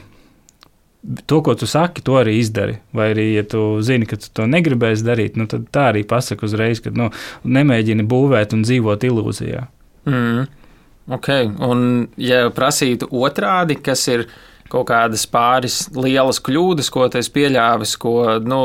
to, 1.26 1.40
ko 1.42 1.54
tu 1.58 1.66
saki, 1.66 2.02
to 2.06 2.16
arī 2.20 2.36
izdari. 2.38 2.78
Vai 2.94 3.10
arī, 3.12 3.26
ja 3.36 3.44
tu 3.48 3.82
zini, 3.84 4.06
ka 4.08 4.16
tu 4.22 4.30
to 4.32 4.46
negribēsi 4.50 5.06
darīt, 5.06 5.38
nu, 5.38 5.48
tad 5.50 5.66
tā 5.74 5.88
arī 5.90 6.04
pasaka 6.08 6.46
uzreiz, 6.46 6.82
ka 6.82 6.92
nu, 6.94 7.10
nemēģini 7.42 8.06
būvēt 8.08 8.54
un 8.56 8.62
dzīvot 8.66 9.08
ilūzijā. 9.10 9.66
Mm. 10.08 10.46
Ok, 11.12 11.28
un 11.66 12.06
ja 12.22 12.46
prasītu 12.54 13.08
otrādi, 13.10 13.74
kas 13.82 14.06
ir 14.12 14.28
kaut 14.70 14.86
kādas 14.88 15.26
pāris 15.28 15.88
lielas 15.96 16.38
kļūdas, 16.40 16.88
ko 16.94 17.08
tu 17.10 17.18
esi 17.18 17.34
pieļāvis, 17.34 17.96
ko, 18.00 18.14
nu, 18.46 18.62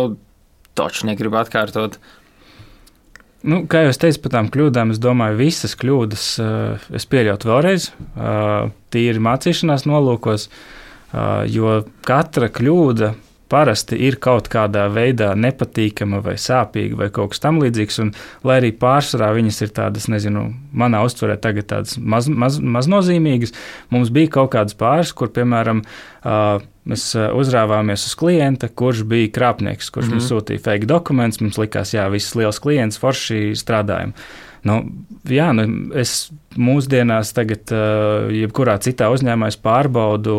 toču 0.78 1.10
negribu 1.10 1.42
atkārtot, 1.42 1.98
uh, 1.98 2.17
Nu, 3.46 3.62
kā 3.70 3.84
jau 3.86 3.94
teicu 4.02 4.24
par 4.24 4.34
tām 4.34 4.50
kļūdām, 4.54 4.96
es 4.96 5.02
domāju, 5.02 5.38
visas 5.38 5.76
kļūdas 5.78 6.26
uh, 6.42 6.90
es 6.98 7.06
pieļautu 7.10 7.52
vēlreiz, 7.52 7.92
uh, 7.94 8.72
tīri 8.94 9.22
mācīšanās 9.22 9.86
nolūkos, 9.86 10.48
uh, 10.50 11.46
jo 11.46 11.84
katra 12.08 12.50
kļūda 12.50 13.14
parasti 13.48 14.00
ir 14.08 14.18
kaut 14.24 14.50
kādā 14.52 14.88
veidā 14.92 15.30
nepatīkama 15.40 16.20
vai 16.26 16.36
sāpīga 16.42 16.98
vai 17.00 17.10
kaut 17.14 17.34
kas 17.34 17.44
tamlīdzīgs. 17.46 18.00
Un, 18.04 18.12
lai 18.48 18.58
arī 18.62 18.74
pārsvarā 18.76 19.30
viņas 19.38 19.62
ir 19.64 19.74
tādas, 19.78 20.10
nezinu, 20.12 20.48
manā 20.76 21.04
uztverē 21.08 21.38
tagad 21.44 21.70
tādas 21.72 21.96
maz, 22.02 22.28
maz, 22.28 22.58
maznozīmīgas, 22.60 23.56
mums 23.94 24.12
bija 24.14 24.34
kaut 24.40 24.52
kādas 24.58 24.76
pāris, 24.78 25.14
kur, 25.16 25.32
piemēram, 25.36 25.86
uh, 26.26 26.58
Mēs 26.88 27.04
uzrāvāmies 27.16 28.08
uz 28.08 28.16
klienta, 28.20 28.70
kurš 28.70 29.04
bija 29.10 29.32
krāpnieks, 29.36 29.92
kurš 29.92 30.08
mm 30.08 30.12
-hmm. 30.12 30.20
mums 30.20 30.32
mhm. 30.32 30.34
sūtīja 30.34 30.64
fake 30.64 30.90
dokumentus. 30.90 31.42
Mums 31.42 31.58
likās, 31.58 31.94
jā, 31.94 32.10
viss 32.12 32.36
liels 32.36 32.60
klients, 32.60 33.00
forši 33.02 33.56
strādājam. 33.56 34.14
Nu, 34.68 34.82
jā, 35.30 35.48
nu, 35.56 35.64
es 35.98 36.30
mūsdienās, 36.58 37.30
tagad, 37.36 37.70
jebkurā 38.34 38.78
citā 38.82 39.10
uzņēmumā, 39.14 39.52
pārbaudu, 39.64 40.38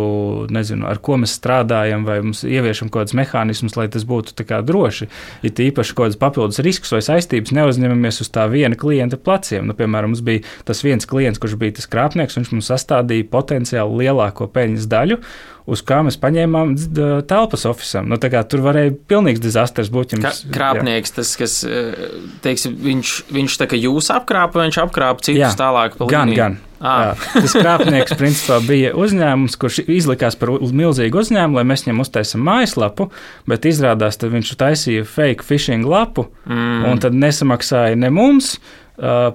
nezinu, 0.53 0.89
ar 0.91 0.99
ko 1.05 1.17
mēs 1.23 1.37
strādājam, 1.39 2.05
vai 2.09 2.19
mums 2.25 2.43
ieviešam 2.47 2.91
kaut 2.91 3.07
kādus 3.07 3.17
mehānismus, 3.19 3.77
lai 3.79 3.87
tas 3.93 4.05
būtu 4.09 4.35
droši. 4.67 5.09
Ir 5.47 5.53
īpaši 5.69 5.95
kaut 5.95 6.09
kādas 6.09 6.21
papildus 6.21 6.63
riskus 6.65 6.93
vai 6.97 7.03
saistības 7.07 7.55
neuzņemamies 7.57 8.21
uz 8.25 8.33
tā 8.35 8.49
viena 8.51 8.77
klienta 8.77 9.17
pleciem. 9.17 9.69
Nu, 9.71 9.77
piemēram, 9.79 10.13
mums 10.13 10.25
bija 10.27 10.43
tas 10.65 10.83
viens 10.85 11.07
klients, 11.07 11.39
kurš 11.39 11.55
bija 11.61 11.79
tas 11.79 11.89
krāpnieks, 11.91 12.37
un 12.37 12.45
viņš 12.45 12.57
mums 12.57 12.73
sastādīja 12.73 13.31
potenciāli 13.31 14.03
lielāko 14.03 14.51
peļņas 14.51 14.91
daļu 14.91 15.23
uz 15.69 15.83
kā 15.87 16.01
mēs 16.07 16.17
paņēmām 16.21 16.75
telpas 17.29 17.67
oficiālam. 17.69 18.13
Nu, 18.15 18.19
tur 18.21 18.65
varēja 18.65 18.95
pilnīgs 19.11 19.43
dizasters 19.45 19.91
būt. 19.93 20.17
Jums, 20.17 20.45
krāpnieks, 20.55 21.13
jā. 21.13 21.19
tas, 21.21 21.35
kas, 21.41 21.59
teiksim, 22.45 22.79
viņš, 22.85 23.19
viņš 23.35 23.59
tā 23.61 23.69
kā 23.71 23.81
jūs 23.81 24.09
apkrāpa, 24.15 24.65
viņš 24.65 24.81
apkrāpa 24.87 25.29
citus 25.29 25.45
jā, 25.45 25.53
tālāk. 25.59 25.99
Gan, 26.09 26.33
gan. 26.37 26.59
Ah. 26.79 27.19
Jā, 27.19 27.43
tas 27.43 27.57
krāpnieks 27.59 28.15
principā 28.19 28.61
bija 28.63 28.93
uzņēmums, 28.99 29.57
kurš 29.59 29.81
izlikās 29.91 30.39
par 30.39 30.55
milzīgu 30.63 31.19
uzņēmumu, 31.25 31.59
lai 31.59 31.67
mēs 31.67 31.83
viņam 31.85 32.05
uztaisām 32.05 32.45
mājaslapu, 32.47 33.09
bet 33.51 33.67
izrādās, 33.67 34.21
ka 34.21 34.31
viņš 34.31 34.53
taisīja 34.61 35.07
fake 35.09 35.47
phishing 35.47 35.89
lapu 35.89 36.29
mm. 36.47 36.85
un 36.87 37.03
tad 37.03 37.19
nesamaksāja 37.19 37.99
ne 37.99 38.13
mums 38.15 38.55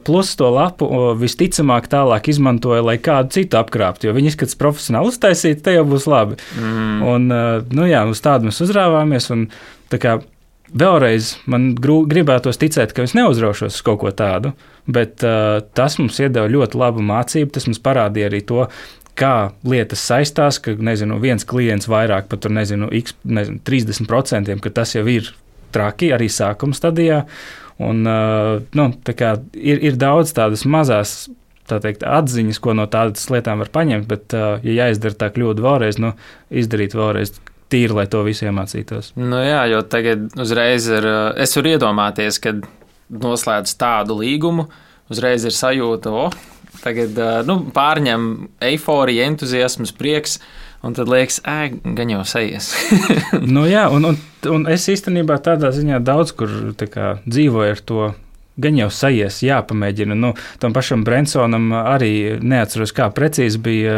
plus 0.03 0.33
to 0.35 0.49
lapu 0.51 0.87
visticamāk 1.15 1.87
tālāk 1.91 2.27
izmantoja, 2.33 2.83
lai 2.83 2.97
kādu 2.99 3.31
citu 3.37 3.59
apkrāptu. 3.61 4.09
Jo 4.09 4.15
viņi 4.17 4.33
izskatās 4.33 4.59
profesionāli 4.59 5.13
uztaisīti, 5.13 5.61
te 5.63 5.77
jau 5.77 5.85
būs 5.87 6.07
labi. 6.11 6.39
Mm. 6.59 7.03
Un, 7.13 7.27
uh, 7.31 7.73
nu 7.75 7.87
jā, 7.87 8.03
uz 8.09 8.19
tādu 8.23 8.49
mēs 8.49 8.59
uzrāvāmies. 8.65 9.29
Un, 9.35 9.45
tā 9.93 9.99
kā, 10.03 10.17
vēlreiz 10.73 11.35
man 11.47 11.71
gribētos 11.79 12.59
ticēt, 12.59 12.95
ka 12.95 13.05
es 13.07 13.15
neuzraušos 13.17 13.77
uz 13.77 13.85
kaut 13.85 14.01
ko 14.03 14.11
tādu, 14.11 14.51
bet 14.83 15.23
uh, 15.23 15.61
tas 15.77 15.95
mums 16.01 16.19
iedeva 16.19 16.51
ļoti 16.51 16.79
labu 16.81 17.05
mācību. 17.05 17.53
Tas 17.55 17.69
mums 17.69 17.81
parādīja 17.83 18.31
arī 18.31 18.43
to, 18.49 18.67
kā 19.19 19.53
lietas 19.67 20.03
saistās, 20.03 20.59
ka 20.59 20.75
nezinu, 20.75 21.21
viens 21.23 21.45
klients 21.47 21.87
vairāk 21.91 22.27
par 22.31 22.51
nezinu, 22.51 22.89
x, 22.99 23.15
nezinu, 23.23 23.61
30%, 23.63 24.59
ka 24.59 24.75
tas 24.81 24.95
jau 24.97 25.05
ir 25.07 25.31
traki 25.73 26.11
arī 26.13 26.29
sākuma 26.31 26.75
stadijā. 26.77 27.23
Un, 27.81 28.03
nu, 28.05 28.89
ir, 29.57 29.79
ir 29.81 29.95
daudz 29.97 30.35
tādas 30.37 30.65
mazas 30.69 31.15
tā 31.69 31.79
teikt, 31.83 32.03
atziņas, 32.03 32.59
ko 32.63 32.75
no 32.77 32.85
tādas 32.91 33.25
lietām 33.31 33.63
var 33.63 33.71
paņemt, 33.73 34.07
bet, 34.09 34.35
ja 34.35 34.77
jāizdara 34.83 35.17
tā 35.19 35.29
kļūda 35.33 35.63
vēlreiz, 35.63 35.99
nu, 36.01 36.13
izdarīt 36.51 36.95
vēlreiz 36.97 37.37
tīri, 37.73 37.95
lai 37.97 38.05
to 38.11 38.21
visu 38.27 38.47
iemācītos. 38.49 39.13
Nu, 39.19 39.39
jā, 39.41 39.63
jo 39.71 39.81
tagad 39.89 40.33
uzreiz 40.39 40.89
ir, 40.91 41.07
es 41.41 41.55
varu 41.57 41.73
iedomāties, 41.73 42.39
kad 42.43 42.65
noslēdz 43.13 43.77
tādu 43.79 44.19
līgumu, 44.19 44.67
uzreiz 45.13 45.47
ir 45.47 45.55
sajūta, 45.55 46.11
o, 46.11 46.27
oh, 46.27 46.77
tagad 46.83 47.17
nu, 47.47 47.59
pārņem 47.73 48.29
eifórija, 48.73 49.29
entuziasms, 49.31 49.95
prieks. 49.97 50.39
Un 50.83 50.95
tad 50.97 51.07
liekas, 51.07 51.39
ē, 51.47 51.71
gan 51.95 52.09
jau 52.11 52.23
sejas. 52.27 52.73
nu, 53.55 53.63
jā, 53.69 53.85
un, 53.93 54.09
un, 54.11 54.17
un 54.51 54.65
es 54.71 54.89
īstenībā 54.91 55.37
tādā 55.43 55.71
ziņā 55.71 56.01
daudz 56.03 56.33
kur 56.35 56.51
kā, 56.91 57.15
dzīvoju 57.23 57.77
ar 57.77 57.81
to. 57.87 58.09
Gan 58.61 58.75
jau 58.77 58.85
sajies, 58.93 59.39
jāpamēģina. 59.41 60.13
Nu, 60.13 60.35
tam 60.61 60.75
pašam 60.75 61.01
Brensonam 61.07 61.71
arī 61.73 62.35
neatceros, 62.37 62.91
kā 62.93 63.07
precīzi 63.09 63.57
bija. 63.65 63.95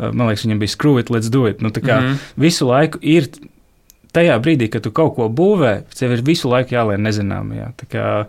Man 0.00 0.24
liekas, 0.26 0.42
viņam 0.42 0.62
bija 0.64 0.72
screw 0.72 0.98
it, 0.98 1.12
let's 1.14 1.30
do 1.30 1.44
it. 1.46 1.62
Nu, 1.62 1.70
kā, 1.70 2.00
mm 2.00 2.08
-hmm. 2.08 2.32
Visu 2.42 2.66
laiku 2.66 2.98
ir 3.02 3.28
tajā 4.16 4.40
brīdī, 4.42 4.70
kad 4.72 4.82
tu 4.82 4.90
kaut 4.90 5.14
ko 5.14 5.28
būvē, 5.28 5.82
tev 5.98 6.16
ir 6.16 6.24
visu 6.26 6.48
laiku 6.48 6.74
jālien 6.74 7.04
nezināmajā. 7.06 7.72
Kā, 7.92 8.26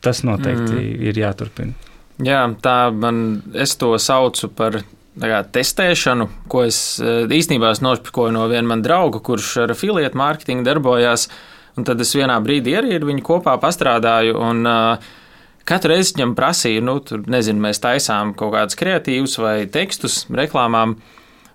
tas 0.00 0.22
noteikti 0.22 0.72
mm. 0.72 1.02
ir 1.08 1.20
jāturpina. 1.22 1.72
Jā, 2.20 2.42
tā 2.60 2.76
man, 2.92 3.42
es 3.54 3.76
to 3.80 3.94
saucu 3.98 4.48
par 4.48 4.82
kā, 5.18 5.40
testēšanu, 5.56 6.28
ko 6.50 6.64
es 6.68 7.00
eh, 7.02 7.24
īstenībā 7.26 7.72
es 7.74 7.82
nošpikoju 7.84 8.34
no 8.36 8.46
viena 8.50 8.68
man 8.70 8.84
drauga, 8.84 9.22
kurš 9.24 9.56
ar 9.64 9.74
afiliētu 9.74 10.18
mārketingu 10.18 10.66
darbojās. 10.66 11.28
Un 11.78 11.86
tad 11.86 12.00
es 12.02 12.12
vienā 12.14 12.36
brīdī 12.42 12.74
arī 12.76 12.96
ar 12.98 13.06
viņu 13.06 13.22
kopā 13.24 13.54
pastrādāju. 13.62 14.34
Un, 14.42 14.66
uh, 14.66 15.10
Katru 15.70 15.92
reizi 15.92 16.16
viņam 16.16 16.32
prasīja, 16.34 16.82
nu, 16.82 16.96
tur, 17.04 17.20
nezinu, 17.30 17.62
mēs 17.62 17.78
taisām 17.82 18.32
kaut 18.34 18.54
kādus 18.56 18.78
kreatīvus 18.80 19.36
vai 19.38 19.54
tekstus 19.70 20.24
reklāmām, 20.34 20.96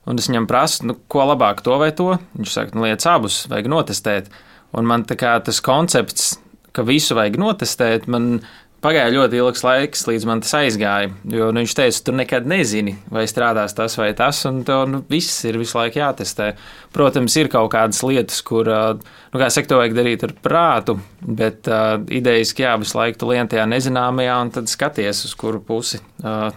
un 0.08 0.22
es 0.22 0.30
viņam 0.30 0.48
prasu, 0.48 0.86
nu, 0.88 0.96
ko 1.12 1.26
labāk 1.28 1.60
to 1.66 1.76
vai 1.82 1.90
to. 1.98 2.14
Viņš 2.38 2.54
saka, 2.54 2.78
nu, 2.78 2.86
lietas 2.86 3.10
abus 3.12 3.42
vajag 3.52 3.68
notestēt. 3.74 4.30
Un 4.76 4.88
man 4.88 5.04
tā 5.10 5.18
kā 5.20 5.34
tas 5.44 5.60
koncepts, 5.64 6.36
ka 6.76 6.86
visu 6.88 7.18
vajag 7.18 7.36
notestēt, 7.42 8.08
man 8.12 8.40
Pagāja 8.86 9.10
ļoti 9.10 9.40
ilgs 9.42 9.64
laiks, 9.66 10.04
līdz 10.06 10.26
man 10.30 10.42
tas 10.44 10.52
aizgāja. 10.60 11.10
Jo 11.34 11.48
nu, 11.50 11.64
viņš 11.64 11.74
teica, 11.74 12.02
tu 12.06 12.14
nekad 12.14 12.46
nezini, 12.46 12.92
vai 13.10 13.24
strādās 13.26 13.74
tas 13.74 13.96
vai 13.98 14.12
tas, 14.14 14.44
un 14.46 14.60
tev 14.68 14.84
nu, 14.92 15.00
viss 15.10 15.40
ir 15.50 15.58
visu 15.58 15.80
laiku 15.80 15.98
jātestē. 16.04 16.52
Protams, 16.94 17.34
ir 17.42 17.50
kaut 17.50 17.72
kādas 17.74 18.04
lietas, 18.06 18.44
kur, 18.46 18.70
nu, 18.70 19.42
kā 19.42 19.50
saka, 19.50 19.72
to 19.72 19.80
vajag 19.82 19.98
darīt 19.98 20.28
ar 20.28 20.36
prātu, 20.38 21.00
bet 21.26 21.66
uh, 21.66 21.96
idejiski 22.14 22.68
jā, 22.68 22.76
visu 22.84 23.00
laiku 23.00 23.24
tu 23.24 23.32
lien 23.32 23.50
tajā 23.50 23.66
nezināmajā, 23.74 24.38
un 24.46 24.54
tad 24.60 24.70
skaties, 24.70 25.26
uz 25.32 25.34
kuru 25.40 25.64
pusi 25.66 26.04
uh, 26.22 26.52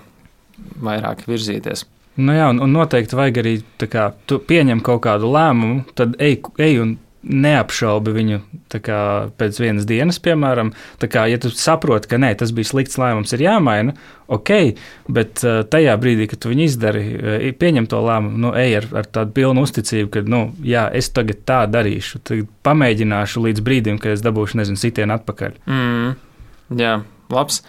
vairāk 0.84 1.24
virzīties. 1.30 1.88
Nu 2.20 2.36
jā, 2.36 2.52
un, 2.52 2.60
un 2.60 2.76
noteikti 2.76 3.16
vajag 3.16 3.40
arī, 3.40 3.56
kā, 3.88 4.10
tu 4.28 4.42
pieņem 4.44 4.84
kaut 4.84 5.06
kādu 5.08 5.32
lēmumu, 5.32 5.86
tad 5.96 6.20
ej, 6.20 6.42
ej 6.60 6.82
un 6.84 6.98
neapšaubi 7.26 8.12
viņu 8.14 8.38
kā, 8.84 9.00
pēc 9.38 9.58
vienas 9.60 9.86
dienas, 9.88 10.20
piemēram. 10.22 10.70
Kā, 11.02 11.24
ja 11.30 11.40
tu 11.42 11.50
saproti, 11.50 12.10
ka 12.10 12.20
nē, 12.20 12.30
tas 12.38 12.52
bija 12.54 12.70
slikts 12.70 12.98
lēmums, 13.00 13.32
ir 13.34 13.42
jāmaina, 13.42 13.94
ok, 14.30 14.52
bet 15.10 15.42
uh, 15.42 15.60
tajā 15.68 15.96
brīdī, 16.00 16.28
kad 16.30 16.42
tu 16.44 16.52
viņu 16.52 16.64
izdari, 16.68 17.04
uh, 17.16 17.48
pieņem 17.58 17.88
to 17.90 18.00
lēmumu, 18.04 18.40
nu, 18.46 18.54
ej 18.58 18.78
ar, 18.82 18.88
ar 19.02 19.10
tādu 19.18 19.34
pilnu 19.40 19.66
uzticību, 19.66 20.12
ka, 20.14 20.24
nu, 20.30 20.44
jā, 20.62 20.86
es 20.94 21.10
tagad 21.14 21.42
tā 21.48 21.60
darīšu, 21.70 22.22
tad 22.22 22.48
pamēģināšu 22.68 23.44
līdz 23.48 23.66
brīdim, 23.66 24.00
kad 24.02 24.14
es 24.14 24.24
dabūšu, 24.24 24.62
nezinu, 24.62 24.80
sitienu 24.80 25.18
atpakaļ. 25.18 25.60
Mm, 25.66 26.16
jā, 26.78 26.98
labs. 27.34 27.62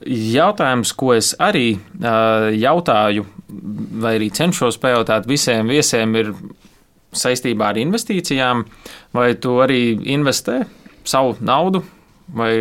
Jautājums, 0.00 0.94
ko 0.96 1.12
es 1.12 1.34
arī 1.42 1.74
uh, 1.76 2.48
jautāju, 2.56 3.26
vai 4.00 4.14
arī 4.16 4.30
cenšos 4.32 4.78
pajautāt 4.80 5.26
visiem 5.28 5.68
viesiem, 5.68 6.14
ir 6.16 6.30
saistībā 7.12 7.70
ar 7.72 7.80
investīcijām, 7.80 8.64
vai 9.16 9.32
tu 9.34 9.58
arī 9.62 9.98
investē 10.14 10.62
savu 11.04 11.36
naudu, 11.40 11.82
vai 12.34 12.52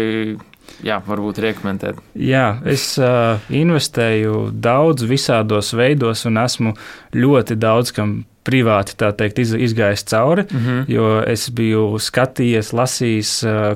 jā, 0.86 0.98
varbūt 1.06 1.42
rekomendēt? 1.44 2.00
Jā, 2.16 2.60
es 2.66 2.92
uh, 3.02 3.42
investēju 3.50 4.50
daudz 4.54 5.06
visādos 5.10 5.74
veidos 5.78 6.26
un 6.30 6.42
esmu 6.42 6.76
ļoti 7.16 7.60
daudz 7.60 7.94
kam 7.96 8.22
privāti 8.50 8.96
teikt, 8.98 9.40
iz, 9.44 9.54
izgājis 9.54 10.06
cauri, 10.10 10.46
mm 10.50 10.60
-hmm. 10.60 10.84
jo 10.90 11.08
es 11.28 11.50
biju 11.54 12.00
skatījies, 12.02 12.72
lasījis, 12.74 13.32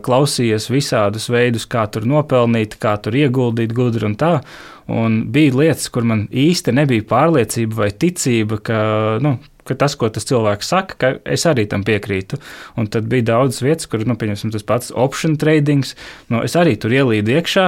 klausījies 0.05 0.69
visādus 0.71 1.29
veidus, 1.29 1.67
kā 1.69 1.85
tur 1.91 2.07
nopelnīt, 2.09 2.77
kā 2.81 2.95
tur 2.97 3.15
ieguldīt 3.15 3.73
gudri 3.73 4.05
un 4.09 4.15
tā. 4.15 4.39
Un 4.87 5.31
bija 5.31 5.53
lietas, 5.55 5.89
kur 5.89 6.03
man 6.03 6.27
īsti 6.27 6.73
nebija 6.75 7.03
pārliecība 7.07 7.75
vai 7.75 7.91
ticība, 7.91 8.57
ka 8.57 8.79
nu, 9.21 9.37
ka 9.67 9.77
tas, 9.79 9.95
ko 9.99 10.09
tas 10.13 10.27
cilvēks 10.29 10.71
saka, 10.73 10.97
ka 10.99 11.11
es 11.29 11.45
arī 11.49 11.65
tam 11.69 11.85
piekrītu. 11.87 12.39
Un 12.79 12.89
tad 12.91 13.07
bija 13.11 13.29
daudz 13.33 13.61
vietas, 13.63 13.89
kur, 13.89 14.03
nu, 14.07 14.17
pieņemsim, 14.19 14.53
tas 14.53 14.65
pats 14.67 14.93
option 14.95 15.37
trading, 15.39 15.87
nu, 16.33 16.43
es 16.43 16.57
arī 16.59 16.75
tur 16.79 16.95
ielīdu 16.95 17.37
iekšā. 17.37 17.67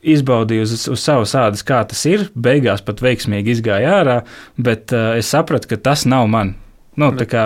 Izbaudīju 0.00 0.64
uz, 0.64 0.86
uz 0.88 1.02
savas 1.02 1.34
ādas, 1.36 1.64
kā 1.66 1.82
tas 1.84 2.00
ir. 2.08 2.30
Beigās 2.32 2.80
pat 2.86 3.02
veiksmīgi 3.04 3.52
izgāja 3.52 3.98
ārā, 3.98 4.16
bet 4.56 4.94
uh, 4.96 5.12
es 5.20 5.28
sapratu, 5.28 5.68
ka 5.68 5.76
tas 5.90 6.06
nav 6.08 6.24
man. 6.32 6.54
Nu, 7.00 7.12
tā 7.16 7.26
kā 7.28 7.44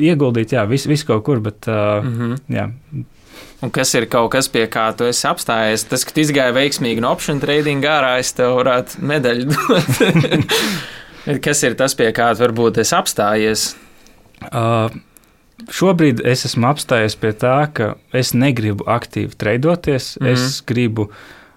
ieguldīt, 0.00 0.52
jā, 0.54 0.66
viss 0.68 0.88
vis 0.88 1.04
kaut 1.08 1.24
kur, 1.26 1.40
bet. 1.44 1.64
Uh, 1.66 2.04
mm 2.04 2.14
-hmm. 2.18 2.38
jā. 2.52 2.68
Un 3.62 3.70
kas 3.70 3.94
ir 3.94 4.08
kaut 4.10 4.32
kas, 4.34 4.48
pie 4.48 4.66
kā 4.66 4.88
tu 4.96 5.04
esi 5.04 5.26
apstājies? 5.28 5.84
Tas, 5.88 6.04
ka 6.04 6.10
tu 6.14 6.20
izgāji 6.20 6.54
veiksmīgi 6.56 7.00
no 7.00 7.12
option 7.14 7.40
trading 7.40 7.84
ārā, 7.84 8.18
es 8.18 8.32
tev 8.32 8.56
varētu 8.58 8.98
medaļu 8.98 9.44
dot. 9.52 10.02
Kas 11.22 11.62
ir 11.62 11.76
tas, 11.78 11.94
pie 11.94 12.10
kā 12.14 12.32
varbūt 12.34 12.80
es 12.82 12.90
apstājies? 12.96 13.72
Uh, 14.50 14.90
šobrīd 15.70 16.22
es 16.26 16.46
esmu 16.48 16.66
apstājies 16.72 17.14
pie 17.20 17.30
tā, 17.38 17.56
ka 17.74 17.94
es 18.16 18.32
negribu 18.34 18.86
aktīvi 18.90 19.38
treidoties. 19.38 20.16
Mm 20.18 20.26
-hmm. 20.26 20.32
Es 20.32 20.62
gribu 20.66 21.10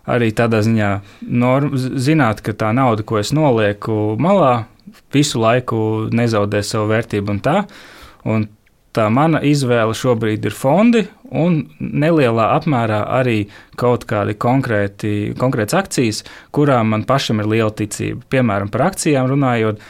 arī 0.05 0.31
tādā 0.33 0.61
ziņā 0.61 0.99
norm, 1.21 1.71
zināt, 1.77 2.41
ka 2.41 2.53
tā 2.53 2.73
nauda, 2.73 3.03
ko 3.03 3.17
es 3.19 3.33
nolieku 3.33 4.15
malā, 4.19 4.65
visu 5.13 5.39
laiku 5.39 6.09
nezaudē 6.11 6.61
savu 6.61 6.91
vērtību 6.93 7.31
un 7.31 7.39
tā. 7.39 7.63
Un 8.23 8.47
tā 8.95 9.09
mana 9.13 9.41
izvēle 9.45 9.95
šobrīd 9.97 10.47
ir 10.47 10.55
fondi 10.55 11.03
un 11.35 11.61
nelielā 11.79 12.51
apmērā 12.59 13.01
arī 13.17 13.43
kaut 13.79 14.07
kādi 14.09 14.37
konkrēti, 14.39 15.11
konkrētas 15.39 15.79
akcijas, 15.81 16.23
kurām 16.55 16.93
man 16.93 17.05
pašam 17.07 17.41
ir 17.43 17.51
liela 17.51 17.73
ticība. 17.75 18.23
Piemēram, 18.31 18.71
par 18.73 18.89
akcijām 18.91 19.29
runājot. 19.33 19.83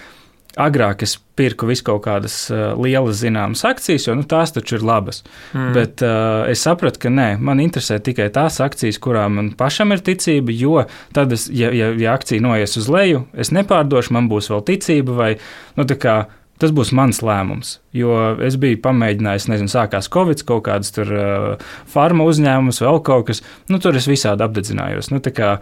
Agrāk 0.55 1.01
es 1.03 1.17
pirku 1.35 1.67
visu 1.67 1.83
kaut 1.83 2.05
kādas 2.05 2.35
uh, 2.47 2.69
lielas 2.79 3.17
zināmas 3.19 3.65
akcijas, 3.67 4.05
jo 4.07 4.13
nu, 4.15 4.23
tās 4.23 4.53
taču 4.55 4.77
ir 4.77 4.85
labas. 4.87 5.19
Mm. 5.51 5.73
Bet 5.75 6.03
uh, 6.05 6.45
es 6.47 6.63
sapratu, 6.63 7.01
ka 7.03 7.11
nē, 7.11 7.25
man 7.43 7.59
interesē 7.59 7.97
tikai 7.99 8.29
tās 8.31 8.61
akcijas, 8.63 9.01
kurām 9.03 9.35
man 9.35 9.49
pašam 9.59 9.91
ir 9.91 9.99
ticība, 10.05 10.55
jo 10.55 10.85
tad, 11.15 11.35
es, 11.35 11.49
ja, 11.51 11.73
ja, 11.75 11.91
ja 11.99 12.15
akcija 12.15 12.43
noies 12.45 12.77
uz 12.79 12.87
leju, 12.87 13.25
es 13.35 13.51
nepārdošu, 13.51 14.15
man 14.15 14.31
būs 14.31 14.47
vēl 14.53 14.63
ticība 14.71 15.19
vai 15.19 15.29
nu, 15.75 15.83
tā 15.83 15.99
kā 15.99 16.15
Tas 16.55 16.71
būs 16.71 16.93
mans 16.95 17.17
lēmums, 17.19 17.73
jo 17.91 18.13
es 18.47 18.55
biju 18.59 18.77
pamēģinājis, 18.85 19.49
nezinu, 19.51 19.71
sākās 19.71 20.07
Covid, 20.11 20.39
kaut 20.47 20.63
kādas 20.69 20.93
tur 20.95 21.09
uh, 21.11 21.47
farma 21.91 22.23
uzņēmumus, 22.29 22.79
vēl 22.79 23.01
kaut 23.03 23.25
kas. 23.27 23.41
Nu, 23.67 23.81
tur 23.83 23.97
es 23.99 24.07
visādi 24.07 24.45
apdedzinājos. 24.45 25.09
Nu, 25.11 25.19
kā, 25.35 25.57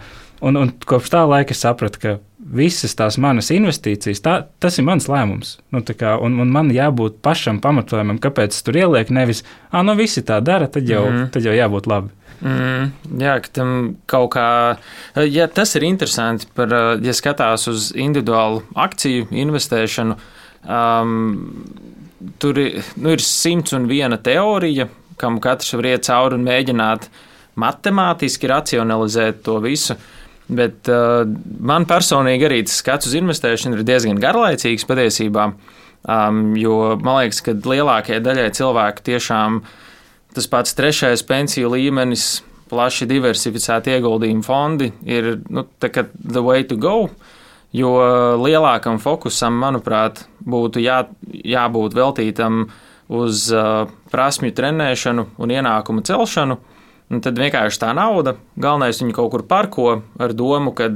un, 0.45 0.59
un 0.61 0.73
kopš 0.85 1.09
tā 1.15 1.23
laika 1.25 1.55
es 1.55 1.63
sapratu, 1.65 2.01
ka 2.03 2.11
visas 2.37 2.93
tās 2.99 3.17
manas 3.17 3.49
investīcijas, 3.55 4.21
tā, 4.21 4.35
tas 4.61 4.77
ir 4.77 4.85
mans 4.85 5.09
lēmums. 5.09 5.55
Nu, 5.73 5.81
kā, 5.81 6.13
un, 6.21 6.37
un 6.43 6.53
man 6.53 6.69
jābūt 6.75 7.17
pašam 7.25 7.57
pamatojumam, 7.63 8.21
kāpēc 8.21 8.53
es 8.53 8.61
tur 8.61 8.77
ielieku. 8.77 9.15
Nevis, 9.17 9.41
ah, 9.71 9.81
nu 9.81 9.97
visi 9.97 10.21
tā 10.21 10.37
dara, 10.45 10.69
tad 10.69 10.85
jau, 10.89 11.07
mm. 11.09 11.31
tad 11.33 11.49
jau 11.49 11.57
jābūt 11.57 11.89
labi. 11.89 12.13
Mm, 12.43 13.17
jā, 13.23 13.33
ka 13.41 13.49
tam 13.55 13.73
kaut 14.09 14.35
kā, 14.35 14.45
ja 15.25 15.49
tas 15.49 15.73
ir 15.79 15.87
interesanti, 15.89 16.45
par, 16.53 16.69
ja 17.01 17.17
skatās 17.17 17.65
uz 17.71 17.89
individuālu 17.97 18.61
akciju 18.85 19.31
investēšanu, 19.31 20.19
uh, 20.19 20.39
Um, 20.63 21.65
tur 22.39 22.57
ir, 22.59 22.79
nu, 22.95 23.11
ir 23.11 23.23
simts 23.23 23.75
un 23.75 23.87
viena 23.89 24.17
teorija, 24.21 24.87
kam 25.19 25.39
katrs 25.43 25.75
var 25.75 25.89
iet 25.91 26.07
cauri 26.07 26.37
un 26.39 26.45
mēģināt 26.47 27.09
matemātiski 27.59 28.49
racionalizēt 28.49 29.43
to 29.45 29.59
visu. 29.63 29.97
Bet 30.53 30.89
uh, 30.91 31.23
man 31.63 31.87
personīgi 31.87 32.47
arī 32.47 32.61
tas 32.67 32.79
skats 32.81 33.07
uz 33.09 33.17
investēšanu 33.19 33.79
ir 33.79 33.85
diezgan 33.87 34.19
garlaicīgs 34.23 34.87
patiesībā. 34.87 35.51
Um, 36.03 36.55
jo 36.59 36.97
man 36.99 37.21
liekas, 37.21 37.39
ka 37.45 37.55
lielākajai 37.55 38.23
daļai 38.23 38.49
cilvēku 38.55 39.05
tiešām 39.07 39.61
tas 40.35 40.49
pats 40.51 40.75
trešais 40.75 41.23
pensiju 41.27 41.69
līmenis, 41.71 42.41
plaši 42.71 43.05
diversificēti 43.07 43.93
ieguldījumu 43.93 44.43
fondi 44.43 44.89
ir 45.05 45.35
nu, 45.53 45.67
the 45.79 46.41
way 46.43 46.63
to 46.67 46.75
go. 46.75 47.03
Uh, 47.03 47.32
Jo 47.73 47.89
lielākam 48.37 48.99
fokusam, 49.01 49.55
manuprāt, 49.57 50.27
būtu 50.45 50.81
jā, 50.83 50.99
jābūt 51.33 51.95
veltītam 51.97 52.67
uz 53.13 53.47
uh, 53.53 53.89
prasmju 54.13 54.53
trenēšanu 54.55 55.25
un 55.41 55.53
ienākumu 55.53 56.03
celšanu. 56.05 56.59
Un 57.13 57.21
tad 57.21 57.37
vienkārši 57.37 57.81
tā 57.81 57.91
nauda, 57.97 58.35
galvenais 58.57 59.01
viņu 59.01 59.15
kaut 59.17 59.31
kur 59.33 59.43
parko 59.49 59.87
ar 60.21 60.33
domu, 60.37 60.71
ka, 60.77 60.89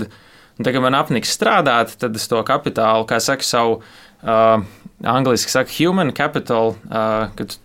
kad 0.64 0.78
man 0.82 0.98
apniks 0.98 1.34
strādāt, 1.36 1.98
tad 2.02 2.16
es 2.18 2.30
to 2.30 2.40
kapitālu, 2.48 3.06
kā 3.10 3.20
saka, 3.22 3.46
savu 3.46 3.80
uh, 3.82 4.62
angļuiski 5.02 5.54
saka, 5.54 5.74
human 5.78 6.14
capital, 6.18 6.76
uh, 6.88 7.28
kad 7.38 7.58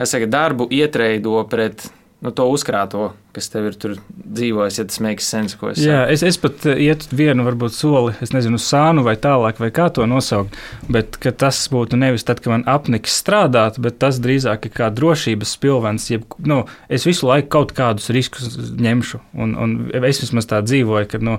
es 0.00 0.14
saku, 0.14 0.28
darbu 0.30 0.68
ietreido 0.72 1.42
pret 1.50 1.88
nu, 2.20 2.32
to 2.32 2.46
uzkrāto, 2.52 3.10
kas 3.34 3.50
tev 3.52 3.68
ir 3.70 3.76
tur 3.80 3.94
dzīvojis, 4.10 4.78
ja 4.80 4.84
tas 4.88 5.00
makes 5.04 5.28
sense, 5.30 5.56
ko 5.58 5.70
es 5.70 5.78
saku. 5.78 5.88
Jā, 5.88 6.00
es, 6.12 6.24
es 6.26 6.38
pat 6.40 6.64
eh, 6.68 6.80
ietu 6.86 7.10
vienu, 7.16 7.44
varbūt 7.46 7.74
soli, 7.76 8.14
es 8.24 8.34
nezinu, 8.34 8.58
uz 8.60 8.66
sānu 8.66 9.04
vai 9.06 9.16
tālāk, 9.20 9.60
vai 9.62 9.70
kā 9.74 9.88
to 9.94 10.06
nosaukt, 10.10 10.56
bet 10.90 11.18
tas 11.40 11.60
būtu 11.72 11.98
nevis 12.00 12.26
tad, 12.26 12.42
kad 12.42 12.54
man 12.54 12.66
apniks 12.70 13.18
strādāt, 13.22 13.80
bet 13.82 14.00
tas 14.02 14.20
drīzāk 14.22 14.68
ir 14.68 14.74
kā 14.76 14.90
drošības 14.94 15.56
spilvens, 15.58 16.10
jeb, 16.12 16.26
nu, 16.42 16.64
es 16.92 17.06
visu 17.08 17.30
laiku 17.30 17.52
kaut 17.58 17.74
kādus 17.76 18.10
riskus 18.14 18.58
ņemšu, 18.58 19.22
un, 19.38 19.54
un 19.54 19.78
es 20.02 20.22
vismaz 20.24 20.50
tā 20.50 20.62
dzīvoju, 20.66 21.10
ka, 21.10 21.22
nu, 21.24 21.38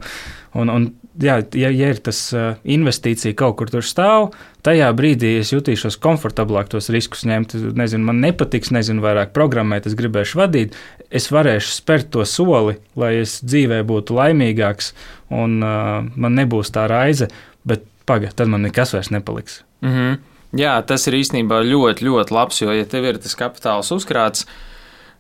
un, 0.58 0.72
un 0.72 0.92
jā, 1.20 1.40
ja, 1.58 1.70
ja 1.72 1.92
ir 1.92 2.00
tas 2.04 2.20
eh, 2.36 2.54
investīcija 2.76 3.36
kaut 3.40 3.58
kur 3.60 3.72
tur 3.72 3.86
stāv, 3.86 4.32
tajā 4.66 4.90
brīdī 4.96 5.36
es 5.40 5.52
jutīšos 5.54 6.00
komfortablāk 6.02 6.72
tos 6.72 6.90
riskus 6.94 7.26
ņemt. 7.28 7.56
Nezinu, 7.78 8.06
man 8.08 8.22
nepatiks, 8.24 8.72
nezinu, 8.76 9.04
vairāk 9.04 9.34
programmēt, 9.36 9.90
es 9.90 9.98
gribēšu 10.00 10.42
vadīt. 10.42 10.78
Es 11.12 11.28
varēšu 11.32 11.74
spērt 11.76 12.12
to 12.14 12.26
soli, 12.26 12.78
lai 12.96 13.14
es 13.22 13.40
dzīvē 13.44 13.82
būtu 13.88 14.16
laimīgāks 14.16 14.94
un 15.36 15.60
uh, 15.60 16.04
man 16.16 16.38
nebūs 16.40 16.72
tā 16.72 16.88
raize, 16.92 17.28
bet 17.68 17.84
pagaidi, 18.08 18.36
tad 18.40 18.52
man 18.52 18.64
nekas 18.68 18.94
vairs 18.96 19.12
nepaliks. 19.12 19.64
Mm 19.82 19.96
-hmm. 19.96 20.20
Jā, 20.60 20.82
tas 20.86 21.08
ir 21.08 21.14
īstenībā 21.14 21.64
ļoti, 21.64 22.04
ļoti 22.04 22.32
labs, 22.32 22.62
jo, 22.62 22.72
ja 22.72 22.86
tev 22.86 23.06
ir 23.06 23.18
tas 23.18 23.36
kapitāls 23.36 23.92
uzkrāts, 23.92 24.46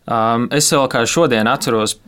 um, 0.07 0.47
es 0.51 0.73
vēl 0.73 0.87
kā 0.87 1.05
šodien 1.05 1.47
atceros 1.47 1.99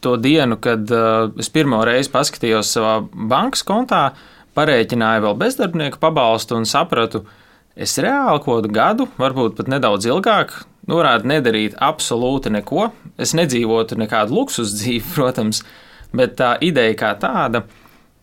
to 0.00 0.16
dienu, 0.16 0.56
kad 0.56 0.90
uh, 0.90 1.30
es 1.38 1.48
pirmo 1.48 1.84
reizi 1.84 2.10
paskatījos 2.10 2.72
savā 2.72 3.08
bankas 3.14 3.62
kontā, 3.62 4.12
Parēķināju 4.54 5.24
vēl 5.24 5.34
bezdarbnieku 5.38 5.98
pabalstu 6.02 6.54
un 6.60 6.66
sapratu, 6.68 7.24
es 7.74 7.96
reāli 7.98 8.38
kaut 8.44 8.62
kādu 8.62 8.70
gadu, 8.74 9.06
varbūt 9.18 9.56
pat 9.58 9.70
nedaudz 9.72 10.06
ilgāk, 10.06 10.54
nu, 10.86 10.98
varētu 10.98 11.30
nedarīt 11.30 11.78
absolūti 11.82 12.52
neko. 12.54 12.90
Es 13.20 13.34
nedzīvotu 13.36 13.98
nekādu 14.00 14.36
luksus 14.36 14.74
dzīvi, 14.78 15.04
protams, 15.16 15.62
bet 16.14 16.38
tā 16.40 16.54
ideja 16.64 16.96
kā 17.00 17.14
tāda, 17.20 17.64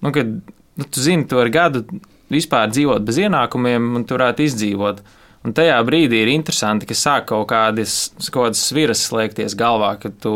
nu, 0.01 0.13
ka 0.15 0.25
nu, 0.25 0.87
tu 0.87 1.03
zini, 1.03 1.27
tu 1.27 1.39
vari 1.39 1.53
gadu 1.53 1.85
vispār 2.31 2.71
dzīvot 2.71 3.03
bez 3.05 3.19
ienākumiem 3.21 3.91
un 3.97 4.07
tu 4.07 4.15
varētu 4.17 4.47
izdzīvot. 4.47 5.01
Un 5.41 5.55
tajā 5.57 5.79
brīdī 5.87 6.19
ir 6.21 6.29
interesanti, 6.35 6.85
ka 6.85 6.95
sāk 6.97 7.31
kaut 7.31 7.47
kādas, 7.49 8.11
kaut 8.29 8.51
kādas 8.51 8.61
sviras 8.69 9.01
slēgties 9.07 9.55
galvā, 9.57 9.95
kad 9.99 10.19
tu 10.21 10.35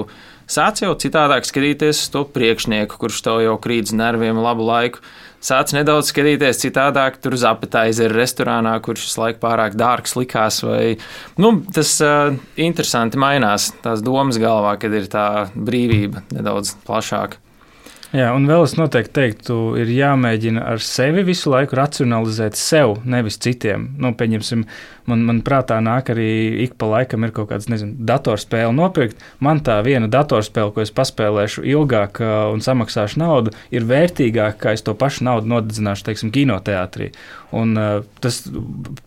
sāc 0.49 0.81
jau 0.81 0.95
citādāk 0.97 1.45
skatīties 1.45 2.01
uz 2.01 2.09
to 2.13 2.23
priekšnieku, 2.35 2.97
kurš 3.01 3.21
tev 3.27 3.43
jau 3.43 3.53
krīt 3.61 3.91
uz 3.91 3.95
nerviem 3.97 4.41
labu 4.41 4.65
laiku. 4.65 5.03
Sāc 5.45 5.75
nedaudz 5.75 6.09
skatīties 6.09 6.57
citādāk, 6.63 7.19
tur 7.21 7.35
uz 7.37 7.43
apetaizeru 7.45 8.17
restorānā, 8.17 8.73
kurš 8.81 9.03
visu 9.05 9.21
laiku 9.21 9.43
pārāk 9.43 9.77
dārgs 9.77 10.15
likās. 10.17 10.63
Vai, 10.65 10.95
nu, 11.37 11.51
tas 11.75 11.91
uh, 12.01 12.33
interesanti 12.57 13.21
mainās, 13.21 13.69
tās 13.85 14.01
domas 14.05 14.41
galvā, 14.41 14.73
kad 14.81 14.95
ir 14.97 15.05
tā 15.11 15.27
brīvība 15.53 16.25
nedaudz 16.33 16.73
plašāka. 16.87 17.44
Jā, 18.13 18.29
un 18.37 18.45
vēl 18.45 18.63
es 18.67 18.75
noteikti 18.77 19.13
teiktu, 19.17 19.55
ir 19.81 19.89
jāmēģina 19.89 20.61
ar 20.69 20.83
sevi 20.83 21.23
visu 21.25 21.49
laiku 21.49 21.75
racionalizēt 21.79 22.57
sev, 22.59 22.99
nevis 23.03 23.39
citiem. 23.41 23.87
Nu, 23.99 24.11
pieņemsim, 24.15 24.61
man, 25.09 25.23
man 25.25 25.41
prātā 25.45 25.79
nāk 25.83 26.11
arī 26.13 26.27
ik 26.67 26.75
pa 26.79 26.87
laikam 26.91 27.25
ir 27.25 27.33
kaut 27.35 27.49
kāds, 27.49 27.67
nezinu, 27.71 27.97
datorspēle 28.05 28.75
nopirkt. 28.77 29.23
Man 29.43 29.63
tā 29.65 29.79
viena 29.85 30.07
datorspēle, 30.11 30.71
ko 30.75 30.85
es 30.85 30.93
paspēlēšu 30.95 31.65
ilgāk 31.73 32.21
un 32.53 32.61
samaksāšu 32.63 33.19
naudu, 33.23 33.55
ir 33.73 33.87
vērtīgāka, 33.89 34.59
kā 34.61 34.75
es 34.77 34.85
to 34.85 34.93
pašu 34.97 35.25
naudu 35.25 35.51
nodedzināšu, 35.55 36.05
teiksim, 36.11 36.33
kinoteātrī. 36.35 37.09
Un, 37.55 37.75
uh, 37.79 38.03
tas 38.23 38.41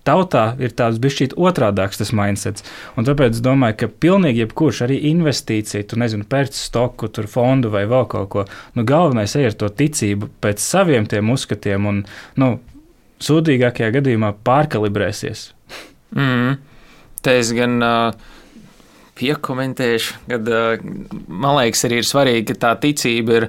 tautā 0.08 0.44
ir 0.62 0.72
tāds 0.76 1.00
bišķīt 1.02 1.34
otrādāks 1.36 2.00
tas 2.00 2.14
mindsets. 2.16 2.64
Un 2.96 3.04
tāpēc 3.08 3.36
es 3.36 3.42
domāju, 3.44 3.76
ka 3.82 3.90
pilnīgi 4.04 4.44
jebkurš 4.44 4.84
arī 4.86 5.00
investīcija, 5.10 5.84
tu 5.90 5.98
nezinu, 6.00 6.24
pērc 6.28 6.56
stoku, 6.56 7.10
tur 7.12 7.28
fondu 7.28 7.72
vai 7.74 7.84
vēl 7.90 8.06
kaut 8.08 8.30
ko, 8.32 8.46
nu 8.78 8.86
galvenais 8.98 9.36
ir 9.38 9.52
ar 9.52 9.58
to 9.58 9.70
ticību 9.80 10.32
pēc 10.42 10.62
saviem 10.62 11.06
tiem 11.08 11.30
uzskatiem 11.34 11.86
un, 11.88 12.02
nu, 12.42 12.56
sūdīgākajā 13.24 13.92
gadījumā 13.98 14.32
pārkalibrēsies. 14.46 15.48
Mm. 16.16 16.58
Te 17.24 17.34
es 17.40 17.50
gan 17.56 17.78
uh, 17.82 18.28
piekomentēšu, 19.18 20.20
ka 20.30 20.38
uh, 20.38 20.86
man 21.26 21.58
liekas, 21.58 21.84
arī 21.88 22.02
ir 22.02 22.08
svarīgi, 22.08 22.46
ka 22.52 22.60
tā 22.66 22.74
ticība 22.84 23.40
ir 23.40 23.48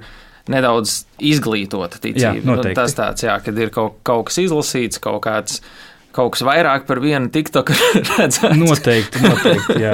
nedaudz 0.50 1.04
izglītota 1.22 2.02
ticība. 2.02 2.40
Jā, 2.40 2.46
nu, 2.46 2.58
tas 2.76 2.98
tāds, 2.98 3.26
jā, 3.28 3.38
kad 3.46 3.58
ir 3.62 3.72
kaut, 3.74 4.00
kaut 4.08 4.30
kas 4.30 4.42
izlasīts, 4.46 5.02
kaut 5.04 5.22
kāds. 5.28 5.62
Kaut 6.10 6.32
kas 6.34 6.42
vairāk 6.42 6.88
par 6.88 6.98
vienu 7.04 7.30
tiktoku 7.30 7.76
redzēts. 8.18 8.42
Noteikti, 8.58 9.22
noteikti. 9.22 9.92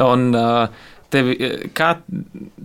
Un, 0.00 0.30
tevi, 1.12 1.36
kā, 1.76 1.94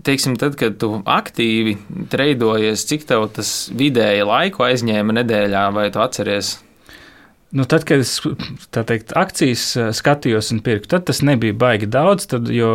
teiksim, 0.06 0.38
tad, 0.41 0.58
kad 0.60 0.78
tu 0.82 1.00
aktīvi 1.02 1.78
treidojies, 2.12 2.86
cik 2.89 3.08
tev 3.10 3.28
tas 3.36 3.56
vidēji 3.76 4.28
laiku 4.28 4.68
aizņēma 4.68 5.20
nedēļā, 5.22 5.66
vai 5.76 5.89
tu 5.93 6.04
atceries? 6.04 6.56
Nu, 7.56 7.64
tad, 7.64 7.86
kad 7.88 8.02
es 8.04 8.18
teikt, 8.74 9.14
akcijas 9.16 9.62
eh, 9.80 9.91
skatījos 9.96 10.50
un 10.52 10.60
pirku, 10.66 10.89
tad 10.91 11.06
tas 11.08 11.22
nebija 11.24 11.56
baigi 11.56 11.88
daudz, 11.88 12.26
tad, 12.28 12.50
jo 12.52 12.72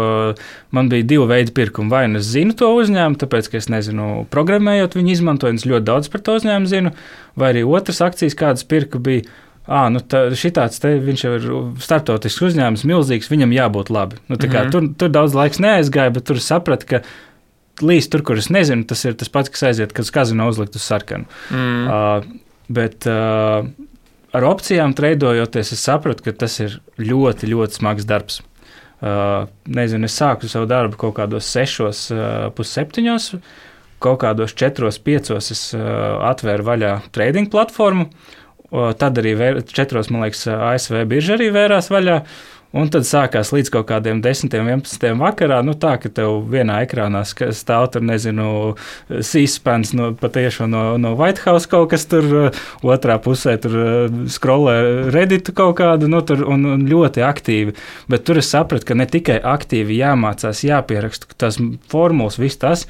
man 0.73 0.89
bija 0.89 1.05
divi 1.11 1.27
veidi 1.29 1.53
pirkuma. 1.53 1.93
Vai 1.99 2.07
nu 2.09 2.21
es 2.23 2.31
zinu 2.31 2.57
to 2.57 2.71
uzņēmumu, 2.79 3.18
tāpēc, 3.21 3.51
ka 3.53 3.61
es 3.61 3.68
nezinu, 3.73 4.25
programmējot 4.33 4.97
viņu 4.97 5.12
izmantoju, 5.18 5.53
un 5.53 5.61
es 5.61 5.68
ļoti 5.68 5.89
daudz 5.91 6.09
par 6.12 6.25
to 6.25 6.39
uzņēmumu 6.41 6.71
zinu, 6.71 6.95
vai 7.37 7.53
arī 7.53 7.66
otras 7.68 8.01
akcijas, 8.07 8.39
kādas 8.41 8.64
pirku, 8.71 9.03
bija. 9.05 9.27
À, 9.71 9.85
nu 9.87 10.01
tā, 10.03 10.25
šitāds 10.35 10.81
te, 10.83 10.97
viņš 10.99 11.23
jau 11.23 11.33
ir 11.37 11.45
starptautisks 11.85 12.43
uzņēmums, 12.49 12.83
milzīgs, 12.91 13.29
viņam 13.31 13.53
jābūt 13.55 13.93
labi. 13.95 14.16
Nu, 14.27 14.35
kā, 14.35 14.49
mm 14.49 14.55
-hmm. 14.57 14.73
tur, 14.75 14.89
tur 14.99 15.12
daudz 15.14 15.37
laiks 15.39 15.62
neaizgāja, 15.62 16.11
bet 16.16 16.27
tur 16.27 16.41
sapratu, 16.43 16.89
ka 16.91 17.01
līdz 17.79 18.09
tur, 18.11 18.25
kur 18.27 18.41
es 18.41 18.51
nezinu, 18.51 18.83
tas 18.85 19.05
ir 19.05 19.14
tas 19.14 19.31
pats, 19.31 19.53
kas 19.53 19.62
aiziet, 19.68 19.93
kad 19.95 20.11
kazino 20.11 20.49
uzlikt 20.51 20.75
uz 20.75 20.83
sarkanu. 20.83 21.25
Mm. 21.51 21.87
Uh, 21.87 22.25
bet 22.68 23.07
uh, 23.07 23.71
ar 24.33 24.49
opcijām 24.49 24.95
treidojoties, 24.95 25.73
es 25.73 25.87
sapratu, 25.87 26.27
ka 26.27 26.33
tas 26.33 26.59
ir 26.61 26.81
ļoti, 26.99 27.47
ļoti 27.55 27.79
smags 27.79 28.05
darbs. 28.11 28.43
Uh, 29.01 29.47
nezinu, 29.71 30.11
es 30.11 30.18
sāku 30.18 30.51
savu 30.51 30.66
darbu 30.66 30.99
kaut 30.99 31.14
kādos 31.14 31.47
sešos, 31.47 32.11
uh, 32.11 32.51
pusseptiņos, 32.59 33.31
kaut 34.03 34.21
kādos 34.21 34.53
četros, 34.53 34.99
piecos 34.99 35.51
es 35.55 35.64
uh, 35.79 36.18
atvēru 36.27 36.66
vaļā 36.66 36.93
trading 37.14 37.49
platformu. 37.55 38.11
Uh, 38.11 38.39
tad 38.71 39.18
arī 39.21 39.35
vēr, 39.39 39.61
četros, 39.66 40.12
man 40.12 40.27
liekas, 40.27 40.47
ASV 40.51 41.05
birža 41.11 41.37
arī 41.39 41.51
vērās 41.55 41.91
vaļā. 41.93 42.23
Un 42.71 42.87
tad 42.87 43.03
sākās 43.03 43.49
līdz 43.51 43.73
kaut 43.75 43.89
kādiem 43.89 44.21
10, 44.23 44.53
11 44.55 45.16
vakarā. 45.18 45.57
Nu, 45.66 45.73
tā, 45.75 45.97
ka 45.99 46.07
tev 46.14 46.37
vienā 46.53 46.77
ekrānā 46.85 47.25
stāv 47.27 47.89
tur, 47.91 48.05
nezinu, 48.07 48.77
sīspēns 49.11 49.91
no, 49.99 50.12
patiešām 50.18 50.71
no, 50.71 50.83
no 51.03 51.16
White 51.18 51.43
House 51.49 51.66
kaut 51.71 51.91
kas 51.91 52.07
tur, 52.11 52.53
otrā 52.87 53.16
pusē 53.23 53.57
tur 53.62 53.75
scrollē 54.31 54.77
Redditu 55.11 55.55
kaut 55.57 55.81
kādu, 55.81 56.07
nu, 56.12 56.23
tur 56.23 56.45
un, 56.47 56.68
un 56.77 56.85
ļoti 56.87 57.25
aktīvi. 57.27 57.75
Bet 58.11 58.23
tur 58.29 58.39
es 58.39 58.53
sapratu, 58.55 58.87
ka 58.87 58.99
ne 58.99 59.09
tikai 59.11 59.41
aktīvi 59.43 59.99
jāmācās, 59.99 60.62
jāpieraksta 60.68 61.35
tās 61.43 61.59
formulas, 61.91 62.39
viss 62.39 62.62
tas, 62.62 62.87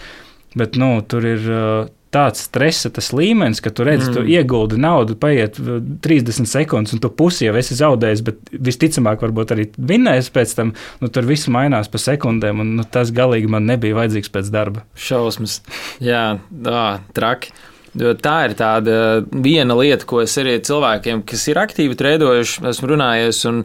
bet, 0.52 0.76
nu, 0.76 0.98
tur 1.08 1.24
ir 1.24 1.48
tāds 2.14 2.42
stresa 2.48 2.90
tas 2.90 3.12
līmenis, 3.14 3.62
ka 3.62 3.70
tu 3.74 3.86
redzi, 3.86 4.08
mm. 4.08 4.16
tu 4.16 4.34
ieguldi 4.34 4.78
naudu, 4.82 5.14
paiet 5.20 5.58
30 6.02 6.48
sekundes, 6.50 6.94
un 6.96 7.02
tu 7.02 7.10
pusi 7.14 7.46
jau 7.46 7.54
esi 7.58 7.78
zaudējis, 7.78 8.24
bet 8.26 8.52
visticamāk, 8.68 9.22
varbūt 9.22 9.54
arī 9.54 9.68
vinnējis 9.78 10.30
pēc 10.34 10.54
tam. 10.58 10.74
Nu, 11.02 11.10
tur 11.14 11.28
viss 11.28 11.50
mainās 11.52 11.90
pa 11.90 12.02
sekundēm, 12.02 12.64
un 12.64 12.74
nu, 12.80 12.86
tas 12.86 13.14
galīgi 13.14 13.50
man 13.50 13.68
nebija 13.70 13.98
vajadzīgs 14.00 14.34
pēc 14.34 14.50
darba. 14.54 14.84
Šausmas. 14.98 15.60
Jā, 16.02 16.40
tā, 16.50 16.86
traki. 17.16 17.54
Jo 17.98 18.12
tā 18.14 18.36
ir 18.46 18.52
tāda 18.58 18.94
viena 19.30 19.74
lieta, 19.74 20.06
ko 20.06 20.20
es 20.22 20.36
arī 20.38 20.60
cilvēkiem, 20.62 21.24
kas 21.26 21.48
ir 21.50 21.58
aktīvi 21.58 21.98
trēdojuši, 21.98 22.62
esmu 22.70 22.90
runājies, 22.92 23.42
un 23.50 23.64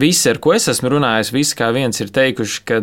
visi, 0.00 0.28
ar 0.32 0.40
ko 0.44 0.52
es 0.56 0.68
esmu 0.72 0.92
runājis, 0.96 1.32
visi 1.32 1.56
kā 1.56 1.70
viens 1.72 2.00
ir 2.04 2.12
teikuši, 2.12 2.60
ka 2.68 2.82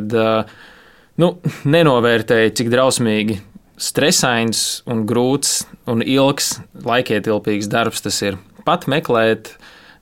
nu, 1.21 1.35
nenovērtēja, 1.69 2.53
cik 2.57 2.73
drausmīgi 2.73 3.37
stresains 3.81 4.81
un 4.89 5.05
grūts 5.09 5.63
un 5.89 6.03
ilgs, 6.05 6.59
laikietilpīgs 6.85 7.69
darbs 7.71 8.03
tas 8.05 8.19
ir. 8.23 8.37
Pat 8.67 8.85
meklēt, 8.91 9.55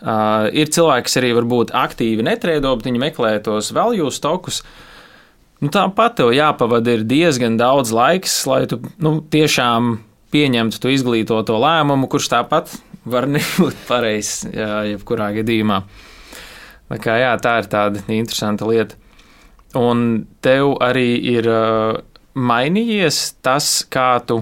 uh, 0.03 0.49
ir 0.51 0.71
cilvēki, 0.73 1.07
kas 1.07 1.17
arī 1.21 1.31
varbūt 1.37 1.73
aktīvi 1.77 2.25
netrēdo, 2.27 2.75
bet 2.75 2.89
viņi 2.89 3.03
meklē 3.05 3.33
tos 3.45 3.71
value 3.75 4.11
stokus. 4.11 4.61
Nu, 5.59 5.71
Tāpat 5.71 6.19
tev 6.19 6.33
jāpavada 6.35 6.99
diezgan 7.03 7.57
daudz 7.59 7.91
laiks, 7.95 8.37
lai 8.47 8.63
tu 8.71 8.79
nu, 9.03 9.17
tiešām 9.23 9.97
pieņemtu 10.31 10.79
to 10.79 10.91
izglītoto 10.93 11.57
lēmumu, 11.59 12.07
kurš 12.11 12.29
tāpat 12.35 12.75
var 13.09 13.27
nebūt 13.35 13.83
pareizs, 13.87 14.45
jebkurā 14.53 15.33
gadījumā. 15.39 15.83
Tā, 16.89 16.97
kā, 16.97 17.19
jā, 17.21 17.33
tā 17.41 17.59
ir 17.61 17.69
tāda 17.69 18.01
interesanta 18.11 18.67
lieta. 18.67 18.97
Un 19.77 20.25
tev 20.41 20.79
arī 20.81 21.11
ir 21.29 21.45
mainījies 22.35 23.21
tas, 23.45 23.71
kā 23.91 24.11
tu 24.25 24.41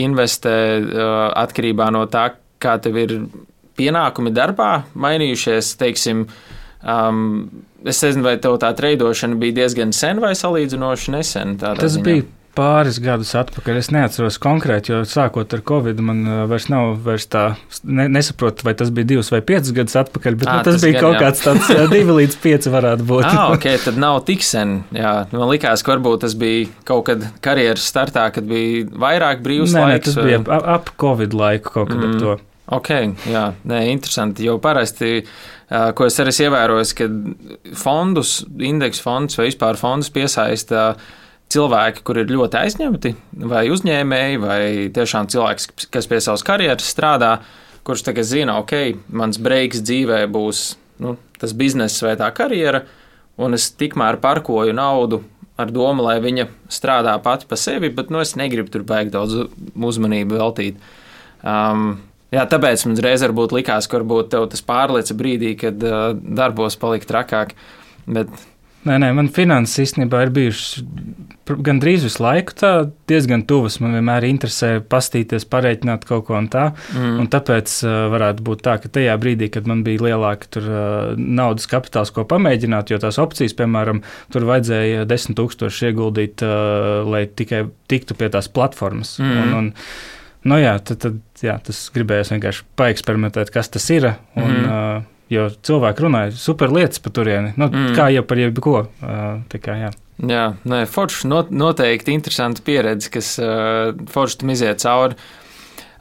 investē 0.00 0.56
atkarībā 1.36 1.88
no 1.94 2.04
tā, 2.12 2.30
kā 2.62 2.76
tev 2.82 2.98
ir 3.00 3.16
pienākumi 3.76 4.32
darbā, 4.34 4.70
mainījušies, 4.96 5.74
teiksim, 5.80 6.24
um, 6.80 7.22
es 7.84 8.00
nezinu, 8.04 8.24
vai 8.26 8.36
tev 8.42 8.56
tā 8.62 8.72
treidošana 8.76 9.38
bija 9.40 9.60
diezgan 9.62 9.92
sen 9.96 10.20
vai 10.24 10.32
salīdzinoši 10.38 11.14
nesen. 11.16 11.56
Tas 11.60 11.98
ziņā. 11.98 12.04
bija 12.06 12.26
pāris 12.56 12.98
gadus 13.02 13.32
atpakaļ. 13.38 13.78
Es 13.80 13.90
neatceros 13.94 14.38
konkrēti, 14.42 14.92
jo 14.92 15.02
sākot 15.08 15.52
ar 15.56 15.62
Covid, 15.66 16.00
man 16.04 16.22
uh, 16.24 16.38
vairs 16.50 16.68
nav 16.72 16.94
vairs 17.04 17.28
tā, 17.32 17.44
ne, 17.84 18.08
nesaprotu, 18.12 18.66
vai 18.66 18.74
tas 18.78 18.92
bija 18.94 19.10
divus 19.12 19.30
vai 19.32 19.42
piecus 19.46 19.74
gadus 19.76 19.98
atpakaļ, 20.00 20.38
bet 20.40 20.50
à, 20.50 20.56
nu, 20.58 20.66
tas, 20.66 20.78
tas 20.78 20.86
bija 20.86 20.98
gan, 20.98 21.04
kaut 21.04 21.16
jā. 21.18 21.22
kāds 21.24 21.44
tāds 21.44 21.90
divi 21.92 22.18
līdz 22.20 22.38
pieci 22.42 22.72
varētu 22.72 23.08
būt. 23.10 23.28
ah, 23.28 23.52
ok, 23.54 23.68
tad 23.86 24.00
nav 24.02 24.22
tik 24.28 24.46
sen. 24.46 24.78
Jā, 24.96 25.14
man 25.34 25.52
likās, 25.52 25.84
ka 25.84 25.94
varbūt 25.94 26.24
tas 26.26 26.36
bija 26.38 26.70
kaut 26.88 27.06
kad 27.10 27.28
karjeras 27.44 27.86
startā, 27.92 28.28
kad 28.34 28.48
bija 28.48 28.86
vairāk 29.06 29.44
brīvs 29.44 29.76
nē, 29.76 29.84
laiks. 29.86 29.96
Nē, 29.96 30.04
tas 30.08 30.18
vai... 30.20 30.28
bija 30.30 30.42
ap, 30.46 30.70
ap 30.78 30.94
Covid 31.02 31.36
laiku 31.36 31.76
kaut 31.78 31.92
kad 31.92 32.00
mm. 32.00 32.08
ap 32.08 32.24
to. 32.24 32.38
Ok, 32.76 32.88
jā, 33.30 33.44
nē, 33.70 33.84
interesanti, 33.92 34.42
jo 34.48 34.56
parasti, 34.58 35.20
ko 35.70 36.08
es 36.08 36.16
arī 36.18 36.32
ievēroju, 36.48 36.88
kad 36.98 37.76
fondus, 37.78 38.40
indeksu 38.58 39.04
fondus 39.04 39.38
vai 39.38 39.46
vispār 39.52 39.78
fondus 39.78 40.10
piesaista 40.10 40.88
uh, 40.96 41.14
cilvēki, 41.52 42.02
kur 42.06 42.18
ir 42.20 42.32
ļoti 42.32 42.58
aizņemti, 42.60 43.12
vai 43.46 43.66
uzņēmēji, 43.70 44.40
vai 44.42 44.60
tiešām 44.94 45.28
cilvēks, 45.32 45.70
kas 45.94 46.10
pie 46.10 46.20
savas 46.24 46.44
karjeras 46.46 46.88
strādā, 46.90 47.36
kurš 47.86 48.02
tagad 48.08 48.26
zina, 48.26 48.58
ok, 48.62 49.06
mans 49.14 49.38
breiks 49.42 49.84
dzīvē 49.86 50.24
būs 50.32 50.66
nu, 51.02 51.14
tas 51.38 51.54
biznesa 51.56 52.08
vai 52.08 52.16
tā 52.18 52.32
karjera, 52.34 52.82
un 53.38 53.54
es 53.54 53.68
tikmēr 53.78 54.18
parkoju 54.22 54.74
naudu 54.74 55.22
ar 55.60 55.70
domu, 55.72 56.04
lai 56.04 56.18
viņa 56.20 56.48
strādā 56.72 57.14
pati 57.22 57.48
pa 57.48 57.56
sevi, 57.60 57.92
bet 57.94 58.10
nu, 58.12 58.20
es 58.24 58.34
negribu 58.36 58.72
tur 58.72 58.84
baigt 58.88 59.14
daudz 59.14 59.46
uzmanību 59.76 60.36
veltīt. 60.36 60.82
Um, 61.46 61.94
jā, 62.34 62.44
tāpēc 62.50 62.84
man 62.88 63.00
reiz 63.06 63.24
likās, 63.24 63.88
ka 63.88 64.00
varbūt 64.00 64.34
tas 64.52 64.64
pārlieca 64.66 65.16
brīdī, 65.16 65.54
kad 65.60 65.80
uh, 65.84 66.10
darbos 66.12 66.76
palika 66.80 67.08
trakāk. 67.12 67.54
Bet 68.06 68.32
Nē, 68.86 69.00
nē, 69.02 69.10
man 69.18 69.28
finanses 69.34 69.82
īstenībā 69.82 70.26
ir 70.26 70.30
bijušas 70.34 70.84
gandrīz 71.46 72.04
visu 72.06 72.22
laiku 72.22 72.54
tā, 72.58 72.70
diezgan 73.10 73.44
tuvas. 73.46 73.78
Man 73.82 73.94
vienmēr 73.96 74.26
interesē 74.28 74.76
pastīties, 74.82 75.46
pareiķināt 75.50 76.06
kaut 76.08 76.26
ko 76.28 76.36
un 76.38 76.48
tā. 76.50 76.68
Mm. 76.94 77.20
Un 77.22 77.30
tāpēc 77.30 77.72
uh, 77.86 77.94
varētu 78.12 78.44
būt 78.46 78.64
tā, 78.66 78.76
ka 78.82 78.90
tajā 78.98 79.14
brīdī, 79.22 79.48
kad 79.54 79.68
man 79.70 79.84
bija 79.86 80.08
lielāka 80.08 80.50
tur, 80.56 80.68
uh, 80.70 81.14
naudas 81.18 81.68
kapitāls, 81.70 82.12
ko 82.14 82.26
pamēģināt, 82.28 82.90
jo 82.90 83.00
tās 83.02 83.20
opcijas, 83.22 83.54
piemēram, 83.58 84.02
tur 84.34 84.48
vajadzēja 84.48 85.06
10 85.10 85.38
tūkstoši 85.38 85.90
ieguldīt, 85.90 86.46
uh, 86.46 87.02
lai 87.06 87.26
tikai 87.26 87.66
tiktu 87.90 88.18
pie 88.18 88.30
tās 88.34 88.50
platformas. 88.50 89.16
Mm. 89.22 89.42
Un, 89.42 89.58
un, 89.60 89.72
nu, 90.50 90.62
jā, 90.62 90.76
tad, 90.82 91.02
tad, 91.04 91.20
jā, 91.42 91.58
tas 91.66 91.86
gribējās 91.94 92.34
vienkārši 92.34 92.66
paeksperimentēt, 92.78 93.54
kas 93.54 93.70
tas 93.74 93.90
ir. 93.94 94.12
Un, 94.38 94.50
mm. 94.50 94.66
uh, 94.66 95.12
Jo 95.32 95.48
cilvēki 95.50 96.04
runāja 96.04 96.34
super 96.38 96.70
lietas 96.70 97.00
par 97.02 97.14
turieni, 97.16 97.50
nu, 97.58 97.66
mm. 97.66 97.94
kā 97.98 98.10
jau 98.14 98.22
par 98.26 98.38
jebko. 98.38 98.82
Kā, 99.02 99.78
jā. 99.80 99.88
Jā, 100.22 100.44
nē, 100.64 100.84
forši 100.88 101.28
not, 101.28 101.50
noteikti 101.50 102.14
interesanti 102.14 102.62
pieredze, 102.64 103.10
kas 103.12 103.34
uh, 103.42 103.90
forši 104.12 104.38
tam 104.42 104.52
iziet 104.54 104.84
cauri. 104.84 105.18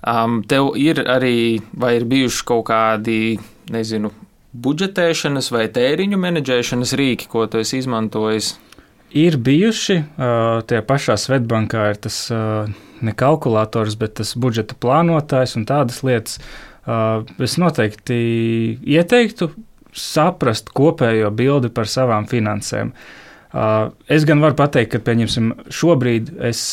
Um, 0.05 0.43
tev 0.45 0.75
ir 0.77 1.01
arī, 1.09 1.63
vai 1.73 1.95
ir 1.97 2.05
bijuši 2.07 2.45
kaut 2.45 2.67
kādi, 2.69 3.39
nezinu, 3.73 4.13
budžetēšanas 4.53 5.49
vai 5.51 5.65
tēriņu 5.73 6.21
menedžēšanas 6.21 6.93
rīki, 7.01 7.27
ko 7.31 7.47
tu 7.49 7.63
esi 7.65 7.81
izmantojis? 7.81 8.53
Ir 9.15 9.39
bijuši, 9.41 9.97
uh, 10.05 10.61
tie 10.69 10.83
pašā 10.85 11.17
Svetbankā 11.17 11.89
ir 11.95 11.99
tas 12.05 12.21
uh, 12.29 12.69
ne 13.01 13.17
kalkulators, 13.17 13.97
bet 13.97 14.19
tas 14.21 14.35
budžeta 14.37 14.77
plānotājs 14.77 15.57
un 15.57 15.65
tādas 15.65 16.03
lietas. 16.05 16.37
Uh, 16.37 16.74
es 16.85 17.57
noteikti 17.61 18.17
ieteiktu 18.85 19.49
saprast 19.95 20.69
kopējo 20.75 21.31
bildi 21.33 21.71
par 21.73 21.89
savām 21.89 22.27
finansēm. 22.29 22.91
Uh, 23.55 23.93
es 24.11 24.25
gan 24.27 24.41
varu 24.43 24.57
pateikt, 24.59 24.91
ka, 24.91 24.99
pieņemsim, 24.99 25.53
šobrīd 25.71 26.33
es 26.43 26.65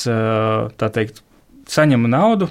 teikt, 0.83 1.23
saņemu 1.71 2.11
naudu, 2.11 2.49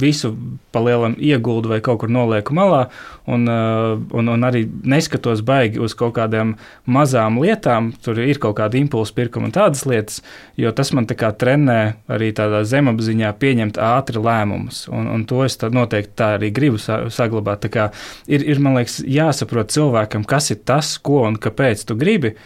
visu 0.00 0.32
palielam 0.72 1.14
ieguldu 1.18 1.70
vai 1.72 1.80
kaut 1.84 2.02
kur 2.02 2.10
nolieku 2.12 2.54
malā, 2.56 2.86
un, 3.26 3.46
uh, 3.48 3.96
un, 4.16 4.28
un 4.32 4.46
arī 4.46 4.66
neskatos 4.66 5.42
baigi 5.46 5.80
uz 5.82 5.94
kaut 5.98 6.16
kādām 6.18 6.54
mazām 6.84 7.40
lietām. 7.42 7.92
Tur 8.04 8.20
ir 8.22 8.40
kaut 8.42 8.58
kāda 8.60 8.78
impulsa 8.80 9.16
pirkuma 9.16 9.48
un 9.48 9.54
tādas 9.56 9.86
lietas, 9.88 10.20
jo 10.60 10.72
tas 10.76 10.92
man 10.96 11.08
kā 11.08 11.32
trenē 11.32 11.80
arī 12.12 12.32
tādā 12.36 12.62
zemapziņā 12.68 13.32
pieņemt 13.40 13.80
ātri 13.80 14.22
lēmumus, 14.22 14.84
un, 14.92 15.08
un 15.12 15.24
to 15.28 15.42
es 15.46 15.58
noteikti 15.60 16.16
tā 16.18 16.34
arī 16.36 16.52
gribu 16.54 16.80
saglabāt. 16.80 17.64
Tā 17.66 17.72
kā 17.72 17.88
ir, 18.28 18.44
ir, 18.44 18.60
man 18.62 18.76
liekas, 18.78 19.00
jāsaprot 19.00 19.72
cilvēkam, 19.74 20.26
kas 20.28 20.52
ir 20.54 20.62
tas, 20.68 20.96
ko 20.98 21.24
un 21.26 21.40
kāpēc 21.40 21.86
tu 21.88 21.98
gribi. 21.98 22.36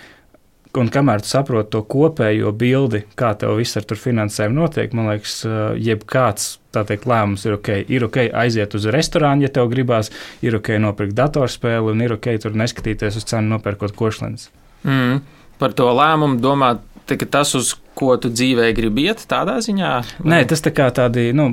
Un 0.79 0.87
kamēr 0.93 1.25
tu 1.25 1.27
saproti 1.33 1.73
to 1.75 1.81
kopējo 1.83 2.53
bildi, 2.55 3.01
kā 3.19 3.33
tev 3.39 3.57
viss 3.59 3.79
ar 3.79 3.87
finansēm 3.99 4.55
notiek, 4.55 4.93
man 4.95 5.09
liekas, 5.11 5.41
jebkāds 5.83 6.53
teikt, 6.71 7.09
lēmums 7.11 7.43
ir 7.49 7.57
ok. 7.57 7.73
Ir 7.91 8.07
ok 8.07 8.21
aiziet 8.43 8.77
uz 8.79 8.87
restorānu, 8.95 9.43
ja 9.43 9.51
tev 9.51 9.67
gribās, 9.73 10.13
ir 10.47 10.55
ok 10.61 10.77
nopirkt 10.79 11.17
datorspēli, 11.19 11.91
un 11.91 12.05
ir 12.07 12.15
ok 12.15 12.31
tur 12.45 12.55
neskatīties 12.55 13.19
uz 13.19 13.27
cenu, 13.27 13.57
nopērkot 13.57 13.97
košlēnas. 13.99 14.47
Mm, 14.87 15.19
par 15.59 15.75
to 15.75 15.91
lēmumu 15.91 16.39
domāt, 16.45 16.87
tas, 17.11 17.57
uz 17.59 17.75
ko 17.99 18.15
tu 18.23 18.31
dzīvē 18.31 18.71
gribi 18.77 19.09
iet, 19.11 19.27
tādā 19.27 19.59
ziņā? 19.65 19.93
Vai? 20.21 20.31
Nē, 20.37 20.45
tas 20.53 20.63
tā 20.63 20.71
kā 20.77 20.87
tādi. 20.95 21.33
Nu, 21.35 21.51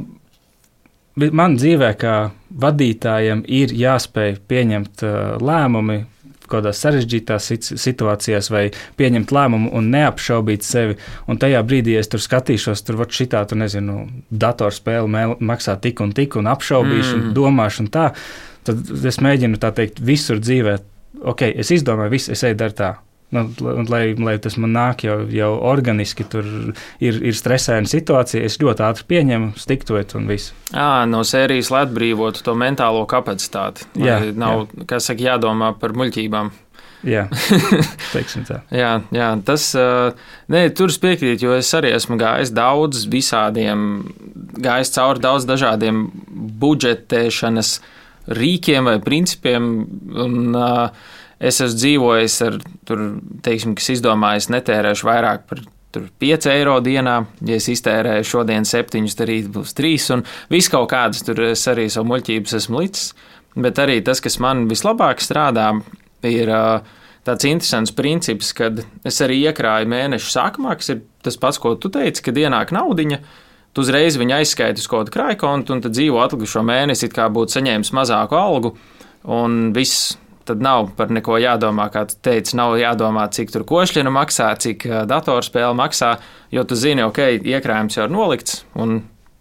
Man 1.17 1.55
dzīvē, 1.57 1.87
kā 1.97 2.15
vadītājam, 2.61 3.39
ir 3.49 3.71
jāspēj 3.73 4.35
pieņemt 4.45 5.01
uh, 5.01 5.15
lēmumi, 5.41 6.03
kādās 6.51 6.81
sarežģītās 6.83 7.49
situācijās, 7.77 8.51
vai 8.53 8.65
pieņemt 8.99 9.33
lēmumu 9.35 9.71
un 9.77 9.89
neapšaubīt 9.93 10.67
sevi. 10.67 10.97
Un 11.27 11.39
tajā 11.41 11.63
brīdī, 11.67 11.95
ja 11.95 12.03
es 12.03 12.11
tur 12.11 12.23
skatīšos, 12.23 12.83
tur 12.87 12.99
var 13.01 13.11
šitā, 13.13 13.45
tu 13.49 13.59
nezinu, 13.59 14.05
datorspēle 14.31 15.25
maksā 15.39 15.77
tik 15.83 16.03
un 16.03 16.13
tik, 16.17 16.39
un 16.39 16.51
apšaubīšu, 16.51 17.15
mm. 17.15 17.25
un 17.29 17.35
domāšu, 17.37 17.85
un 17.85 17.91
tā, 17.93 18.11
tad 18.67 18.95
es 19.11 19.21
mēģinu 19.23 19.59
tā 19.61 19.73
teikt 19.75 20.03
visur 20.03 20.41
dzīvē. 20.43 20.77
Ok, 21.27 21.47
es 21.63 21.73
izdomāju, 21.73 22.13
visu, 22.13 22.33
es 22.35 22.43
eju 22.45 22.57
darīt 22.59 22.81
tā. 22.81 22.95
Nu, 23.29 23.41
lai, 23.89 24.13
lai 24.15 24.37
tas 24.39 24.55
man 24.55 24.71
nāk 24.71 25.01
jau, 25.03 25.17
jau 25.27 25.49
organiski, 25.67 26.23
tur 26.31 26.45
ir, 27.03 27.17
ir 27.19 27.35
stresaina 27.35 27.89
situācija, 27.91 28.39
es 28.47 28.55
ļoti 28.61 28.85
ātri 28.87 29.03
pieņemu, 29.09 29.49
stiktoju 29.59 30.15
un 30.15 30.29
viss. 30.31 30.53
À, 30.71 31.03
no 31.11 31.25
sērijas, 31.27 31.67
lai 31.73 31.81
atbrīvotu 31.83 32.45
to 32.45 32.55
mentālo 32.55 33.01
kapacitāti. 33.09 33.83
Jā, 33.99 34.21
nav, 34.31 34.69
jā. 34.71 34.87
kā 34.93 35.01
saka, 35.03 35.25
jādomā 35.27 35.73
par 35.81 35.95
muļķībām. 35.99 36.53
Jā, 37.07 37.25
jā, 38.81 38.93
jā, 39.13 39.27
tas, 39.45 39.67
nē, 40.55 40.63
tur 40.79 40.89
es 40.89 40.97
piekrītu, 41.03 41.45
jo 41.45 41.59
es 41.59 41.69
arī 41.77 41.91
esmu 41.99 42.15
gājis 42.19 42.55
daudz 42.55 43.03
visādiem, 43.11 43.83
gājis 44.55 44.95
cauri 44.95 45.21
daudz 45.27 45.45
dažādiem 45.51 46.07
budžetēšanas 46.63 47.75
rīkiem 48.39 48.87
vai 48.87 48.97
principiem. 49.03 49.69
Un, 50.15 50.41
uh, 50.55 51.13
Es 51.37 51.61
esmu 51.61 51.77
dzīvojis 51.77 52.37
ar, 52.47 52.59
tur, 52.87 53.01
teiksim, 53.45 53.75
kas 53.77 53.91
izdomājis, 53.93 54.49
netērēšu 54.53 55.05
vairāk 55.05 55.43
par 55.49 55.61
5 55.93 56.49
eiro 56.51 56.77
dienā. 56.83 57.17
Ja 57.45 57.57
es 57.57 57.69
iztērēju 57.71 58.27
šodien 58.27 58.65
7, 58.67 59.07
tad 59.17 59.29
rīt 59.29 59.49
būs 59.53 59.75
3. 59.77 59.95
Un 60.17 60.25
viss 60.53 60.71
kaut 60.73 60.89
kādas 60.91 61.23
tur 61.25 61.41
es 61.49 61.65
arī 61.69 61.87
savu 61.93 62.11
muļķības 62.11 62.57
esmu 62.59 62.83
licis. 62.83 63.11
Bet 63.57 63.79
arī 63.81 63.99
tas, 64.05 64.21
kas 64.21 64.37
man 64.43 64.67
vislabāk 64.69 65.21
strādā, 65.23 65.71
ir 66.25 66.51
tāds 67.27 67.47
interesants 67.49 67.93
princips, 67.95 68.51
kad 68.57 68.83
es 69.07 69.17
arī 69.25 69.39
iekrāju 69.49 69.89
mēnešu 69.89 70.29
sākumā, 70.33 70.77
kas 70.77 70.93
ir 70.93 71.01
tas 71.25 71.39
pats, 71.41 71.59
ko 71.61 71.73
tu 71.75 71.89
teici, 71.93 72.23
kad 72.25 72.37
ienāk 72.37 72.73
naudiņa. 72.75 73.21
Tu 73.73 73.83
uzreiz 73.83 74.17
viņu 74.17 74.37
aizskaiti 74.39 74.81
uz 74.81 74.87
kaut 74.89 75.07
kādu 75.07 75.17
krājkontu, 75.17 75.75
un 75.75 75.81
tad 75.85 75.93
dzīvo 75.93 76.21
atlikušo 76.23 76.63
mēnesi, 76.65 77.11
kā 77.13 77.27
būtu 77.33 77.57
saņēmis 77.57 77.93
mazāku 77.93 78.37
algu, 78.37 78.73
un 79.29 79.67
viss 79.75 80.15
tad 80.47 80.63
nav 80.63 80.91
par 80.97 81.11
neko 81.13 81.39
jādomā. 81.41 81.89
Kā 81.93 82.05
tu 82.09 82.17
teici, 82.23 82.55
nav 82.59 82.77
jādomā, 82.79 83.27
cik 83.33 83.53
tur 83.53 83.67
košļina 83.67 84.13
maksā, 84.13 84.53
cik 84.63 84.87
datorspēle 85.09 85.75
maksā, 85.77 86.15
jo 86.55 86.63
tu 86.67 86.79
zini, 86.79 87.05
ok, 87.07 87.21
iekrājums 87.43 87.99
jau 87.99 88.07
ir 88.07 88.15
nolikts. 88.15 88.63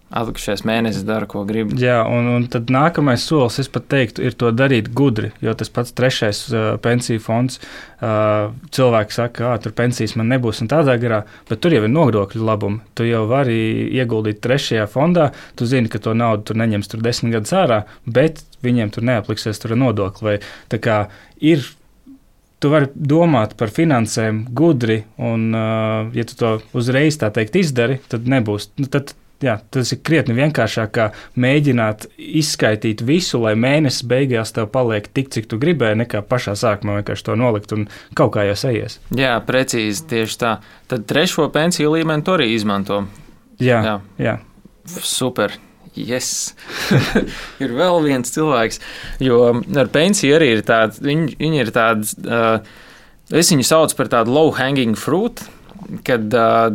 Atlikušais 0.07 0.61
mēnesis 0.63 1.03
dara, 1.03 1.27
ko 1.27 1.41
grib. 1.49 1.73
Jā, 1.83 1.97
un, 2.07 2.29
un 2.31 2.45
tad 2.51 2.69
nākamais 2.71 3.25
solis, 3.27 3.59
es 3.59 3.71
pat 3.73 3.89
teiktu, 3.91 4.23
ir 4.23 4.37
to 4.39 4.53
darīt 4.55 4.93
gudri. 4.95 5.33
Jo 5.43 5.55
tas 5.59 5.73
pats 5.73 5.91
trešais 5.99 6.43
uh, 6.53 6.67
pensiju 6.83 7.23
fonds, 7.25 7.59
uh, 7.99 8.53
cilvēks 8.77 9.19
saka, 9.19 9.35
ka 9.41 9.57
tur 9.65 9.75
pensijas 9.75 10.15
man 10.19 10.31
nebūs 10.31 10.63
un 10.63 10.71
tādā 10.71 10.95
garā, 11.03 11.25
bet 11.51 11.63
tur 11.65 11.75
jau 11.75 11.83
ir 11.83 11.91
nodokļu 11.91 12.47
labumi. 12.47 12.85
Tu 12.95 13.09
jau 13.09 13.25
vari 13.33 13.59
ieguldīt 13.99 14.39
trešajā 14.47 14.87
fondā, 14.95 15.33
tu 15.59 15.67
zini, 15.67 15.91
ka 15.91 15.99
to 16.03 16.15
naudu 16.15 16.53
tur 16.53 16.63
neņems 16.63 16.93
tur 16.93 17.03
desmit 17.03 17.35
gadus 17.35 17.57
ārā, 17.59 17.83
bet 18.07 18.45
viņiem 18.63 18.95
tur 18.95 19.11
neapliksies 19.11 19.59
tur 19.59 19.75
nodokli. 19.75 20.27
Vai, 20.31 20.39
tā 20.71 20.79
kā 20.83 21.03
ir 21.43 21.67
tu 22.63 22.71
vari 22.71 22.89
domāt 22.95 23.59
par 23.59 23.75
finansēm 23.75 24.45
gudri, 24.55 25.03
un, 25.19 25.51
uh, 25.51 26.15
ja 26.15 26.31
tu 26.31 26.39
to 26.39 26.57
uzreiz 26.79 27.19
tā 27.19 27.35
teikt 27.35 27.59
izdari, 27.59 27.99
tad 28.07 28.31
nebūs. 28.31 28.71
Nu, 28.79 28.87
tad 28.87 29.17
Jā, 29.45 29.59
tas 29.68 29.91
ir 29.93 29.99
krietni 30.01 30.32
vienkāršāk, 30.39 30.93
kā 30.97 31.07
mēģināt 31.37 32.07
izskaidrot 32.16 33.03
visu, 33.05 33.43
lai 33.43 33.53
mēnesis 33.61 34.07
beigās 34.09 34.55
tev 34.57 34.70
paliek 34.72 35.11
tik, 35.12 35.28
cik 35.34 35.51
tu 35.51 35.59
gribēji, 35.61 35.99
nekā 36.01 36.22
pašā 36.24 36.55
sākumā 36.57 37.03
vienkārši 37.03 37.26
to 37.26 37.37
nolikt 37.37 37.74
un 37.76 37.84
kaut 38.16 38.32
kā 38.32 38.47
jau 38.49 38.57
sajies. 38.57 38.97
Jā, 39.16 39.34
precīzi 39.45 40.07
tieši 40.09 40.41
tā. 40.41 40.55
Tad 40.89 41.05
trešo 41.11 41.51
pensiju 41.53 41.93
līmeni 41.99 42.24
to 42.24 42.39
arī 42.39 42.49
izmanto. 42.55 43.03
Jā, 43.61 43.82
jā. 43.84 43.95
jā. 44.24 44.34
super. 45.05 45.59
Yes. 45.97 46.55
ir 47.62 47.76
vēl 47.76 48.03
viens 48.05 48.32
cilvēks, 48.32 48.80
jo 49.24 49.39
ar 49.53 49.93
pensiju 49.93 50.41
arī 50.41 50.51
ir 50.57 50.64
tāds, 50.68 51.01
viņi, 51.05 51.37
viņi 51.41 51.62
ir 51.64 51.76
tāds, 51.76 52.16
uh, 52.24 52.59
es 53.32 53.53
viņu 53.53 53.68
saucu 53.68 54.01
par 54.01 54.12
tādu 54.12 54.32
low 54.32 54.53
hanging 54.57 54.97
fruit, 54.97 55.45
kad 56.09 56.32
uh, 56.32 56.68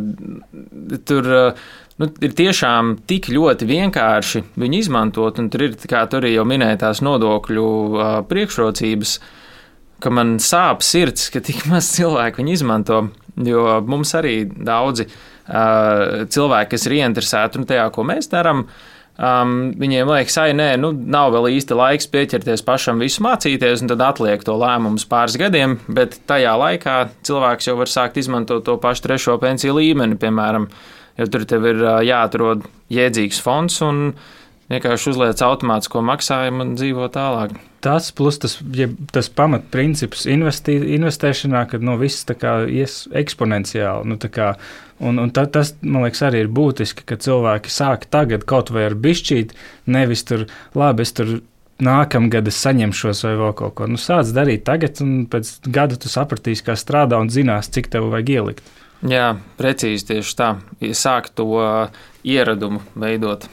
tur. 1.06 1.32
Uh, 1.42 1.70
nu, 2.02 2.08
ir 2.24 2.34
tiešām 2.36 2.96
tik 3.08 3.30
ļoti 3.32 3.68
vienkārši 3.68 4.44
viņu 4.58 4.80
izmantot, 4.82 5.38
un 5.38 5.50
tur 5.52 5.68
ir, 5.68 5.76
kā 5.88 6.04
tur 6.10 6.24
arī 6.24 6.34
jau 6.34 6.46
minētās, 6.48 7.02
nodokļu 7.04 7.66
uh, 7.66 8.14
priekšrocības, 8.28 9.16
ka 10.02 10.12
man 10.14 10.38
sāp 10.42 10.82
sirds, 10.86 11.30
ka 11.32 11.42
tik 11.44 11.64
maz 11.72 11.92
cilvēku 11.96 12.42
viņu 12.42 12.56
izmanto, 12.56 13.04
jo 13.46 13.66
mums 13.86 14.14
arī 14.18 14.42
daudzi 14.46 15.06
uh, 15.08 16.24
cilvēki, 16.26 16.74
kas 16.74 16.88
ir 16.88 16.98
ieinteresēti 17.00 17.68
tajā, 17.70 17.92
ko 17.94 18.08
mēs 18.08 18.32
darām, 18.32 18.66
Um, 19.22 19.74
viņiem 19.76 20.08
liekas, 20.08 20.32
ka 20.40 20.46
nē, 20.56 20.70
nu, 20.80 20.88
nav 20.96 21.34
vēl 21.34 21.50
īsti 21.58 21.76
laiks 21.76 22.08
pieķerties 22.10 22.62
pašam 22.64 22.96
visu 22.98 23.20
mācīties, 23.22 23.82
un 23.84 23.90
tad 23.90 24.00
atliek 24.06 24.40
to 24.42 24.54
lēmumu 24.56 24.96
pāris 25.06 25.36
gadiem, 25.38 25.74
bet 25.84 26.16
tajā 26.26 26.54
laikā 26.56 26.94
cilvēks 27.28 27.68
jau 27.68 27.74
var 27.76 27.92
sākt 27.92 28.16
izmantot 28.18 28.64
to 28.64 28.78
pašu 28.80 29.04
trešo 29.04 29.36
pensiju 29.42 29.76
līmeni, 29.76 30.16
piemēram, 30.18 30.64
uh, 30.64 31.01
jo 31.22 31.30
tur 31.32 31.46
tev 31.48 31.66
ir 31.70 31.82
jāatrod 32.06 32.66
jēdzīgs 32.92 33.40
fonds 33.42 33.80
un 33.86 34.12
vienkārši 34.72 35.12
uzliec 35.12 35.42
automātisko 35.44 36.02
maksājumu 36.06 36.64
un 36.66 36.74
dzīvo 36.78 37.08
tālāk. 37.12 37.54
tas, 37.82 38.12
plus 38.14 38.38
tas, 38.38 38.56
ja, 38.78 38.86
tas 39.12 39.28
pamatprincips 39.28 40.24
investī, 40.30 40.76
investēšanā, 40.96 41.64
kad 41.72 41.82
nu, 41.82 41.96
viss 42.00 42.26
tā 42.28 42.36
ies 42.70 43.02
eksponenciāli. 43.10 44.06
Nu, 44.08 44.18
kā, 44.22 44.52
un, 45.02 45.18
un 45.18 45.32
ta, 45.34 45.48
tas, 45.50 45.74
man 45.82 46.06
liekas, 46.06 46.22
arī 46.28 46.44
ir 46.44 46.52
būtiski, 46.54 47.06
ka 47.08 47.18
cilvēki 47.18 47.72
sāk 47.74 48.06
tagad 48.12 48.46
kaut 48.48 48.70
vai 48.70 48.86
ar 48.90 48.94
bišķīt, 48.94 49.56
nevis 49.90 50.22
tur, 50.28 50.46
labi, 50.78 51.02
es 51.02 51.16
tur 51.18 51.40
nākamgad 51.82 52.46
es 52.46 52.60
saņemšos 52.62 53.24
vai 53.26 53.34
vēl 53.40 53.56
kaut 53.58 53.74
ko. 53.80 53.90
Nu, 53.90 53.98
sāc 53.98 54.30
darīt 54.36 54.62
tagad, 54.68 55.02
un 55.02 55.24
pēc 55.30 55.56
gada 55.66 55.98
tu 55.98 56.12
sapratīsi, 56.12 56.64
kā 56.68 56.78
strādā 56.78 57.18
un 57.18 57.32
zinās, 57.34 57.70
cik 57.74 57.90
tev 57.92 58.12
vajag 58.12 58.34
ielikt. 58.36 58.72
Jā, 59.02 59.32
precīzi 59.58 60.12
tieši 60.12 60.34
tā. 60.38 60.52
Sāk 60.94 61.32
to 61.34 61.48
uh, 61.58 62.02
ieradumu 62.22 62.82
veidot. 62.94 63.48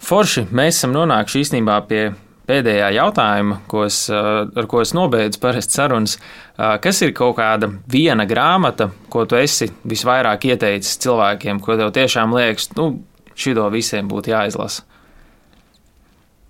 Forši, 0.00 0.46
mēs 0.52 0.80
esam 0.80 0.92
nonākuši 0.92 1.40
īstenībā 1.44 1.78
pie 1.88 2.02
pēdējā 2.50 2.90
jautājuma, 2.98 3.60
ko 3.70 3.86
es, 3.86 4.02
uh, 4.12 4.42
ar 4.44 4.68
ko 4.68 4.82
es 4.84 4.92
nobeidzu 4.96 5.40
parasti 5.40 5.78
sarunas. 5.78 6.18
Uh, 6.18 6.76
kas 6.84 7.00
ir 7.06 7.14
kaut 7.16 7.38
kāda 7.38 7.70
viena 7.88 8.26
grāmata, 8.28 8.90
ko 9.12 9.24
tu 9.28 9.40
esi 9.40 9.70
visvairāk 9.88 10.50
ieteicis 10.52 11.00
cilvēkiem, 11.04 11.62
ko 11.64 11.78
tev 11.80 11.94
tiešām 11.96 12.36
liekas, 12.36 12.68
nu, 12.76 12.90
šito 13.32 13.70
visiem 13.72 14.10
būtu 14.10 14.34
jāizlasa? 14.34 14.89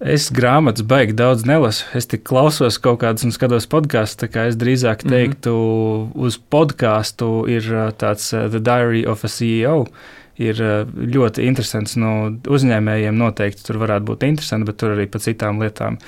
Es 0.00 0.30
grāmatas 0.32 0.86
baigi 0.88 1.12
daudz 1.12 1.42
nelasu. 1.44 1.84
Es 1.92 2.08
tik 2.08 2.22
klausos 2.24 2.78
kaut 2.80 3.02
kādas 3.02 3.26
un 3.26 3.34
skatos 3.36 3.66
podkāstus. 3.68 4.16
Tā 4.22 4.28
kā 4.32 4.46
es 4.48 4.56
drīzāk 4.56 5.04
mhm. 5.04 5.12
teiktu, 5.12 5.52
mm 5.52 6.06
-hmm. 6.06 6.24
uz 6.24 6.38
podkāstu 6.38 7.48
ir 7.48 7.60
uh, 7.68 7.92
tāds 7.92 8.32
uh, 8.32 8.48
The 8.48 8.60
Diary 8.60 9.04
of 9.06 9.24
a 9.24 9.28
CEO. 9.28 9.86
Ir 10.38 10.56
uh, 10.62 10.88
ļoti 10.88 11.44
interesants. 11.44 11.96
No 11.96 12.32
uzņēmējiem 12.48 13.12
noteikti 13.12 13.64
tur 13.64 13.76
varētu 13.76 14.04
būt 14.04 14.24
interesanti, 14.24 14.66
bet 14.66 14.76
tur 14.76 14.96
arī 14.96 15.06
par 15.06 15.20
citām 15.20 15.60
lietām. 15.60 15.98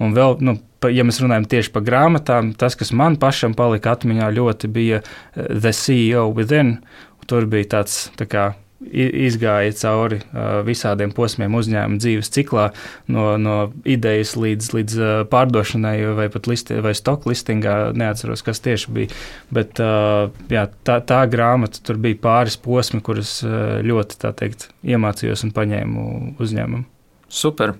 Un 0.00 0.14
vēl, 0.14 0.36
nu, 0.40 0.56
ja 0.88 1.04
mēs 1.04 1.20
runājam 1.20 1.44
tieši 1.44 1.72
par 1.72 1.82
grāmatām, 1.82 2.54
tas, 2.56 2.74
kas 2.74 2.92
man 2.92 3.16
pašam 3.16 3.54
palika 3.54 3.92
atmiņā, 3.92 4.32
ļoti 4.32 4.68
bija 4.68 5.02
The 5.34 5.72
CEO 5.72 6.32
Within. 6.34 6.78
Tur 7.26 7.46
bija 7.46 7.64
tāds 7.64 8.10
tā 8.16 8.26
kā 8.26 8.54
izgāja 8.90 9.74
cauri 9.78 10.20
visādiem 10.66 11.12
posmiem 11.14 11.54
uzņēmuma 11.58 12.00
dzīves 12.02 12.32
ciklā, 12.34 12.68
no, 13.12 13.26
no 13.40 13.56
idejas 13.88 14.34
līdz, 14.38 14.70
līdz 14.76 14.98
pārdošanai 15.32 15.96
vai 16.18 16.28
pat 16.32 16.48
listi, 16.50 16.80
vai 16.84 16.94
stock 16.98 17.28
listingā. 17.30 17.76
Neatceros, 17.96 18.44
kas 18.46 18.62
tieši 18.64 18.96
bija. 18.96 19.20
Bet 19.54 19.80
jā, 19.82 20.66
tā, 20.86 20.98
tā 21.06 21.22
grāmata 21.30 21.82
tur 21.84 22.00
bija 22.02 22.20
pāris 22.22 22.58
posmi, 22.60 23.02
kurus 23.04 23.40
ļoti 23.44 24.20
teikt, 24.38 24.70
iemācījos 24.86 25.46
un 25.46 25.54
paņēmu 25.56 26.10
uzņēmumu. 26.42 26.86
Super! 27.32 27.76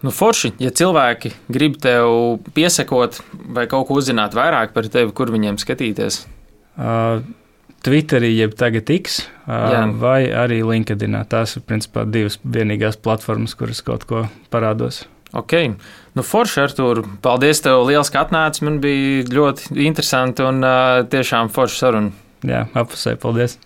Nu, 0.00 0.08
forši, 0.16 0.54
ja 0.62 0.70
cilvēki 0.72 1.34
grib 1.52 1.76
tev 1.82 2.40
piesakot 2.56 3.18
vai 3.52 3.66
kaut 3.68 3.84
ko 3.88 3.98
uzzināt 4.00 4.32
vairāk 4.36 4.72
par 4.72 4.88
tevi, 4.88 5.12
kur 5.12 5.32
viņiem 5.32 5.60
skatīties. 5.60 6.22
Uh, 6.80 7.20
Twitterī, 7.86 8.34
jeb 8.36 8.52
tagad 8.60 8.90
X, 8.92 9.22
Jā. 9.48 9.86
vai 9.96 10.28
arī 10.28 10.60
LinkedIn. 10.66 11.16
Tās 11.32 11.56
ir 11.56 11.64
principā 11.64 12.04
divas 12.04 12.36
vienīgās 12.44 13.00
platformas, 13.00 13.56
kuras 13.56 13.80
kaut 13.86 14.04
ko 14.08 14.26
parādos. 14.52 15.06
Ok, 15.32 15.54
nu 16.18 16.24
forši 16.26 16.60
ar 16.64 16.74
to. 16.74 16.90
Paldies, 17.22 17.62
tev 17.64 17.86
liels, 17.86 18.10
ka 18.10 18.26
atnāci. 18.26 18.66
Man 18.66 18.80
bija 18.82 19.24
ļoti 19.30 19.78
interesanti 19.86 20.44
un 20.44 20.60
uh, 20.66 21.00
tiešām 21.08 21.52
forši 21.54 21.82
saruna. 21.84 22.12
Jā, 22.44 22.66
apusē, 22.74 23.16
paldies! 23.20 23.58